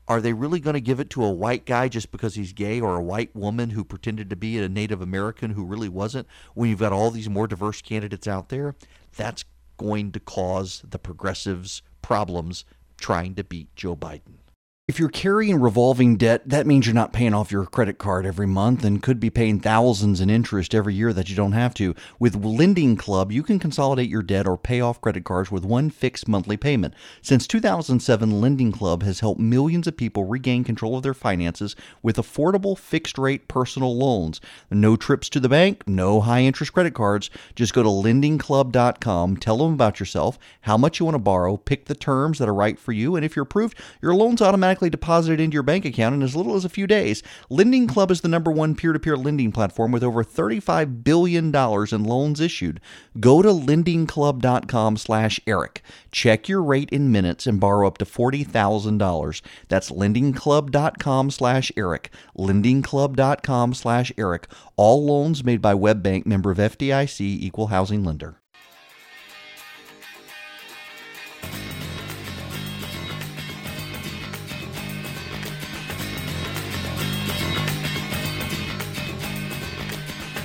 Are 0.07 0.20
they 0.20 0.35
really 0.35 0.61
going 0.61 0.74
to 0.74 0.82
give 0.82 1.01
it 1.01 1.09
to 1.11 1.24
a 1.24 1.32
white 1.32 1.64
guy 1.64 1.89
just 1.89 2.12
because 2.12 2.35
he's 2.35 2.53
gay 2.53 2.78
or 2.78 2.95
a 2.95 3.03
white 3.03 3.35
woman 3.35 3.70
who 3.70 3.85
pretended 3.85 4.28
to 4.28 4.37
be 4.37 4.59
a 4.59 4.68
Native 4.68 5.01
American 5.01 5.53
who 5.53 5.64
really 5.64 5.89
wasn't 5.89 6.28
when 6.53 6.68
you've 6.68 6.80
got 6.80 6.93
all 6.93 7.11
these 7.11 7.30
more 7.30 7.47
diverse 7.47 7.80
candidates 7.80 8.28
out 8.28 8.51
there? 8.51 8.74
That's 9.16 9.45
going 9.77 10.12
to 10.12 10.20
cause 10.20 10.83
the 10.89 10.99
progressives 10.99 11.83
problems 12.03 12.64
trying 12.97 13.35
to 13.35 13.45
beat 13.45 13.75
Joe 13.75 13.97
Biden. 13.97 14.43
If 14.87 14.99
you're 14.99 15.09
carrying 15.09 15.62
revolving 15.62 16.18
debt, 16.18 16.47
that 16.47 16.66
means 16.66 16.85
you're 16.85 16.95
not 16.95 17.14
paying 17.14 17.32
off 17.32 17.51
your 17.51 17.64
credit 17.64 17.97
card 17.97 18.26
every 18.26 18.47
month 18.47 18.85
and 18.85 19.03
could 19.03 19.18
be 19.18 19.30
paying 19.30 19.59
thousands 19.59 20.20
in 20.20 20.28
interest 20.28 20.74
every 20.74 20.93
year 20.93 21.14
that 21.14 21.30
you 21.30 21.35
don't 21.35 21.53
have 21.53 21.72
to. 21.76 21.95
With 22.18 22.45
Lending 22.45 22.95
Club, 22.95 23.32
you 23.32 23.43
can 23.43 23.59
consolidate 23.59 24.11
your 24.11 24.22
debt 24.22 24.47
or 24.47 24.59
pay 24.59 24.82
off 24.82 25.01
credit 25.01 25.24
cards 25.24 25.51
with 25.51 25.64
one 25.64 25.89
fixed 25.89 26.28
monthly 26.28 26.59
payment. 26.59 26.93
Since 27.22 27.47
2007, 27.47 28.43
Lending 28.43 28.72
Club 28.72 29.03
has 29.05 29.20
helped 29.20 29.41
millions 29.41 29.87
of 29.87 29.97
people 29.97 30.24
regain 30.24 30.64
control 30.64 30.99
of 30.99 31.03
their 31.03 31.14
finances 31.14 31.74
with 32.03 32.18
affordable 32.18 32.76
fixed 32.76 33.16
rate 33.16 33.49
personal 33.49 33.97
loans. 33.97 34.39
No 34.70 34.97
trips 34.97 35.30
to 35.30 35.41
the 35.41 35.49
bank, 35.49 35.89
no 35.89 36.20
high 36.20 36.43
interest 36.43 36.74
credit 36.74 36.93
cards. 36.93 37.30
Just 37.57 37.72
go 37.72 37.82
to 37.82 37.89
lendingclub.com, 37.89 39.39
tell 39.39 39.57
them 39.57 39.72
about 39.72 39.99
yourself, 39.99 40.39
how 40.61 40.76
much 40.76 41.01
you 41.01 41.07
want 41.07 41.14
to 41.14 41.20
borrow, 41.20 41.57
pick 41.57 41.87
the 41.87 41.95
terms 41.95 42.39
that 42.39 42.51
are 42.51 42.55
right 42.55 42.78
for 42.78 42.93
you, 42.93 43.16
and 43.16 43.24
if 43.24 43.35
you're 43.35 43.45
approved, 43.45 43.78
your 44.03 44.14
loan's 44.14 44.43
automatically 44.43 44.74
automatically 44.75 44.91
deposited 44.91 45.41
into 45.41 45.55
your 45.55 45.62
bank 45.62 45.85
account 45.85 46.14
in 46.16 46.22
as 46.22 46.35
little 46.35 46.57
as 46.57 46.64
a 46.64 46.68
few 46.68 46.87
days. 46.87 47.22
Lending 47.49 47.87
Club 47.87 48.11
is 48.11 48.22
the 48.22 48.29
number 48.29 48.51
one 48.51 48.75
peer 48.75 48.93
to 48.93 48.99
peer 48.99 49.16
lending 49.16 49.53
platform 49.53 49.93
with 49.93 50.03
over 50.03 50.25
$35 50.25 51.05
billion 51.05 51.55
in 51.55 52.05
loans 52.05 52.41
issued. 52.41 52.81
Go 53.20 53.41
to 53.41 53.51
lendingclub.com 53.51 54.97
slash 54.97 55.41
Eric. 55.47 55.83
Check 56.11 56.49
your 56.49 56.62
rate 56.62 56.91
in 56.91 57.12
minutes 57.12 57.47
and 57.47 57.61
borrow 57.61 57.87
up 57.87 57.99
to 57.99 58.05
$40,000. 58.05 59.43
That's 59.68 59.91
lendingclub.com 59.91 61.31
slash 61.31 61.72
Eric. 61.77 62.11
Lendingclub.com 62.37 63.75
slash 63.75 64.12
Eric. 64.18 64.49
All 64.77 65.07
loans 65.07 65.45
made 65.45 65.62
by 65.62 65.75
WebBank, 65.75 66.27
member 66.27 66.51
of 66.51 66.59
FDIC, 66.59 67.20
equal 67.20 67.68
housing 67.68 68.03
lender. 68.03 68.41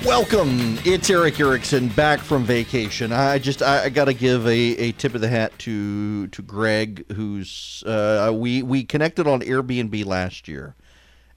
Welcome. 0.09 0.79
It's 0.85 1.07
Erick 1.11 1.39
Erickson 1.39 1.87
back 1.89 2.19
from 2.19 2.43
vacation. 2.43 3.11
I 3.13 3.37
just 3.37 3.61
I, 3.61 3.83
I 3.83 3.89
got 3.89 4.05
to 4.05 4.13
give 4.15 4.43
a, 4.47 4.49
a 4.49 4.91
tip 4.93 5.13
of 5.13 5.21
the 5.21 5.27
hat 5.27 5.57
to 5.59 6.25
to 6.29 6.41
Greg, 6.41 7.05
who's 7.11 7.83
uh, 7.85 8.31
we 8.33 8.63
we 8.63 8.83
connected 8.85 9.27
on 9.27 9.41
Airbnb 9.41 10.03
last 10.05 10.47
year, 10.47 10.73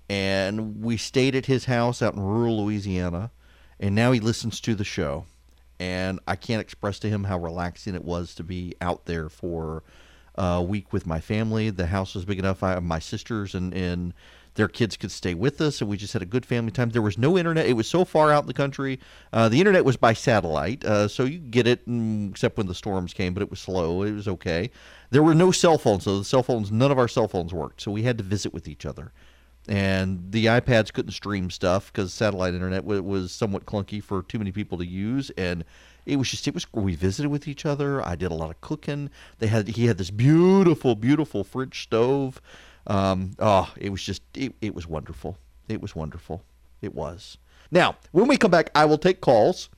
and 0.08 0.82
we 0.82 0.96
stayed 0.96 1.34
at 1.34 1.44
his 1.44 1.66
house 1.66 2.00
out 2.00 2.14
in 2.14 2.20
rural 2.20 2.64
Louisiana, 2.64 3.30
and 3.78 3.94
now 3.94 4.10
he 4.10 4.20
listens 4.20 4.58
to 4.62 4.74
the 4.74 4.84
show, 4.84 5.26
and 5.78 6.18
I 6.26 6.34
can't 6.34 6.62
express 6.62 6.98
to 7.00 7.10
him 7.10 7.24
how 7.24 7.38
relaxing 7.38 7.94
it 7.94 8.04
was 8.04 8.34
to 8.36 8.42
be 8.42 8.74
out 8.80 9.04
there 9.04 9.28
for 9.28 9.82
a 10.34 10.62
week 10.62 10.94
with 10.94 11.06
my 11.06 11.20
family. 11.20 11.68
The 11.68 11.88
house 11.88 12.14
was 12.14 12.24
big 12.24 12.38
enough. 12.38 12.62
I 12.62 12.70
have 12.70 12.82
my 12.82 13.00
sisters 13.00 13.54
and 13.54 13.74
and 13.74 14.14
their 14.54 14.68
kids 14.68 14.96
could 14.96 15.10
stay 15.10 15.34
with 15.34 15.60
us, 15.60 15.80
and 15.80 15.88
we 15.88 15.96
just 15.96 16.12
had 16.12 16.22
a 16.22 16.26
good 16.26 16.44
family 16.44 16.70
time. 16.70 16.90
There 16.90 17.02
was 17.02 17.16
no 17.16 17.38
internet; 17.38 17.66
it 17.66 17.72
was 17.72 17.88
so 17.88 18.04
far 18.04 18.30
out 18.30 18.44
in 18.44 18.46
the 18.46 18.54
country. 18.54 19.00
Uh, 19.32 19.48
the 19.48 19.58
internet 19.58 19.84
was 19.84 19.96
by 19.96 20.12
satellite, 20.12 20.84
uh, 20.84 21.08
so 21.08 21.24
you 21.24 21.38
get 21.38 21.66
it, 21.66 21.86
mm, 21.88 22.30
except 22.30 22.58
when 22.58 22.66
the 22.66 22.74
storms 22.74 23.14
came. 23.14 23.34
But 23.34 23.42
it 23.42 23.50
was 23.50 23.60
slow; 23.60 24.02
it 24.02 24.12
was 24.12 24.28
okay. 24.28 24.70
There 25.10 25.22
were 25.22 25.34
no 25.34 25.50
cell 25.50 25.78
phones, 25.78 26.04
so 26.04 26.18
the 26.18 26.24
cell 26.24 26.42
phones, 26.42 26.70
none 26.70 26.90
of 26.90 26.98
our 26.98 27.08
cell 27.08 27.28
phones 27.28 27.52
worked. 27.52 27.80
So 27.80 27.90
we 27.90 28.02
had 28.02 28.18
to 28.18 28.24
visit 28.24 28.52
with 28.52 28.68
each 28.68 28.84
other, 28.84 29.12
and 29.68 30.32
the 30.32 30.46
iPads 30.46 30.92
couldn't 30.92 31.12
stream 31.12 31.50
stuff 31.50 31.92
because 31.92 32.12
satellite 32.12 32.54
internet 32.54 32.82
w- 32.82 33.02
was 33.02 33.32
somewhat 33.32 33.64
clunky 33.64 34.02
for 34.02 34.22
too 34.22 34.38
many 34.38 34.52
people 34.52 34.76
to 34.78 34.86
use, 34.86 35.30
and 35.30 35.64
it 36.04 36.16
was 36.16 36.30
just 36.30 36.46
it 36.46 36.54
was 36.54 36.66
we 36.72 36.94
visited 36.94 37.30
with 37.30 37.48
each 37.48 37.64
other. 37.64 38.06
I 38.06 38.16
did 38.16 38.30
a 38.32 38.34
lot 38.34 38.50
of 38.50 38.60
cooking. 38.60 39.08
They 39.38 39.46
had 39.46 39.68
he 39.68 39.86
had 39.86 39.98
this 39.98 40.10
beautiful, 40.10 40.94
beautiful 40.94 41.44
French 41.44 41.84
stove. 41.84 42.40
Um, 42.86 43.32
oh, 43.38 43.72
it 43.76 43.90
was 43.90 44.02
just, 44.02 44.22
it, 44.34 44.54
it 44.60 44.74
was 44.74 44.86
wonderful. 44.86 45.38
It 45.68 45.80
was 45.80 45.94
wonderful. 45.94 46.44
It 46.80 46.94
was. 46.94 47.38
Now, 47.70 47.96
when 48.10 48.28
we 48.28 48.36
come 48.36 48.50
back, 48.50 48.70
I 48.74 48.84
will 48.84 48.98
take 48.98 49.20
calls. 49.20 49.68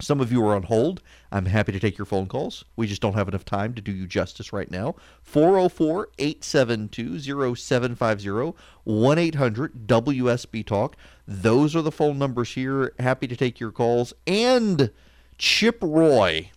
Some 0.00 0.20
of 0.20 0.30
you 0.30 0.44
are 0.46 0.54
on 0.54 0.64
hold. 0.64 1.02
I'm 1.32 1.46
happy 1.46 1.72
to 1.72 1.80
take 1.80 1.96
your 1.96 2.04
phone 2.04 2.26
calls. 2.26 2.64
We 2.76 2.86
just 2.86 3.00
don't 3.00 3.14
have 3.14 3.28
enough 3.28 3.46
time 3.46 3.72
to 3.74 3.82
do 3.82 3.92
you 3.92 4.06
justice 4.06 4.52
right 4.52 4.70
now. 4.70 4.94
404 5.22 6.10
872 6.18 7.56
0750 7.56 8.54
1 8.84 9.18
800 9.18 9.86
WSB 9.86 10.66
Talk. 10.66 10.96
Those 11.26 11.74
are 11.74 11.82
the 11.82 11.90
phone 11.90 12.18
numbers 12.18 12.52
here. 12.52 12.92
Happy 12.98 13.26
to 13.26 13.36
take 13.36 13.58
your 13.58 13.72
calls. 13.72 14.12
And 14.26 14.90
Chip 15.38 15.78
Roy 15.80 16.50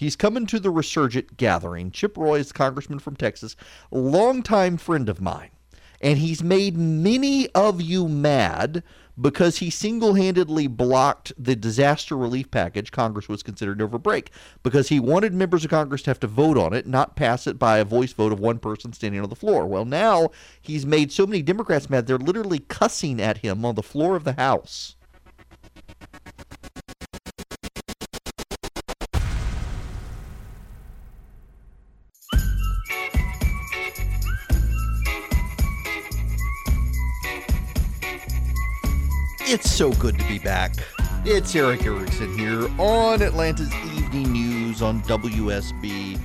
He's 0.00 0.16
coming 0.16 0.46
to 0.46 0.58
the 0.58 0.70
Resurgent 0.70 1.36
gathering. 1.36 1.90
Chip 1.90 2.16
Roy 2.16 2.38
is 2.38 2.48
the 2.48 2.54
congressman 2.54 3.00
from 3.00 3.16
Texas, 3.16 3.54
longtime 3.90 4.78
friend 4.78 5.10
of 5.10 5.20
mine. 5.20 5.50
And 6.00 6.16
he's 6.16 6.42
made 6.42 6.74
many 6.78 7.50
of 7.50 7.82
you 7.82 8.08
mad 8.08 8.82
because 9.20 9.58
he 9.58 9.68
single 9.68 10.14
handedly 10.14 10.68
blocked 10.68 11.34
the 11.36 11.54
disaster 11.54 12.16
relief 12.16 12.50
package 12.50 12.92
Congress 12.92 13.28
was 13.28 13.42
considering 13.42 13.82
over 13.82 13.98
break 13.98 14.30
because 14.62 14.88
he 14.88 14.98
wanted 14.98 15.34
members 15.34 15.66
of 15.66 15.70
Congress 15.70 16.00
to 16.04 16.10
have 16.10 16.20
to 16.20 16.26
vote 16.26 16.56
on 16.56 16.72
it, 16.72 16.86
not 16.86 17.14
pass 17.14 17.46
it 17.46 17.58
by 17.58 17.76
a 17.76 17.84
voice 17.84 18.14
vote 18.14 18.32
of 18.32 18.40
one 18.40 18.58
person 18.58 18.94
standing 18.94 19.20
on 19.20 19.28
the 19.28 19.36
floor. 19.36 19.66
Well, 19.66 19.84
now 19.84 20.30
he's 20.62 20.86
made 20.86 21.12
so 21.12 21.26
many 21.26 21.42
Democrats 21.42 21.90
mad, 21.90 22.06
they're 22.06 22.16
literally 22.16 22.60
cussing 22.60 23.20
at 23.20 23.36
him 23.36 23.66
on 23.66 23.74
the 23.74 23.82
floor 23.82 24.16
of 24.16 24.24
the 24.24 24.32
House. 24.32 24.96
It's 39.52 39.68
so 39.68 39.90
good 39.94 40.16
to 40.16 40.24
be 40.28 40.38
back. 40.38 40.76
It's 41.24 41.56
Erick 41.56 41.84
Erickson 41.84 42.38
here 42.38 42.68
on 42.78 43.20
Atlanta's 43.20 43.74
Evening 43.96 44.32
News 44.32 44.80
on 44.80 45.02
WSB. 45.02 46.20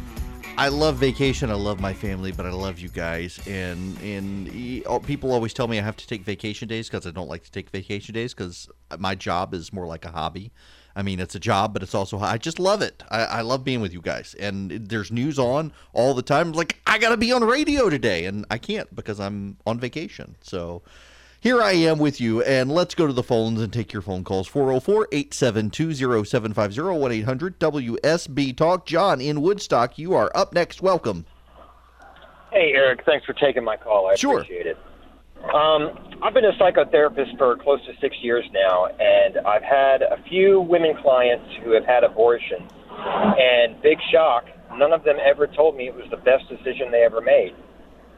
I 0.59 0.67
love 0.67 0.97
vacation. 0.97 1.49
I 1.49 1.55
love 1.55 1.79
my 1.79 1.91
family, 1.91 2.31
but 2.31 2.45
I 2.45 2.51
love 2.51 2.77
you 2.77 2.87
guys. 2.87 3.39
And 3.47 3.99
and 4.03 4.83
oh, 4.85 4.99
people 4.99 5.31
always 5.31 5.55
tell 5.55 5.67
me 5.67 5.79
I 5.79 5.81
have 5.81 5.97
to 5.97 6.05
take 6.05 6.21
vacation 6.21 6.67
days 6.67 6.87
because 6.87 7.07
I 7.07 7.09
don't 7.09 7.27
like 7.27 7.43
to 7.45 7.51
take 7.51 7.71
vacation 7.71 8.13
days 8.13 8.35
because 8.35 8.69
my 8.99 9.15
job 9.15 9.55
is 9.55 9.73
more 9.73 9.87
like 9.87 10.05
a 10.05 10.11
hobby. 10.11 10.51
I 10.95 11.01
mean, 11.01 11.19
it's 11.19 11.33
a 11.33 11.39
job, 11.39 11.73
but 11.73 11.81
it's 11.81 11.95
also 11.95 12.19
I 12.19 12.37
just 12.37 12.59
love 12.59 12.83
it. 12.83 13.01
I, 13.09 13.23
I 13.23 13.41
love 13.41 13.63
being 13.63 13.81
with 13.81 13.91
you 13.91 14.01
guys, 14.01 14.35
and 14.39 14.69
there's 14.69 15.11
news 15.11 15.39
on 15.39 15.73
all 15.93 16.13
the 16.13 16.21
time. 16.21 16.51
Like 16.51 16.79
I 16.85 16.99
got 16.99 17.09
to 17.09 17.17
be 17.17 17.31
on 17.31 17.43
radio 17.43 17.89
today, 17.89 18.25
and 18.25 18.45
I 18.51 18.59
can't 18.59 18.93
because 18.95 19.19
I'm 19.19 19.57
on 19.65 19.79
vacation. 19.79 20.35
So 20.41 20.83
here 21.45 21.61
I 21.61 21.73
am 21.73 21.99
with 21.99 22.19
you, 22.19 22.41
and 22.41 22.71
let's 22.71 22.95
go 22.95 23.05
to 23.05 23.13
the 23.13 23.21
phones 23.21 23.61
and 23.61 23.71
take 23.71 23.93
your 23.93 24.01
phone 24.01 24.23
calls. 24.23 24.47
404 24.47 25.09
872 25.11 25.93
0750 26.25 26.81
1 26.81 27.11
800 27.11 27.59
WSB 27.59 28.57
Talk. 28.57 28.87
John 28.87 29.21
in 29.21 29.43
Woodstock, 29.43 29.99
you 29.99 30.15
are 30.15 30.31
up 30.33 30.53
next. 30.53 30.81
Welcome. 30.81 31.27
Hey, 32.51 32.71
Erick. 32.73 33.01
Thanks 33.05 33.27
for 33.27 33.33
taking 33.33 33.63
my 33.63 33.77
call. 33.77 34.07
I 34.07 34.15
sure. 34.15 34.39
appreciate 34.39 34.65
it. 34.65 34.77
Um, 35.53 36.17
I've 36.23 36.33
been 36.33 36.45
a 36.45 36.53
psychotherapist 36.53 37.37
for 37.37 37.55
close 37.57 37.79
to 37.85 37.93
six 38.01 38.15
years 38.23 38.45
now, 38.51 38.87
and 38.87 39.37
I've 39.45 39.61
had 39.61 40.01
a 40.01 40.17
few 40.27 40.61
women 40.61 40.97
clients 40.99 41.45
who 41.63 41.73
have 41.73 41.85
had 41.85 42.03
abortions. 42.03 42.71
And 42.89 43.79
big 43.83 43.99
shock, 44.11 44.45
none 44.77 44.93
of 44.93 45.03
them 45.03 45.17
ever 45.23 45.45
told 45.45 45.77
me 45.77 45.87
it 45.87 45.93
was 45.93 46.09
the 46.09 46.17
best 46.17 46.49
decision 46.49 46.89
they 46.89 47.03
ever 47.03 47.21
made. 47.21 47.53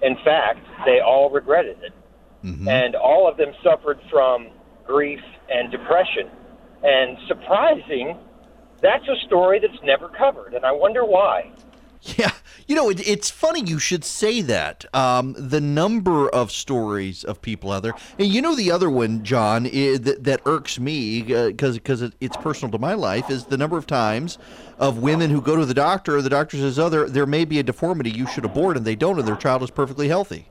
In 0.02 0.16
fact, 0.24 0.66
they 0.86 1.02
all 1.02 1.30
regretted 1.30 1.84
it 1.84 1.92
mm-hmm. 2.48 2.68
and 2.68 2.95
all 2.95 3.28
of 3.30 3.38
them 3.38 3.54
suffered 3.64 4.00
from 4.10 4.48
grief 4.86 5.22
and 5.50 5.72
depression. 5.72 6.30
And 6.84 7.18
surprising, 7.28 8.18
that's 8.82 9.08
a 9.08 9.16
story 9.26 9.60
that's 9.60 9.82
never 9.84 10.10
covered, 10.10 10.54
and 10.54 10.66
I 10.66 10.72
wonder 10.72 11.04
why. 11.04 11.52
Yeah, 12.16 12.32
you 12.68 12.76
know, 12.76 12.89
it, 12.89 13.06
it's 13.08 13.30
funny 13.30 13.64
you 13.66 13.80
should 13.80 14.06
say 14.06 14.41
that. 14.41 14.86
Um, 14.93 15.36
the 15.38 15.60
number 15.60 16.30
of 16.30 16.52
stories 16.52 17.24
of 17.24 17.41
people 17.41 17.72
out 17.72 17.84
there, 17.84 17.93
and 18.20 18.28
you 18.28 18.41
know, 18.41 18.56
the 18.56 18.72
other 18.72 18.89
one, 18.89 19.24
John, 19.24 19.66
is, 19.66 20.02
that, 20.02 20.24
that 20.24 20.41
irks 20.45 20.80
me 20.80 21.22
because 21.22 21.76
uh, 21.76 21.80
because 21.80 22.02
it, 22.02 22.14
it's 22.22 22.38
personal 22.38 22.72
to 22.72 22.78
my 22.78 22.93
life 22.93 23.30
is 23.30 23.45
the 23.45 23.58
number 23.58 23.78
of 23.78 23.88
times 23.88 24.38
of 24.78 25.00
women 25.00 25.32
who 25.32 25.41
go 25.41 25.56
to 25.56 25.66
the 25.66 25.74
doctor. 25.74 26.22
The 26.22 26.30
doctor 26.30 26.58
says, 26.58 26.78
"Oh, 26.78 26.89
there 26.89 27.10
there 27.10 27.26
may 27.26 27.45
be 27.45 27.60
a 27.60 27.64
deformity. 27.64 28.12
You 28.12 28.28
should 28.28 28.45
abort," 28.45 28.78
and 28.78 28.86
they 28.86 28.95
don't, 28.95 29.18
and 29.18 29.28
their 29.28 29.36
child 29.36 29.64
is 29.64 29.72
perfectly 29.72 30.08
healthy. 30.08 30.50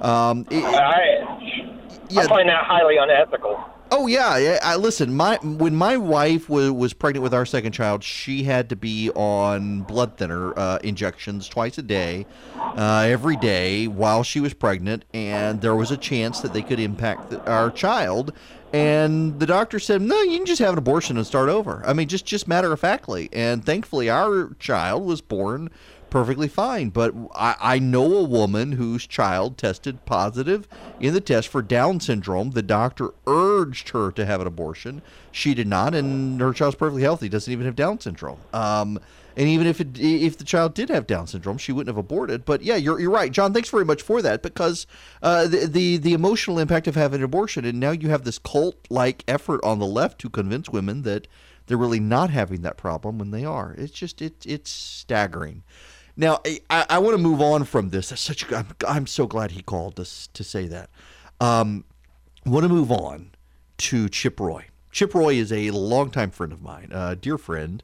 Um, 0.00 0.46
it, 0.50 0.64
I, 0.64 1.60
yeah, 2.08 2.22
I 2.22 2.26
find 2.26 2.48
that 2.48 2.64
highly 2.64 2.96
unethical. 2.96 3.62
Oh 3.92 4.06
yeah, 4.06 4.58
I 4.62 4.76
listen. 4.76 5.12
My 5.14 5.38
when 5.42 5.74
my 5.74 5.96
wife 5.96 6.48
was 6.48 6.70
was 6.70 6.92
pregnant 6.92 7.24
with 7.24 7.34
our 7.34 7.44
second 7.44 7.72
child, 7.72 8.04
she 8.04 8.44
had 8.44 8.68
to 8.68 8.76
be 8.76 9.10
on 9.10 9.80
blood 9.80 10.16
thinner 10.16 10.56
uh, 10.56 10.78
injections 10.84 11.48
twice 11.48 11.76
a 11.76 11.82
day, 11.82 12.24
uh, 12.56 13.04
every 13.08 13.36
day 13.36 13.88
while 13.88 14.22
she 14.22 14.38
was 14.38 14.54
pregnant, 14.54 15.04
and 15.12 15.60
there 15.60 15.74
was 15.74 15.90
a 15.90 15.96
chance 15.96 16.40
that 16.40 16.52
they 16.52 16.62
could 16.62 16.78
impact 16.78 17.30
the, 17.30 17.50
our 17.50 17.70
child. 17.70 18.32
And 18.72 19.40
the 19.40 19.46
doctor 19.46 19.80
said, 19.80 20.00
"No, 20.02 20.22
you 20.22 20.36
can 20.36 20.46
just 20.46 20.60
have 20.60 20.74
an 20.74 20.78
abortion 20.78 21.16
and 21.16 21.26
start 21.26 21.48
over." 21.48 21.82
I 21.84 21.92
mean, 21.92 22.06
just 22.06 22.24
just 22.24 22.46
matter 22.46 22.72
of 22.72 22.78
factly. 22.78 23.28
And 23.32 23.64
thankfully, 23.64 24.08
our 24.08 24.54
child 24.60 25.04
was 25.04 25.20
born 25.20 25.68
perfectly 26.10 26.48
fine. 26.48 26.90
But 26.90 27.14
I, 27.34 27.56
I 27.60 27.78
know 27.78 28.16
a 28.18 28.24
woman 28.24 28.72
whose 28.72 29.06
child 29.06 29.56
tested 29.56 30.04
positive 30.04 30.68
in 30.98 31.14
the 31.14 31.20
test 31.20 31.48
for 31.48 31.62
Down 31.62 32.00
syndrome. 32.00 32.50
The 32.50 32.62
doctor 32.62 33.10
urged 33.26 33.90
her 33.90 34.10
to 34.12 34.26
have 34.26 34.40
an 34.40 34.46
abortion. 34.46 35.02
She 35.32 35.54
did 35.54 35.66
not, 35.66 35.94
and 35.94 36.40
her 36.40 36.52
child's 36.52 36.76
perfectly 36.76 37.02
healthy. 37.02 37.28
Doesn't 37.28 37.52
even 37.52 37.66
have 37.66 37.76
Down 37.76 38.00
syndrome. 38.00 38.38
Um, 38.52 38.98
and 39.36 39.48
even 39.48 39.66
if 39.66 39.80
it, 39.80 39.98
if 39.98 40.36
the 40.36 40.44
child 40.44 40.74
did 40.74 40.88
have 40.88 41.06
Down 41.06 41.26
syndrome, 41.26 41.56
she 41.56 41.72
wouldn't 41.72 41.88
have 41.88 42.04
aborted. 42.04 42.44
But 42.44 42.62
yeah, 42.62 42.76
you're, 42.76 43.00
you're 43.00 43.10
right, 43.10 43.30
John. 43.30 43.52
Thanks 43.52 43.70
very 43.70 43.84
much 43.84 44.02
for 44.02 44.20
that 44.22 44.42
because 44.42 44.86
uh, 45.22 45.46
the, 45.46 45.66
the 45.66 45.96
the 45.96 46.12
emotional 46.12 46.58
impact 46.58 46.86
of 46.88 46.94
having 46.96 47.20
an 47.20 47.24
abortion, 47.24 47.64
and 47.64 47.78
now 47.78 47.92
you 47.92 48.08
have 48.08 48.24
this 48.24 48.38
cult 48.38 48.76
like 48.90 49.24
effort 49.28 49.60
on 49.62 49.78
the 49.78 49.86
left 49.86 50.20
to 50.20 50.28
convince 50.30 50.68
women 50.68 51.02
that 51.02 51.26
they're 51.66 51.78
really 51.78 52.00
not 52.00 52.30
having 52.30 52.62
that 52.62 52.76
problem 52.76 53.18
when 53.18 53.30
they 53.30 53.44
are. 53.44 53.74
It's 53.78 53.92
just 53.92 54.20
it 54.20 54.44
it's 54.44 54.70
staggering. 54.70 55.62
Now 56.20 56.42
I, 56.68 56.84
I 56.90 56.98
want 56.98 57.16
to 57.16 57.22
move 57.22 57.40
on 57.40 57.64
from 57.64 57.88
this. 57.88 58.10
That's 58.10 58.20
such 58.20 58.52
I'm, 58.52 58.66
I'm 58.86 59.06
so 59.06 59.26
glad 59.26 59.52
he 59.52 59.62
called 59.62 59.98
us 59.98 60.28
to 60.34 60.44
say 60.44 60.66
that. 60.66 60.90
Um, 61.40 61.86
want 62.44 62.64
to 62.64 62.68
move 62.68 62.92
on 62.92 63.30
to 63.78 64.06
Chip 64.10 64.38
Roy. 64.38 64.66
Chip 64.92 65.14
Roy 65.14 65.36
is 65.36 65.50
a 65.50 65.70
longtime 65.70 66.30
friend 66.30 66.52
of 66.52 66.60
mine, 66.60 66.90
a 66.92 67.16
dear 67.16 67.38
friend. 67.38 67.82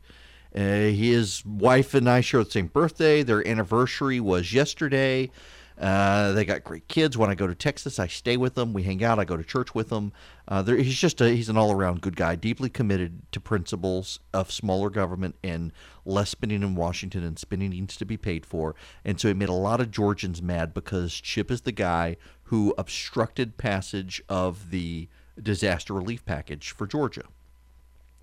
Uh, 0.54 0.60
his 0.60 1.46
wife 1.46 1.94
and 1.94 2.10
I 2.10 2.20
share 2.20 2.44
the 2.44 2.50
same 2.50 2.66
birthday. 2.66 3.22
Their 3.22 3.46
anniversary 3.48 4.20
was 4.20 4.52
yesterday. 4.52 5.30
Uh, 5.78 6.32
they 6.32 6.44
got 6.44 6.64
great 6.64 6.88
kids. 6.88 7.18
When 7.18 7.28
I 7.28 7.34
go 7.34 7.46
to 7.46 7.54
Texas, 7.54 7.98
I 7.98 8.06
stay 8.06 8.36
with 8.36 8.54
them. 8.54 8.72
We 8.72 8.84
hang 8.84 9.04
out. 9.04 9.18
I 9.18 9.24
go 9.24 9.36
to 9.36 9.44
church 9.44 9.74
with 9.74 9.90
them. 9.90 10.12
Uh, 10.48 10.62
he's 10.64 10.98
just 10.98 11.20
a, 11.20 11.28
he's 11.28 11.50
an 11.50 11.58
all 11.58 11.70
around 11.70 12.00
good 12.00 12.16
guy, 12.16 12.34
deeply 12.34 12.70
committed 12.70 13.20
to 13.32 13.40
principles 13.40 14.18
of 14.32 14.50
smaller 14.50 14.88
government 14.88 15.36
and 15.44 15.72
less 16.04 16.30
spending 16.30 16.62
in 16.62 16.76
Washington, 16.76 17.24
and 17.24 17.38
spending 17.38 17.70
needs 17.70 17.96
to 17.96 18.06
be 18.06 18.16
paid 18.16 18.46
for. 18.46 18.74
And 19.04 19.20
so 19.20 19.28
he 19.28 19.34
made 19.34 19.50
a 19.50 19.54
lot 19.54 19.80
of 19.80 19.90
Georgians 19.90 20.40
mad 20.40 20.72
because 20.72 21.12
Chip 21.12 21.50
is 21.50 21.62
the 21.62 21.72
guy 21.72 22.16
who 22.44 22.74
obstructed 22.78 23.58
passage 23.58 24.22
of 24.28 24.70
the 24.70 25.08
disaster 25.42 25.92
relief 25.92 26.24
package 26.24 26.70
for 26.70 26.86
Georgia. 26.86 27.24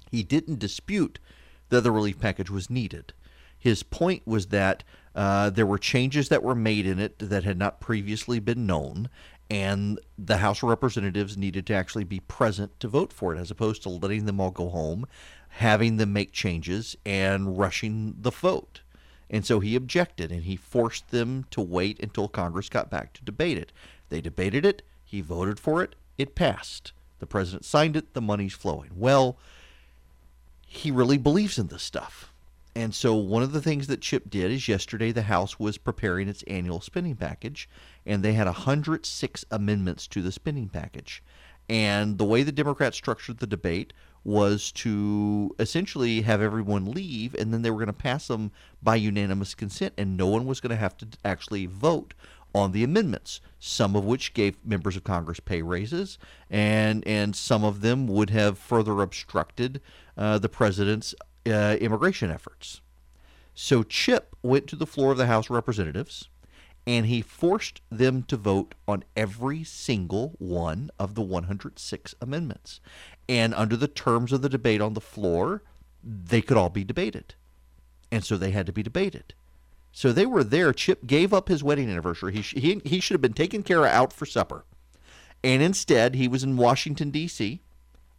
He 0.10 0.24
didn't 0.24 0.60
dispute 0.60 1.20
that 1.70 1.82
the 1.82 1.92
relief 1.92 2.20
package 2.20 2.50
was 2.50 2.70
needed. 2.70 3.14
His 3.60 3.84
point 3.84 4.24
was 4.26 4.48
that 4.48 4.84
uh, 5.16 5.50
there 5.50 5.66
were 5.66 5.78
changes 5.78 6.30
that 6.30 6.44
were 6.44 6.56
made 6.56 6.86
in 6.86 7.00
it 7.00 7.18
that 7.20 7.44
had 7.44 7.58
not 7.58 7.80
previously 7.80 8.40
been 8.40 8.66
known, 8.66 9.10
and 9.50 10.00
the 10.18 10.38
House 10.38 10.64
of 10.64 10.70
Representatives 10.70 11.38
needed 11.38 11.66
to 11.68 11.74
actually 11.74 12.04
be 12.04 12.20
present 12.22 12.80
to 12.80 12.88
vote 12.88 13.14
for 13.14 13.36
it, 13.36 13.40
as 13.40 13.52
opposed 13.52 13.84
to 13.84 13.90
letting 13.90 14.26
them 14.26 14.40
all 14.40 14.52
go 14.52 14.70
home, 14.70 15.06
having 15.50 15.98
them 15.98 16.14
make 16.14 16.32
changes, 16.32 16.96
and 17.06 17.58
rushing 17.58 18.16
the 18.20 18.32
vote. 18.32 18.82
And 19.30 19.46
so 19.46 19.60
he 19.60 19.76
objected, 19.76 20.32
and 20.32 20.44
he 20.44 20.56
forced 20.56 21.10
them 21.12 21.46
to 21.52 21.62
wait 21.62 22.00
until 22.02 22.28
Congress 22.28 22.70
got 22.70 22.90
back 22.90 23.14
to 23.14 23.24
debate 23.24 23.58
it. 23.58 23.72
They 24.10 24.22
debated 24.22 24.66
it, 24.66 24.82
he 25.04 25.22
voted 25.22 25.60
for 25.60 25.84
it, 25.84 25.96
it 26.18 26.36
passed. 26.36 26.92
The 27.20 27.28
president 27.28 27.66
signed 27.66 27.96
it, 27.96 28.14
the 28.14 28.22
money's 28.22 28.54
flowing. 28.54 28.92
Well, 28.96 29.38
he 30.66 30.90
really 30.92 31.18
believes 31.18 31.60
in 31.60 31.68
this 31.68 31.84
stuff. 31.84 32.33
And 32.76 32.96
so 32.96 33.14
one 33.14 33.44
of 33.44 33.52
the 33.52 33.62
things 33.62 33.88
that 33.88 34.02
Chip 34.02 34.30
did 34.30 34.52
is 34.52 34.68
yesterday 34.68 35.12
the 35.12 35.24
House 35.24 35.60
was 35.60 35.78
preparing 35.78 36.28
its 36.28 36.44
annual 36.44 36.82
spending 36.82 37.16
package, 37.16 37.70
and 38.06 38.24
they 38.24 38.34
had 38.34 38.48
106 38.48 39.46
amendments 39.52 40.08
to 40.08 40.22
the 40.22 40.32
spending 40.32 40.70
package. 40.70 41.22
And 41.70 42.18
the 42.18 42.26
way 42.26 42.44
the 42.44 42.52
Democrats 42.52 42.98
structured 42.98 43.38
the 43.38 43.48
debate 43.48 43.94
was 44.24 44.72
to 44.72 45.56
essentially 45.60 46.22
have 46.22 46.42
everyone 46.42 46.92
leave, 46.92 47.36
and 47.36 47.54
then 47.54 47.62
they 47.62 47.70
were 47.70 47.78
going 47.78 47.88
to 47.88 47.94
pass 47.94 48.28
them 48.28 48.52
by 48.82 48.96
unanimous 48.96 49.54
consent, 49.54 49.94
and 49.98 50.18
no 50.18 50.28
one 50.28 50.46
was 50.46 50.60
going 50.60 50.72
to 50.72 50.76
have 50.76 50.98
to 50.98 51.08
actually 51.24 51.66
vote 51.66 52.14
on 52.56 52.72
the 52.72 52.84
amendments, 52.84 53.42
some 53.60 53.96
of 53.96 54.06
which 54.06 54.34
gave 54.34 54.64
members 54.64 54.96
of 54.96 55.04
Congress 55.04 55.40
pay 55.40 55.62
raises, 55.62 56.18
and 56.50 57.06
and 57.08 57.36
some 57.36 57.64
of 57.64 57.82
them 57.82 58.08
would 58.08 58.30
have 58.30 58.58
further 58.58 59.02
obstructed 59.02 59.82
uh, 60.18 60.38
the 60.38 60.50
president's 60.50 61.16
uh, 61.46 61.78
immigration 61.80 62.32
efforts. 62.32 62.82
So 63.56 63.84
Chip 63.84 64.36
went 64.42 64.68
to 64.68 64.76
the 64.76 64.88
floor 64.88 65.12
of 65.12 65.18
the 65.18 65.28
House 65.28 65.46
of 65.46 65.52
Representatives 65.52 66.30
and 66.86 67.06
he 67.06 67.22
forced 67.22 67.82
them 67.90 68.24
to 68.24 68.36
vote 68.36 68.76
on 68.88 69.04
every 69.16 69.64
single 69.64 70.36
one 70.38 70.90
of 71.00 71.16
the 71.16 71.22
106 71.22 72.16
amendments. 72.22 72.82
And 73.30 73.54
under 73.54 73.78
the 73.78 73.88
terms 73.88 74.34
of 74.34 74.42
the 74.42 74.50
debate 74.50 74.82
on 74.82 74.94
the 74.94 75.02
floor, 75.02 75.64
they 76.04 76.42
could 76.42 76.58
all 76.58 76.70
be 76.70 76.84
debated. 76.84 77.36
And 78.12 78.24
so 78.24 78.36
they 78.36 78.52
had 78.52 78.66
to 78.66 78.74
be 78.74 78.84
debated. 78.84 79.34
So 79.94 80.12
they 80.12 80.26
were 80.26 80.44
there. 80.44 80.74
Chip 80.74 81.06
gave 81.08 81.34
up 81.34 81.48
his 81.48 81.64
wedding 81.64 81.90
anniversary. 81.90 82.34
He, 82.34 82.42
sh- 82.42 82.56
he, 82.58 82.82
he 82.84 83.00
should 83.00 83.14
have 83.14 83.22
been 83.22 83.34
taken 83.34 83.64
care 83.64 83.86
of 83.86 83.92
out 83.92 84.12
for 84.12 84.26
supper. 84.26 84.66
And 85.44 85.62
instead, 85.62 86.16
he 86.16 86.28
was 86.28 86.44
in 86.44 86.58
Washington, 86.58 87.12
D.C 87.12 87.62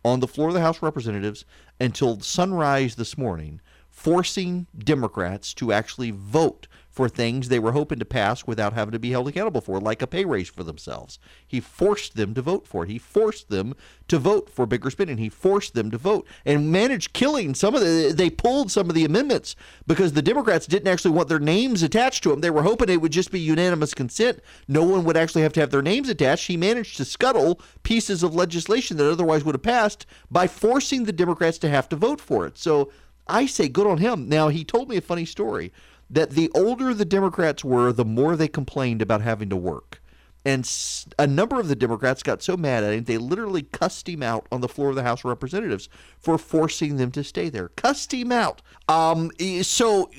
on 0.04 0.20
the 0.20 0.28
floor 0.28 0.48
of 0.48 0.54
the 0.54 0.60
House 0.60 0.76
of 0.76 0.82
Representatives 0.82 1.44
until 1.80 2.20
sunrise 2.20 2.96
this 2.96 3.16
morning, 3.16 3.60
forcing 3.94 4.66
Democrats 4.76 5.54
to 5.54 5.72
actually 5.72 6.10
vote 6.10 6.66
for 6.90 7.08
things 7.08 7.48
they 7.48 7.58
were 7.58 7.72
hoping 7.72 7.98
to 7.98 8.04
pass 8.04 8.46
without 8.46 8.72
having 8.72 8.92
to 8.92 8.98
be 8.98 9.10
held 9.10 9.26
accountable 9.26 9.60
for, 9.60 9.80
like 9.80 10.02
a 10.02 10.06
pay 10.06 10.24
raise 10.24 10.48
for 10.48 10.62
themselves. 10.62 11.18
He 11.46 11.58
forced 11.58 12.16
them 12.16 12.34
to 12.34 12.42
vote 12.42 12.66
for 12.66 12.84
it. 12.84 12.90
He 12.90 12.98
forced 12.98 13.48
them 13.48 13.74
to 14.08 14.18
vote 14.18 14.50
for 14.50 14.66
bigger 14.66 14.90
spending. 14.90 15.18
He 15.18 15.28
forced 15.28 15.74
them 15.74 15.90
to 15.90 15.98
vote 15.98 16.26
and 16.44 16.70
managed 16.70 17.12
killing 17.12 17.54
some 17.54 17.74
of 17.74 17.80
the. 17.80 18.12
They 18.14 18.30
pulled 18.30 18.70
some 18.70 18.88
of 18.88 18.94
the 18.94 19.04
amendments 19.04 19.56
because 19.86 20.12
the 20.12 20.22
Democrats 20.22 20.66
didn't 20.66 20.88
actually 20.88 21.12
want 21.12 21.28
their 21.28 21.38
names 21.38 21.82
attached 21.82 22.22
to 22.24 22.28
them. 22.30 22.40
They 22.40 22.50
were 22.50 22.62
hoping 22.62 22.88
it 22.88 23.00
would 23.00 23.12
just 23.12 23.32
be 23.32 23.40
unanimous 23.40 23.94
consent. 23.94 24.40
No 24.68 24.84
one 24.84 25.04
would 25.04 25.16
actually 25.16 25.42
have 25.42 25.52
to 25.54 25.60
have 25.60 25.70
their 25.70 25.82
names 25.82 26.08
attached. 26.08 26.46
He 26.46 26.56
managed 26.56 26.96
to 26.98 27.04
scuttle 27.04 27.60
pieces 27.82 28.22
of 28.22 28.34
legislation 28.34 28.96
that 28.98 29.10
otherwise 29.10 29.44
would 29.44 29.54
have 29.54 29.62
passed 29.62 30.06
by 30.30 30.46
forcing 30.46 31.04
the 31.04 31.12
Democrats 31.12 31.58
to 31.58 31.68
have 31.68 31.88
to 31.88 31.96
vote 31.96 32.20
for 32.20 32.46
it. 32.46 32.58
So 32.58 32.92
I 33.26 33.46
say 33.46 33.68
good 33.68 33.86
on 33.86 33.98
him. 33.98 34.28
Now, 34.28 34.48
he 34.48 34.64
told 34.64 34.88
me 34.88 34.96
a 34.96 35.02
funny 35.02 35.24
story 35.24 35.72
that 36.10 36.30
the 36.30 36.50
older 36.54 36.92
the 36.92 37.04
Democrats 37.04 37.64
were, 37.64 37.92
the 37.92 38.04
more 38.04 38.36
they 38.36 38.48
complained 38.48 39.00
about 39.00 39.22
having 39.22 39.48
to 39.50 39.56
work. 39.56 40.02
And 40.46 40.70
a 41.18 41.26
number 41.26 41.58
of 41.58 41.68
the 41.68 41.76
Democrats 41.76 42.22
got 42.22 42.42
so 42.42 42.54
mad 42.54 42.84
at 42.84 42.92
him, 42.92 43.04
they 43.04 43.16
literally 43.16 43.62
cussed 43.62 44.06
him 44.06 44.22
out 44.22 44.46
on 44.52 44.60
the 44.60 44.68
floor 44.68 44.90
of 44.90 44.94
the 44.94 45.02
House 45.02 45.20
of 45.20 45.26
Representatives 45.26 45.88
for 46.18 46.36
forcing 46.36 46.96
them 46.96 47.10
to 47.12 47.24
stay 47.24 47.48
there. 47.48 47.68
Cussed 47.68 48.12
him 48.12 48.30
out. 48.30 48.60
Um, 48.86 49.30
so 49.62 50.10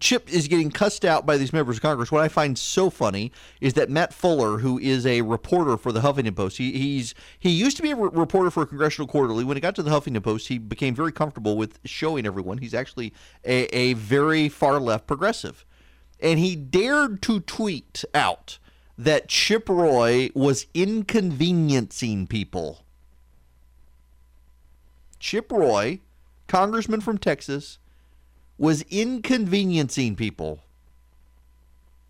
Chip 0.00 0.32
is 0.32 0.48
getting 0.48 0.70
cussed 0.70 1.04
out 1.04 1.26
by 1.26 1.36
these 1.36 1.52
members 1.52 1.76
of 1.76 1.82
Congress. 1.82 2.10
What 2.10 2.22
I 2.22 2.28
find 2.28 2.58
so 2.58 2.88
funny 2.88 3.30
is 3.60 3.74
that 3.74 3.90
Matt 3.90 4.14
Fuller, 4.14 4.58
who 4.58 4.78
is 4.78 5.04
a 5.04 5.20
reporter 5.20 5.76
for 5.76 5.92
the 5.92 6.00
Huffington 6.00 6.34
Post, 6.34 6.56
he, 6.56 6.72
he's 6.72 7.14
he 7.38 7.50
used 7.50 7.76
to 7.76 7.82
be 7.82 7.90
a 7.90 7.96
re- 7.96 8.10
reporter 8.10 8.50
for 8.50 8.64
Congressional 8.64 9.06
Quarterly. 9.06 9.44
When 9.44 9.58
he 9.58 9.60
got 9.60 9.74
to 9.74 9.82
the 9.82 9.90
Huffington 9.90 10.22
Post, 10.22 10.48
he 10.48 10.56
became 10.56 10.94
very 10.94 11.12
comfortable 11.12 11.58
with 11.58 11.80
showing 11.84 12.24
everyone 12.24 12.58
he's 12.58 12.74
actually 12.74 13.12
a, 13.44 13.64
a 13.76 13.92
very 13.92 14.48
far 14.48 14.80
left 14.80 15.06
progressive, 15.06 15.66
and 16.18 16.38
he 16.38 16.56
dared 16.56 17.20
to 17.22 17.40
tweet 17.40 18.06
out 18.14 18.58
that 18.98 19.28
Chip 19.28 19.68
Roy 19.68 20.28
was 20.34 20.66
inconveniencing 20.74 22.26
people. 22.26 22.84
Chip 25.20 25.52
Roy, 25.52 26.00
congressman 26.48 27.00
from 27.00 27.16
Texas, 27.16 27.78
was 28.58 28.82
inconveniencing 28.90 30.16
people 30.16 30.64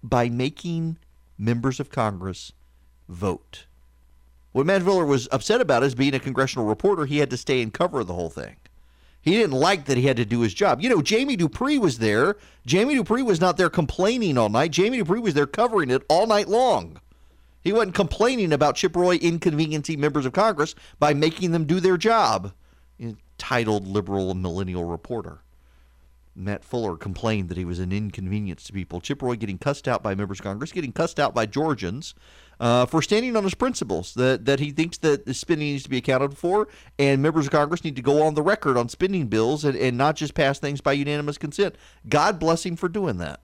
by 0.03 0.31
making 0.31 0.97
members 1.37 1.79
of 1.79 1.91
Congress 1.91 2.53
vote. 3.07 3.67
What 4.53 4.65
Matt 4.65 4.83
was 4.83 5.29
upset 5.31 5.61
about 5.61 5.83
is 5.83 5.95
being 5.95 6.15
a 6.15 6.21
congressional 6.21 6.67
reporter, 6.67 7.05
he 7.05 7.19
had 7.19 7.31
to 7.31 7.37
stay 7.37 7.61
and 7.61 7.73
cover 7.73 8.03
the 8.03 8.15
whole 8.15 8.31
thing. 8.31 8.57
He 9.29 9.35
didn't 9.35 9.57
like 9.57 9.85
that 9.85 9.99
he 9.99 10.07
had 10.07 10.17
to 10.17 10.25
do 10.25 10.41
his 10.41 10.55
job. 10.55 10.81
You 10.81 10.89
know, 10.89 11.03
Jamie 11.03 11.37
Dupree 11.37 11.77
was 11.77 11.99
there. 11.99 12.39
Jamie 12.65 12.95
Dupree 12.95 13.23
was 13.23 13.43
not 13.43 13.59
there 13.59 13.69
complaining 13.69 14.39
all 14.39 14.49
night. 14.49 14.71
Jamie 14.71 14.99
Dupree 14.99 15.21
was 15.21 15.35
there 15.35 15.47
covering 15.47 15.91
it 15.91 16.03
all 16.09 16.27
night 16.27 16.49
long. 16.49 16.99
He 17.61 17.71
wasn't 17.71 17.95
complaining 17.95 18.55
about 18.55 18.77
Chip 18.77 18.97
Roy 18.97 19.17
inconveniencing 19.17 20.01
members 20.01 20.25
of 20.25 20.33
Congress 20.33 20.75
by 20.99 21.13
making 21.13 21.51
them 21.51 21.67
do 21.67 21.79
their 21.79 21.99
job. 21.99 22.53
Entitled 22.99 23.87
liberal 23.87 24.33
millennial 24.33 24.85
reporter. 24.85 25.43
Matt 26.35 26.65
Fuller 26.65 26.97
complained 26.97 27.51
that 27.51 27.59
he 27.59 27.67
was 27.67 27.81
an 27.81 27.93
inconvenience 27.93 28.63
to 28.65 28.73
people. 28.73 29.03
Chip 29.03 29.21
Roy 29.21 29.37
getting 29.37 29.59
cussed 29.59 29.87
out 29.87 30.03
by 30.03 30.15
members 30.15 30.41
of 30.41 30.45
Congress, 30.45 30.73
getting 30.73 30.93
cussed 30.93 31.21
out 31.21 31.35
by 31.35 31.45
Georgians 31.45 32.15
uh, 32.61 32.87
for 32.87 33.03
standing 33.03 33.37
on 33.37 33.45
his 33.45 33.55
principles 33.55 34.15
that, 34.15 34.45
that 34.45 34.61
he 34.61 34.71
thinks 34.71 34.99
that 34.99 35.27
the 35.27 35.35
spending 35.35 35.69
needs 35.69 35.85
to 35.85 35.91
be 35.91 35.99
accounted 35.99 36.37
for, 36.37 36.69
and 36.99 37.23
members 37.23 37.47
of 37.47 37.53
Congress 37.53 37.85
need 37.85 37.97
to 37.97 38.03
go 38.03 38.23
on 38.23 38.35
the 38.35 38.43
record 38.43 38.77
on 38.77 38.89
spending 38.89 39.27
bills 39.27 39.65
and, 39.65 39.77
and 39.77 39.97
not 39.97 40.17
just 40.17 40.35
pass 40.35 40.59
things 40.59 40.81
by 40.81 40.93
unanimous 40.93 41.39
consent. 41.39 41.77
God 42.09 42.39
bless 42.39 42.65
him 42.65 42.77
for 42.77 42.89
doing 42.89 43.19
that. 43.19 43.41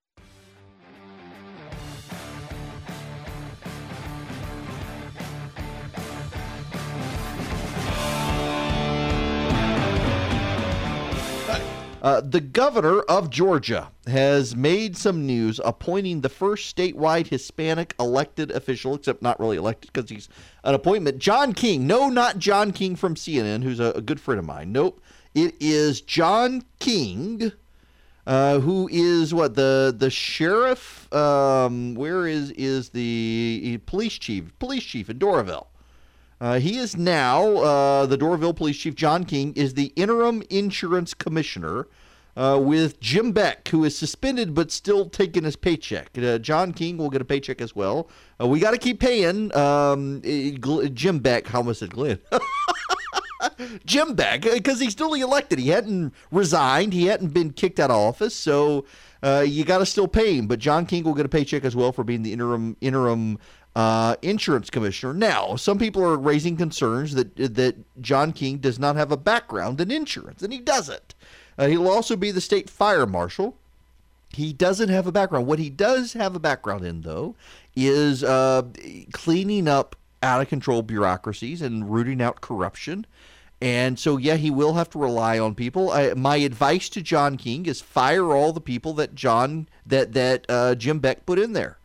Uh, 12.05 12.21
the 12.21 12.41
governor 12.43 13.01
of 13.01 13.31
Georgia 13.31 13.91
has 14.07 14.55
made 14.55 14.95
some 14.95 15.25
news 15.25 15.59
appointing 15.65 16.21
the 16.21 16.29
first 16.29 16.77
statewide 16.77 17.29
Hispanic 17.29 17.95
elected 17.99 18.51
official, 18.51 18.95
except 18.95 19.23
not 19.23 19.41
really 19.41 19.57
elected 19.57 19.91
because 19.91 20.11
he's 20.11 20.29
an 20.65 20.75
appointment. 20.75 21.17
John 21.19 21.55
King. 21.55 21.87
No, 21.87 22.11
not 22.11 22.39
John 22.39 22.73
King 22.73 22.95
from 22.95 23.15
CNN, 23.15 23.63
who's 23.63 23.81
a, 23.81 23.93
a 23.93 24.03
good 24.03 24.21
friend 24.21 24.39
of 24.39 24.45
mine. 24.45 24.71
Nope. 24.71 25.01
It 25.35 25.55
is 25.61 26.03
John 26.03 26.63
King, 26.79 27.53
uh, 28.27 28.59
who 28.59 28.87
is 28.93 29.33
what 29.33 29.55
the 29.55 29.95
the 29.97 30.11
sheriff. 30.11 31.11
Um, 31.11 31.95
where 31.95 32.27
is 32.27 32.51
is 32.51 32.91
the 32.91 33.81
police 33.87 34.19
chief? 34.19 34.53
Police 34.59 34.85
chief 34.85 35.09
in 35.09 35.19
Doraville. 35.19 35.69
Uh, 36.45 36.59
he 36.59 36.77
is 36.77 36.95
now 36.95 37.57
uh, 37.57 38.05
the 38.05 38.19
Doraville 38.19 38.55
Police 38.55 38.77
Chief 38.77 38.95
John 38.95 39.25
King 39.25 39.55
is 39.55 39.73
the 39.73 39.95
interim 39.97 40.43
insurance 40.51 41.15
commissioner 41.15 41.89
uh, 42.37 42.61
with 42.63 43.01
Jim 43.01 43.33
Beck, 43.33 43.67
who 43.69 43.83
is 43.83 43.97
suspended 43.97 44.53
but 44.53 44.71
still 44.71 45.09
taking 45.09 45.45
his 45.45 45.57
paycheck. 45.57 46.11
Uh, 46.19 46.37
John 46.37 46.75
King 46.75 46.99
will 46.99 47.09
get 47.09 47.23
a 47.23 47.25
paycheck 47.25 47.63
as 47.63 47.75
well. 47.75 48.11
Uh, 48.39 48.47
we 48.47 48.61
got 48.61 48.73
to 48.73 48.77
keep 48.77 49.01
paying 49.01 49.57
um, 49.57 50.21
Jim 50.93 51.19
Beck. 51.21 51.47
How 51.47 51.63
much 51.63 51.81
it 51.81 51.89
Glenn? 51.89 52.19
Jim 53.87 54.15
Beck, 54.15 54.43
because 54.43 54.81
he's 54.81 54.95
duly 54.95 55.23
elected. 55.23 55.59
He 55.59 55.71
hadn't 55.71 56.13
resigned. 56.31 56.93
He 56.93 57.07
hadn't 57.07 57.33
been 57.33 57.55
kicked 57.55 57.81
out 57.81 57.91
of 57.91 57.97
office, 57.97 58.35
so 58.35 58.85
uh, 59.23 59.45
you 59.47 59.65
got 59.65 59.79
to 59.79 59.87
still 59.87 60.09
pay 60.09 60.37
him. 60.37 60.47
But 60.47 60.59
John 60.59 60.85
King 60.85 61.05
will 61.05 61.15
get 61.15 61.25
a 61.25 61.31
paycheck 61.31 61.65
as 61.65 61.75
well 61.75 61.91
for 61.91 62.05
being 62.05 62.23
the 62.23 62.35
interim 62.35 62.77
interim 62.83 63.39
uh, 63.75 64.17
insurance 64.23 64.71
commissioner. 64.71 65.13
Now, 65.13 65.57
some 65.57 65.79
people 65.79 66.05
are 66.05 66.17
raising 66.17 66.57
concerns 66.57 67.15
that 67.15 67.37
that 67.37 67.77
John 68.01 68.33
King 68.33 68.59
does 68.59 68.79
not 68.79 68.97
have 68.97 69.11
a 69.11 69.17
background 69.17 69.81
in 69.81 69.91
insurance, 69.91 70.43
and 70.43 70.53
he 70.53 70.61
doesn't. 70.61 71.15
Uh, 71.59 71.67
he'll 71.67 71.89
also 71.89 72.17
be 72.17 72.31
the 72.31 72.41
state 72.41 72.71
fire 72.71 73.07
marshal. 73.07 73.57
He 74.31 74.53
doesn't 74.53 74.89
have 74.89 75.07
a 75.07 75.13
background. 75.13 75.47
What 75.47 75.61
he 75.61 75.71
does 75.71 76.13
have 76.15 76.35
a 76.35 76.41
background 76.41 76.85
in, 76.85 77.03
though, 77.03 77.37
is 77.77 78.25
uh, 78.25 78.63
cleaning 79.13 79.69
up 79.69 79.95
out 80.23 80.41
of 80.41 80.49
control 80.49 80.83
bureaucracies 80.83 81.63
and 81.63 81.93
rooting 81.93 82.21
out 82.21 82.41
corruption. 82.41 83.07
And 83.61 83.99
so, 83.99 84.17
yeah, 84.17 84.37
he 84.37 84.51
will 84.51 84.75
have 84.75 84.91
to 84.91 84.99
rely 84.99 85.39
on 85.39 85.55
people. 85.55 85.91
I, 85.93 86.15
my 86.15 86.37
advice 86.37 86.89
to 86.91 87.03
John 87.03 87.37
King 87.37 87.67
is 87.67 87.81
fire 87.81 88.33
all 88.33 88.53
the 88.53 88.61
people 88.61 88.93
that 88.95 89.15
John 89.15 89.69
that 89.87 90.13
that 90.15 90.45
uh, 90.49 90.75
Jim 90.75 90.99
Beck 90.99 91.25
put 91.25 91.39
in 91.39 91.53
there. 91.53 91.79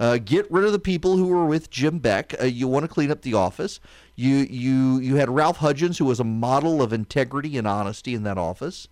Uh, 0.00 0.16
get 0.16 0.50
rid 0.50 0.64
of 0.64 0.72
the 0.72 0.78
people 0.78 1.18
who 1.18 1.26
were 1.26 1.44
with 1.44 1.70
Jim 1.70 1.98
Beck. 1.98 2.34
Uh, 2.40 2.46
you 2.46 2.66
want 2.66 2.84
to 2.84 2.88
clean 2.88 3.10
up 3.10 3.20
the 3.20 3.34
office. 3.34 3.78
You 4.16 4.36
you 4.36 4.98
you 4.98 5.16
had 5.16 5.28
Ralph 5.28 5.58
Hudgens, 5.58 5.98
who 5.98 6.06
was 6.06 6.18
a 6.18 6.24
model 6.24 6.80
of 6.80 6.92
integrity 6.92 7.58
and 7.58 7.66
honesty 7.66 8.14
in 8.14 8.22
that 8.22 8.38
office 8.38 8.88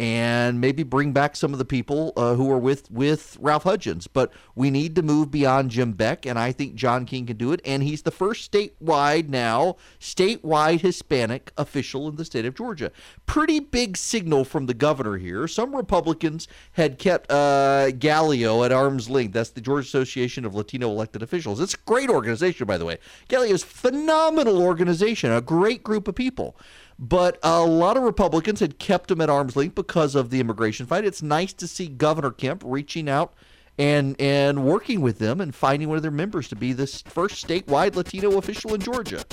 and 0.00 0.62
maybe 0.62 0.82
bring 0.82 1.12
back 1.12 1.36
some 1.36 1.52
of 1.52 1.58
the 1.58 1.64
people 1.66 2.14
uh, 2.16 2.34
who 2.34 2.50
are 2.50 2.58
with 2.58 2.90
with 2.90 3.36
Ralph 3.38 3.64
Hudgens. 3.64 4.06
But 4.06 4.32
we 4.54 4.70
need 4.70 4.96
to 4.96 5.02
move 5.02 5.30
beyond 5.30 5.70
Jim 5.70 5.92
Beck, 5.92 6.24
and 6.24 6.38
I 6.38 6.52
think 6.52 6.74
John 6.74 7.04
King 7.04 7.26
can 7.26 7.36
do 7.36 7.52
it. 7.52 7.60
And 7.66 7.82
he's 7.82 8.00
the 8.00 8.10
first 8.10 8.50
statewide 8.50 9.28
now 9.28 9.76
statewide 10.00 10.80
Hispanic 10.80 11.52
official 11.58 12.08
in 12.08 12.16
the 12.16 12.24
state 12.24 12.46
of 12.46 12.54
Georgia. 12.54 12.90
Pretty 13.26 13.60
big 13.60 13.98
signal 13.98 14.46
from 14.46 14.64
the 14.64 14.72
governor 14.72 15.18
here. 15.18 15.46
Some 15.46 15.76
Republicans 15.76 16.48
had 16.72 16.98
kept 16.98 17.30
uh, 17.30 17.90
GALEO 17.90 18.64
at 18.64 18.72
arm's 18.72 19.10
length. 19.10 19.34
That's 19.34 19.50
the 19.50 19.60
Georgia 19.60 19.84
Association 19.84 20.46
of 20.46 20.54
Latino 20.54 20.88
Elected 20.88 21.22
Officials. 21.22 21.60
It's 21.60 21.74
a 21.74 21.78
great 21.84 22.08
organization, 22.08 22.66
by 22.66 22.78
the 22.78 22.86
way. 22.86 22.96
GALEO 23.28 23.50
is 23.50 23.62
phenomenal 23.62 24.62
organization, 24.62 25.30
a 25.30 25.42
great 25.42 25.82
group 25.82 26.08
of 26.08 26.14
people. 26.14 26.56
But 27.02 27.38
a 27.42 27.62
lot 27.62 27.96
of 27.96 28.02
Republicans 28.02 28.60
had 28.60 28.78
kept 28.78 29.10
him 29.10 29.22
at 29.22 29.30
arm's 29.30 29.56
length 29.56 29.74
because 29.74 30.14
of 30.14 30.28
the 30.28 30.38
immigration 30.38 30.84
fight. 30.84 31.06
It's 31.06 31.22
nice 31.22 31.54
to 31.54 31.66
see 31.66 31.88
Governor 31.88 32.30
Kemp 32.30 32.62
reaching 32.64 33.08
out 33.08 33.32
and 33.78 34.20
and 34.20 34.64
working 34.64 35.00
with 35.00 35.18
them 35.18 35.40
and 35.40 35.54
finding 35.54 35.88
one 35.88 35.96
of 35.96 36.02
their 36.02 36.10
members 36.10 36.48
to 36.48 36.56
be 36.56 36.74
this 36.74 37.00
first 37.00 37.46
statewide 37.46 37.96
Latino 37.96 38.36
official 38.36 38.74
in 38.74 38.82
Georgia. 38.82 39.24